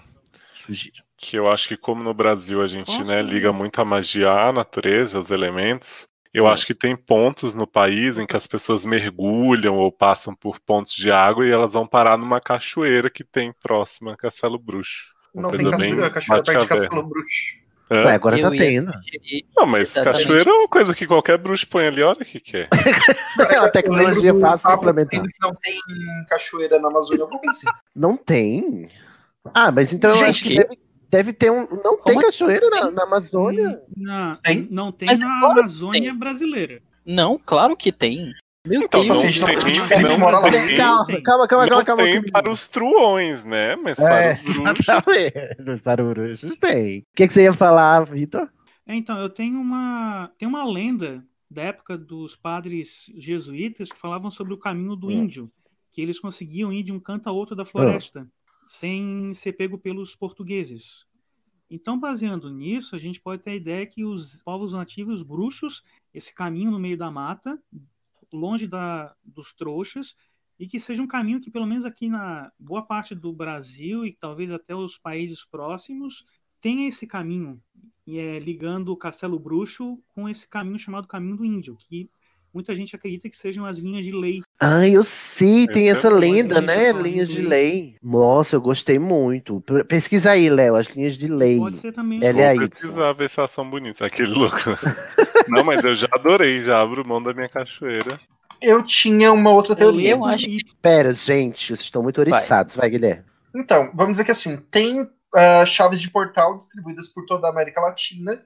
[0.54, 1.04] Sugiro.
[1.18, 4.52] Que eu acho que como no Brasil a gente né, liga muito a magia à
[4.52, 9.76] natureza, aos elementos, eu acho que tem pontos no país em que as pessoas mergulham
[9.76, 14.14] ou passam por pontos de água e elas vão parar numa cachoeira que tem próxima
[14.14, 15.12] a Castelo Bruxo.
[15.34, 16.68] Uma Não tem cachoeira, cachoeira perto de.
[16.68, 17.62] Castelo Bruxo.
[17.92, 18.90] Ué, agora Eu tá tendo.
[19.58, 20.22] Não, mas Exatamente.
[20.24, 22.70] cachoeira é uma coisa que qualquer bruxo põe ali, olha o que quer.
[23.52, 25.22] É uma tecnologia Eu fácil de implementar.
[25.22, 25.80] que não tem
[26.30, 27.78] cachoeira na Amazônia, alguma coisa assim.
[27.94, 28.88] Não tem?
[29.54, 30.80] Ah, mas então eu Gente, acho que que- deve,
[31.12, 31.68] deve ter um.
[31.84, 33.82] Não tem Como cachoeira na, na Amazônia?
[33.96, 34.68] Na- Tem?
[34.72, 36.82] Não tem Mas na claro Amazônia brasileira.
[37.06, 38.32] Não, claro que tem.
[38.66, 39.18] Meu Então, Deus.
[39.24, 40.52] Assim, tem, a gente não não mora lá.
[40.52, 42.04] tem, Calma, calma, calma, não calma, calma.
[42.04, 42.32] tem comigo.
[42.32, 43.76] para os truões, né?
[43.76, 45.82] Mas para É, os bruxos.
[45.84, 47.00] Para os bruxos tem.
[47.00, 48.48] O que, que você ia falar, Vitor?
[48.88, 54.30] É, então, eu tenho uma, tem uma lenda da época dos padres jesuítas que falavam
[54.32, 55.12] sobre o caminho do Hum.
[55.24, 55.52] índio,
[55.92, 58.28] que eles conseguiam ir de um canto a outro da floresta,
[58.72, 61.06] sem ser pego pelos portugueses.
[61.70, 65.84] Então, baseando nisso, a gente pode ter a ideia que os povos nativos bruxos,
[66.14, 67.62] esse caminho no meio da mata,
[68.32, 70.16] longe da, dos trouxas,
[70.58, 74.14] e que seja um caminho que, pelo menos aqui na boa parte do Brasil e
[74.14, 76.26] talvez até os países próximos,
[76.62, 77.62] tenha esse caminho,
[78.08, 82.10] é ligando o Castelo Bruxo com esse caminho chamado Caminho do Índio, que
[82.54, 84.42] muita gente acredita que sejam as linhas de lei.
[84.60, 86.92] Ah, eu sei, tem Esse essa é bom, lenda, né?
[86.92, 87.96] Linhas de lei.
[88.02, 89.64] Nossa, eu gostei muito.
[89.88, 91.58] Pesquisa aí, Léo, as linhas de lei.
[91.58, 92.70] Pode ser também Ela Vou é aí.
[92.70, 94.02] pesquisar, ver se elas são bonitas.
[94.02, 94.58] Aquele louco.
[95.48, 98.20] Não, mas eu já adorei, já abro mão da minha cachoeira.
[98.62, 100.12] Eu tinha uma outra teoria.
[100.12, 102.76] Eu acho que Pera, gente, vocês estão muito oriçados.
[102.76, 103.24] Vai, Guilherme.
[103.56, 107.82] Então, vamos dizer que assim, tem ah, chaves de portal distribuídas por toda a América
[107.82, 108.40] Latina,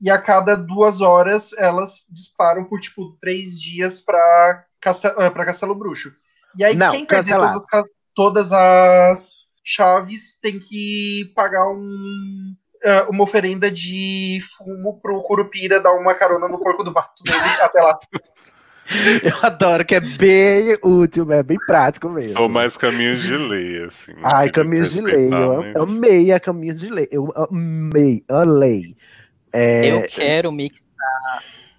[0.00, 6.10] e a cada duas horas elas disparam por tipo três dias para Castelo Bruxo.
[6.56, 7.60] E aí Não, quem perder cancelado.
[7.60, 12.54] todas as, todas as chaves tem que pagar um,
[12.84, 17.38] ah, uma oferenda de fumo pro Curupira dar uma carona no porco do mato dele
[17.60, 17.98] até lá.
[19.22, 22.32] Eu adoro que é bem útil, é bem prático mesmo.
[22.32, 24.12] Sou mais caminhos de lei, assim.
[24.20, 25.32] Ai, caminhos de lei.
[25.32, 27.06] Eu mas- eu amei a caminhos de lei.
[27.12, 28.96] Eu amei a lei.
[29.52, 30.80] É, eu quero mixar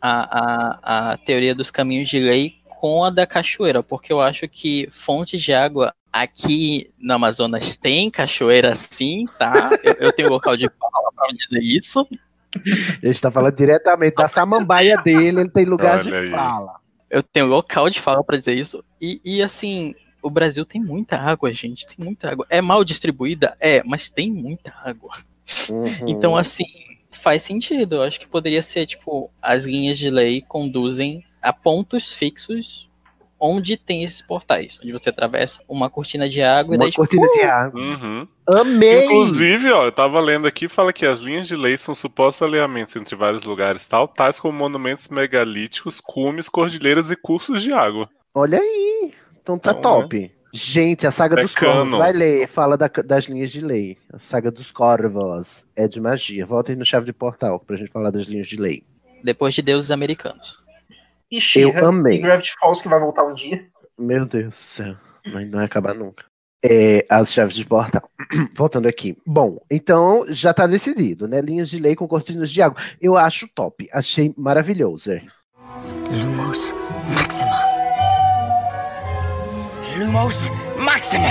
[0.02, 4.48] a, a, a teoria dos caminhos de lei com a da cachoeira, porque eu acho
[4.48, 9.70] que fontes de água aqui no Amazonas tem cachoeira sim, tá?
[9.84, 12.08] Eu, eu tenho local de fala para dizer isso.
[13.02, 16.30] Ele está falando diretamente da samambaia dele, ele tem lugar Olha de aí.
[16.30, 16.76] fala.
[17.10, 18.84] Eu tenho local de fala para dizer isso.
[19.00, 21.86] E, e assim, o Brasil tem muita água, gente.
[21.86, 22.46] Tem muita água.
[22.50, 23.56] É mal distribuída?
[23.60, 25.18] É, mas tem muita água.
[25.70, 26.08] Uhum.
[26.08, 26.66] Então, assim,
[27.12, 27.98] faz sentido.
[27.98, 32.90] Eu acho que poderia ser, tipo, as linhas de lei conduzem a pontos fixos
[33.40, 34.80] onde tem esses portais.
[34.84, 37.82] Onde você atravessa uma cortina de água e Uma daí, tipo, cortina de água.
[37.82, 38.28] Uhum.
[38.48, 39.06] Amei!
[39.06, 42.96] Inclusive, ó, eu tava lendo aqui, fala que as linhas de lei são supostos alinhamentos
[42.96, 48.08] entre vários lugares tal, tais como monumentos megalíticos, cumes, cordilheiras e cursos de água.
[48.34, 49.12] Olha aí.
[49.42, 50.32] Então tá Então, top.
[50.54, 53.98] Gente, a saga É dos corvos, vai ler, fala da- das linhas de lei.
[54.12, 56.46] A saga dos corvos é de magia.
[56.46, 58.84] Voltem no chave de portal pra gente falar das linhas de lei.
[59.24, 60.58] depois de deuses americanos.
[61.32, 62.18] E Eu amei.
[62.18, 63.66] e Gravity Falls, que vai voltar um dia.
[63.98, 64.96] Meu Deus do céu,
[65.32, 66.26] mas não vai acabar nunca.
[66.64, 68.10] É, as chaves de portal.
[68.58, 69.16] Voltando aqui.
[69.26, 71.40] Bom, então já tá decidido, né?
[71.40, 72.82] Linhas de lei com cortinas de água.
[73.00, 75.12] Eu acho top, achei maravilhoso.
[75.12, 75.22] é.
[76.12, 76.74] Lumos
[77.16, 77.71] Maxima.
[80.02, 80.50] Lumos
[80.84, 81.30] Maxima.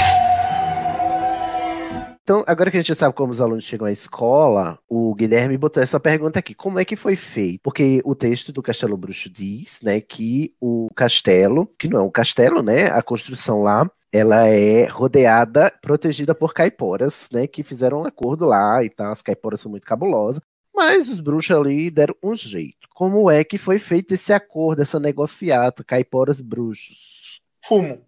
[2.23, 5.83] Então, agora que a gente sabe como os alunos chegam à escola, o Guilherme botou
[5.83, 7.61] essa pergunta aqui: como é que foi feito?
[7.65, 12.11] Porque o texto do Castelo Bruxo diz, né, que o castelo, que não é um
[12.11, 18.07] castelo, né, a construção lá, ela é rodeada, protegida por caiporas, né, que fizeram um
[18.07, 19.11] acordo lá e tal.
[19.11, 20.41] As caiporas são muito cabulosas,
[20.73, 22.87] mas os bruxos ali deram um jeito.
[22.95, 27.41] Como é que foi feito esse acordo, essa negociata, caiporas bruxos?
[27.65, 28.01] Fumo.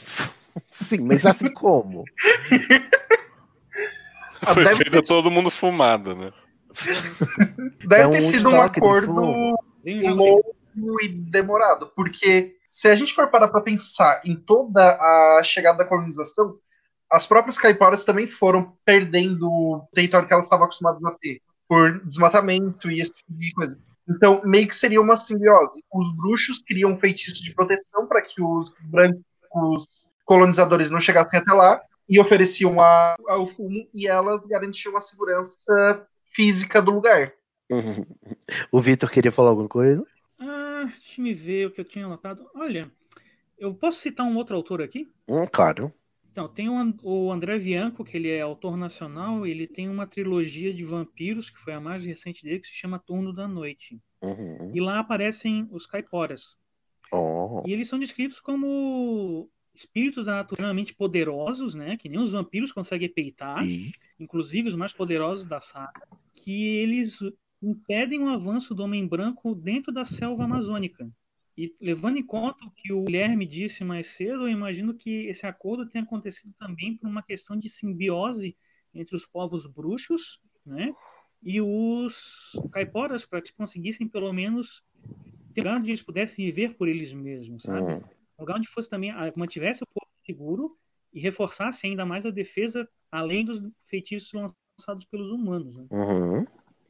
[0.66, 2.04] Sim, mas assim como?
[4.52, 6.32] Foi deve feito ter- todo mundo fumado, né?
[7.86, 10.56] Deve É um ter sido um acordo longo
[11.02, 15.88] e demorado, porque se a gente for parar para pensar em toda a chegada da
[15.88, 16.58] colonização,
[17.10, 22.04] as próprias caiporas também foram perdendo o território que elas estavam acostumadas a ter, por
[22.04, 23.78] desmatamento e esse tipo de coisa.
[24.08, 25.82] Então, meio que seria uma simbiose.
[25.92, 29.22] Os bruxos criam um feitiço de proteção para que os brancos
[30.24, 36.06] colonizadores não chegassem até lá e ofereciam a, ao fumo e elas garantiam a segurança
[36.24, 37.32] física do lugar.
[37.70, 38.04] Uhum.
[38.70, 40.06] O Vitor queria falar alguma coisa?
[40.38, 42.48] Ah, deixa me ver o que eu tinha anotado.
[42.54, 42.88] Olha,
[43.58, 45.10] eu posso citar um outro autor aqui?
[45.26, 45.92] Hum, claro.
[46.30, 50.84] Então, tem o André Bianco, que ele é autor nacional, ele tem uma trilogia de
[50.84, 53.98] vampiros, que foi a mais recente dele, que se chama Turno da Noite.
[54.20, 54.70] Uhum.
[54.74, 56.56] E lá aparecem os caiporas.
[57.12, 57.62] Oh.
[57.66, 61.96] E eles são descritos como espíritos da natureza extremamente poderosos, né?
[61.96, 63.92] Que nem os vampiros conseguem peitar, E?
[64.18, 67.18] inclusive os mais poderosos da saga, que eles
[67.62, 71.08] impedem o avanço do homem branco dentro da selva amazônica.
[71.56, 75.46] E levando em conta o que o Guilherme disse mais cedo, eu imagino que esse
[75.46, 78.56] acordo tenha acontecido também por uma questão de simbiose
[78.94, 80.92] entre os povos bruxos né,
[81.42, 84.82] e os caiporas, para que conseguissem pelo menos
[85.56, 87.94] um lugar onde eles pudessem viver por eles mesmos, sabe?
[87.94, 88.00] Hum.
[88.38, 90.76] Um lugar onde fosse também, ah, mantivesse o povo seguro
[91.12, 95.76] e reforçasse ainda mais a defesa, além dos feitiços lançados pelos humanos.
[95.76, 95.86] Né?
[95.90, 96.44] Uhum.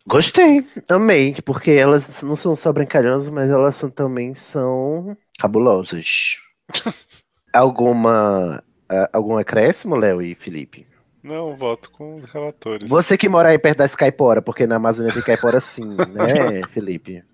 [0.09, 6.39] Gostei, amei, porque elas não são só brincalhosas, mas elas são, também são cabulosas.
[7.53, 10.87] Alguma ah, algum acréscimo, Léo e Felipe?
[11.23, 12.89] Não, voto com os relatores.
[12.89, 17.25] Você que mora aí perto da Skypora, porque na Amazônia tem Caipora sim, né, Felipe?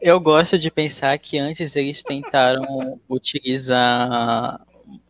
[0.00, 4.60] Eu gosto de pensar que antes eles tentaram utilizar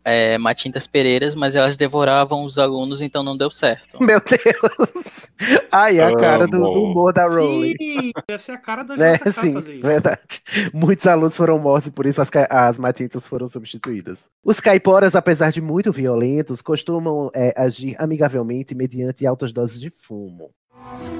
[0.05, 4.01] é, Matintas Pereiras, mas elas devoravam os alunos, então não deu certo.
[4.03, 5.27] Meu Deus!
[5.71, 7.75] Ai, a cara do, do humor da Rowling.
[7.79, 9.17] Sim, essa é a cara da Né?
[9.19, 10.41] Sim, verdade.
[10.73, 14.31] Muitos alunos foram mortos e por isso as, as matintas foram substituídas.
[14.43, 20.51] Os caiporas, apesar de muito violentos, costumam é, agir amigavelmente mediante altas doses de fumo.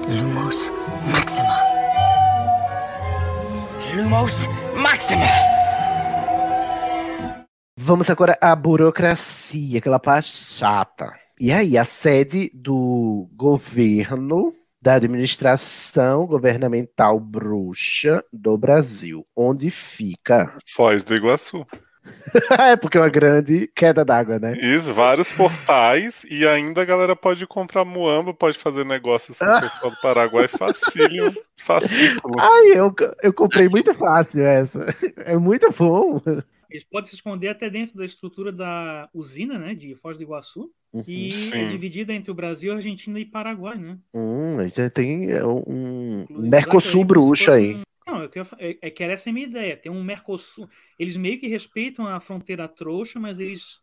[0.07, 0.71] Lumos
[1.11, 1.58] Maxima.
[3.99, 4.47] Lumos
[4.81, 5.25] Maxima.
[7.75, 11.13] Vamos agora à burocracia, aquela parte chata.
[11.37, 20.55] E aí, a sede do governo, da administração governamental bruxa do Brasil, onde fica?
[20.73, 21.67] Foz do Iguaçu.
[22.59, 24.57] é porque é uma grande queda d'água, né?
[24.59, 29.61] Isso, vários portais e ainda a galera pode comprar muamba, pode fazer negócios com o
[29.61, 32.35] pessoal do Paraguai facílimo, facículo.
[32.39, 34.85] Ai, eu, eu comprei muito fácil essa.
[35.17, 36.21] É muito bom.
[36.69, 40.69] Eles podem se esconder até dentro da estrutura da usina, né, de Foz do Iguaçu,
[41.03, 41.67] que é Sim.
[41.67, 43.97] dividida entre o Brasil, Argentina e Paraguai, né?
[44.13, 47.81] Hum, já tem é, um Inclusive, Mercosul bruxo aí.
[48.09, 49.77] Não, é que, eu é, é que era essa a minha ideia.
[49.77, 50.67] Tem um Mercosul.
[50.97, 53.79] Eles meio que respeitam a fronteira trouxa, mas eles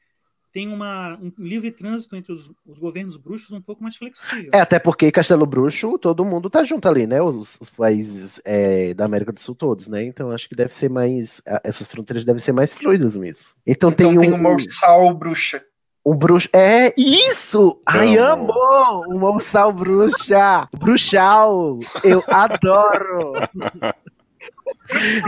[0.53, 4.51] têm uma, um livre trânsito entre os, os governos bruxos um pouco mais flexível.
[4.53, 7.23] É, até porque Castelo Bruxo, todo mundo tá junto ali, né?
[7.23, 10.03] Os, os países é, da América do Sul todos, né?
[10.03, 11.41] Então acho que deve ser mais.
[11.63, 13.45] Essas fronteiras devem ser mais fluidas mesmo.
[13.67, 14.37] Então, tem Então tem um.
[14.37, 15.63] uma ursal bruxa.
[16.05, 16.49] Um bruxo.
[16.53, 17.83] É isso!
[17.85, 18.51] Ai, Amo.
[18.53, 19.05] amo!
[19.09, 20.69] Uma ursal bruxa!
[20.79, 21.81] Bruxal!
[22.03, 23.33] Eu adoro!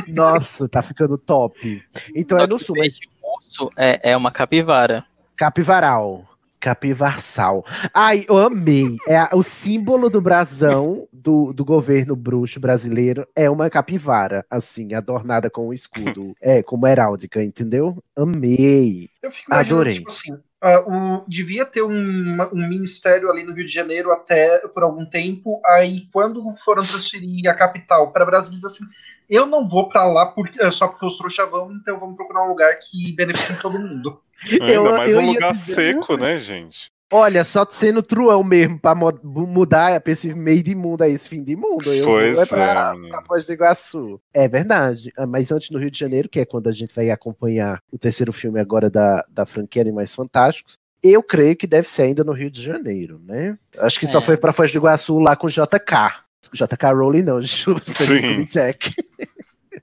[0.09, 1.83] Nossa, tá ficando top.
[2.15, 5.05] Então é no sul, mas urso é, é uma capivara.
[5.37, 6.25] Capivaral.
[6.61, 7.65] Capivarsal.
[7.95, 8.97] Ai, eu amei.
[9.07, 15.49] É o símbolo do brasão do, do governo bruxo brasileiro é uma capivara, assim, adornada
[15.49, 16.35] com um escudo.
[16.41, 18.03] É, como heráldica, entendeu?
[18.17, 19.09] Amei.
[19.23, 19.95] Eu fico imaginando, Adorei.
[19.95, 24.59] tipo assim, ah, o, devia ter um, um ministério ali no Rio de Janeiro até
[24.69, 25.61] por algum tempo.
[25.67, 28.85] Aí, quando foram transferir a capital para Brasília, eles assim,
[29.31, 32.45] eu não vou para lá porque, é só porque os trouxas vão, então vamos procurar
[32.45, 34.21] um lugar que beneficie todo mundo.
[34.51, 36.91] Ainda Eu- mais eu um lugar dizer- seco, né, gente?
[37.11, 41.43] Olha, só sendo truão mesmo pra mudar pra esse meio de mundo aí, esse fim
[41.43, 41.93] de mundo.
[41.93, 44.21] Eu Pois vou é pra, é, pra Foz do Iguaçu.
[44.35, 45.11] É verdade.
[45.17, 47.97] Ah, Mas antes no Rio de Janeiro, que é quando a gente vai acompanhar o
[47.99, 52.33] terceiro filme agora da, da franquia Animais Fantásticos, eu creio que deve ser ainda no
[52.33, 53.57] Rio de Janeiro, né?
[53.79, 54.23] Acho que só É.
[54.23, 56.27] foi pra Foz do Iguaçu lá com JK.
[56.53, 58.93] JK Rowling não, Stanley Jack.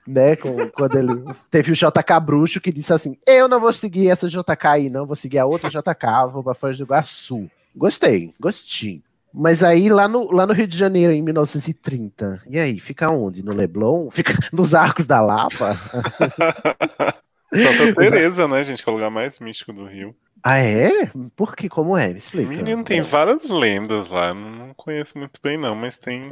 [0.07, 0.35] Né?
[0.35, 4.27] com- quando ele teve o JK bruxo que disse assim: Eu não vou seguir essa
[4.27, 7.49] JK aí, não, vou seguir a outra JK, vou pra Foz do Iguaçu.
[7.75, 9.01] Gostei, gostei.
[9.37, 13.43] Mas aí lá no, lá no Rio de Janeiro, em 1930, e aí, fica onde?
[13.43, 14.09] No Leblon?
[14.09, 15.75] Fica nos Arcos da Lapa?
[17.53, 18.81] Santa Teresa, né, gente?
[18.83, 20.15] Que é o lugar mais místico do Rio.
[20.41, 21.09] Ah, é?
[21.35, 21.67] Por que?
[21.67, 22.09] Como é?
[22.09, 22.49] Me explica.
[22.49, 24.33] Menino, tem várias lendas lá.
[24.33, 26.29] Não conheço muito bem, não, mas tem,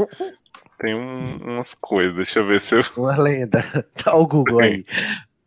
[0.80, 2.16] tem um- umas coisas.
[2.16, 2.84] Deixa eu ver se eu.
[2.98, 3.64] Uma lenda.
[4.04, 4.86] Tá o Google aí.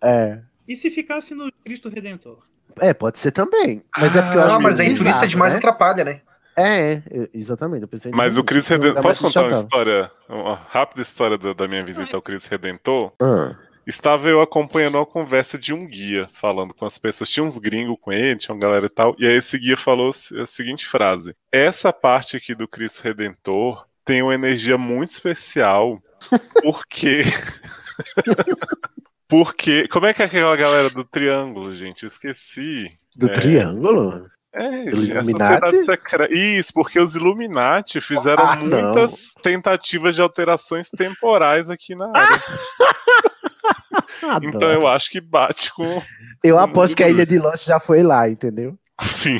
[0.02, 0.38] É.
[0.68, 2.38] E se ficasse no Cristo Redentor?
[2.80, 3.82] É, pode ser também.
[3.96, 5.58] Mas é porque eu Ah, acho mas aí turista bizarro, demais né?
[5.58, 6.20] atrapalha, né?
[6.56, 7.02] É, é,
[7.34, 7.82] exatamente.
[7.82, 9.02] Eu pensei Mas o Cristo Redentor.
[9.02, 10.10] Posso contar uma história?
[10.28, 13.12] Uma rápida história da, da minha visita ao Cristo Redentor?
[13.20, 13.54] Ah.
[13.86, 17.30] Estava eu acompanhando uma conversa de um guia, falando com as pessoas.
[17.30, 19.14] Tinha uns gringos com ele, tinha uma galera e tal.
[19.18, 24.22] E aí esse guia falou a seguinte frase: Essa parte aqui do Cristo Redentor tem
[24.22, 26.00] uma energia muito especial,
[26.62, 27.24] porque.
[29.28, 29.86] porque.
[29.88, 32.04] Como é que é aquela galera do triângulo, gente?
[32.04, 32.86] Eu esqueci.
[33.14, 34.26] Do É, triângulo?
[34.54, 35.76] É, Illuminati?
[36.30, 38.92] Isso, porque os Illuminati fizeram Ah, não.
[38.92, 42.42] muitas tentativas de alterações temporais aqui na área.
[44.42, 46.00] Então eu acho que bate com.
[46.42, 48.78] Eu aposto que a Ilha de Lost já foi lá, entendeu?
[49.00, 49.38] Sim.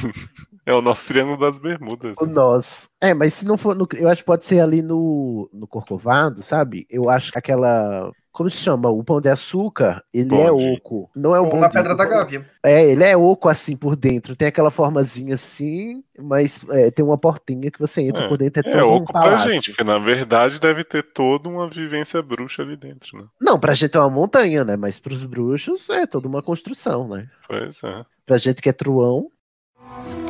[0.67, 2.17] É o nosso Triângulo das Bermudas.
[2.21, 2.89] O nosso.
[3.01, 3.75] É, mas se não for.
[3.77, 6.85] No, eu acho que pode ser ali no, no Corcovado, sabe?
[6.91, 8.11] Eu acho que aquela.
[8.33, 8.91] Como se chama?
[8.91, 10.69] O pão de açúcar, ele é Bonde.
[10.77, 11.09] oco.
[11.17, 12.45] Não é o na Pedra da Gávea.
[12.63, 14.37] É, ele é oco assim por dentro.
[14.37, 18.61] Tem aquela formazinha assim, mas é, tem uma portinha que você entra É, por dentro.
[18.67, 19.51] É, É todo um oco pra palácio.
[19.51, 23.25] gente, porque na verdade deve ter toda uma vivência bruxa ali dentro, né?
[23.41, 24.77] Não, pra gente é uma montanha, né?
[24.77, 27.29] Mas pros bruxos é toda uma construção, né?
[27.49, 28.05] Pois é.
[28.27, 29.31] Pra gente que é truão.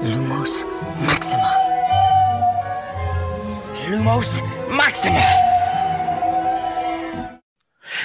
[0.03, 0.67] Lumos
[1.07, 1.51] Maxima.
[3.89, 5.56] Lumos Maxima.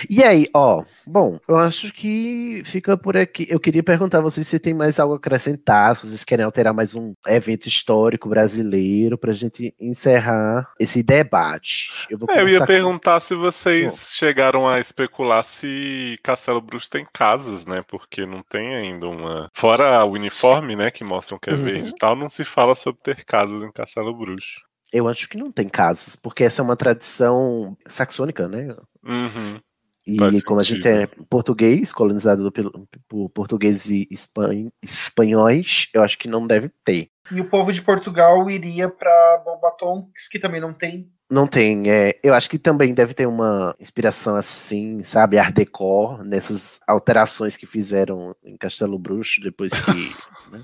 [0.10, 3.46] E aí, ó, bom, eu acho que fica por aqui.
[3.50, 6.74] Eu queria perguntar a vocês se tem mais algo a acrescentar, se vocês querem alterar
[6.74, 11.92] mais um evento histórico brasileiro pra gente encerrar esse debate.
[12.10, 16.90] Eu, vou É, eu ia com- perguntar se vocês chegaram a especular se Castelo Bruxo
[16.90, 17.84] tem casas, né?
[17.88, 19.50] Porque não tem ainda uma.
[19.54, 20.92] Fora o uniforme, né?
[20.92, 21.64] Que mostram que é Uhum.
[21.64, 24.62] verde e tal, não se fala sobre ter casas em Castelo Bruxo.
[24.94, 28.76] Eu acho que não tem casas, porque essa é uma tradição saxônica, né?
[29.06, 29.60] Uhum.
[30.06, 30.84] E Faz como a sentido.
[30.84, 36.70] gente é português, colonizado pelo, por portugueses e espan- espanhóis, eu acho que não deve
[36.84, 37.10] ter.
[37.32, 41.10] E o povo de Portugal iria pra Bombatonks, que também não tem.
[41.30, 46.18] Não tem, é, eu acho que também deve ter uma inspiração assim, sabe, Art Deco,
[46.24, 50.12] nessas alterações que fizeram em Castelo Bruxo depois que.
[50.52, 50.62] né?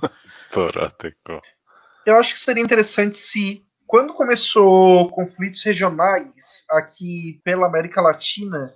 [0.52, 1.40] Torateco.
[2.06, 8.74] Eu acho que seria interessante se, quando começou conflitos regionais aqui pela América Latina,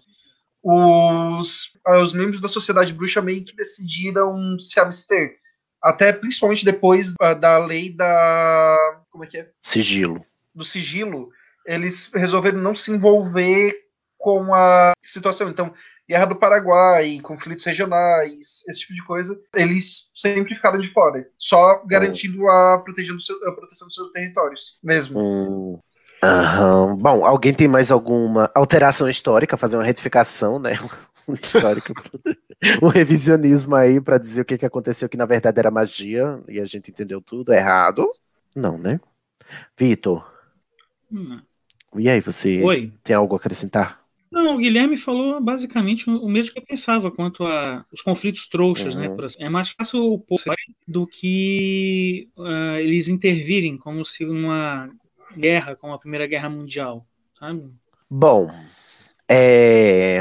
[0.64, 5.36] os, os membros da sociedade bruxa meio que decidiram se abster.
[5.82, 9.02] Até principalmente depois ah, da lei da.
[9.10, 9.50] Como é que é?
[9.64, 10.24] Sigilo.
[10.54, 11.30] do sigilo,
[11.66, 13.74] eles resolveram não se envolver
[14.18, 15.50] com a situação.
[15.50, 15.74] Então,
[16.08, 21.84] Guerra do Paraguai, conflitos regionais, esse tipo de coisa, eles sempre ficaram de fora, só
[21.86, 25.20] garantindo a, protegendo seu, a proteção dos seus territórios mesmo.
[25.20, 25.80] Hum,
[26.24, 26.96] aham.
[26.98, 30.72] Bom, alguém tem mais alguma alteração histórica, fazer uma retificação, né?
[31.28, 31.94] Um histórico,
[32.82, 36.60] um revisionismo aí pra dizer o que, que aconteceu que na verdade era magia e
[36.60, 38.08] a gente entendeu tudo errado?
[38.56, 39.00] Não, né?
[39.78, 40.26] Vitor,
[41.12, 41.42] Hum.
[41.98, 42.92] e aí, você Oi.
[43.04, 44.02] tem algo a acrescentar?
[44.32, 48.96] Não, o Guilherme falou basicamente o mesmo que eu pensava quanto a os conflitos trouxas,
[48.96, 49.10] né?
[49.10, 49.26] Uhum.
[49.26, 49.44] assim.
[49.44, 50.44] É mais fácil o povo
[50.88, 54.90] do que ah, eles intervirem como se uma
[55.36, 57.06] guerra, como a Primeira Guerra Mundial,
[57.38, 57.72] sabe?
[58.10, 58.52] Bom,
[59.28, 60.20] é,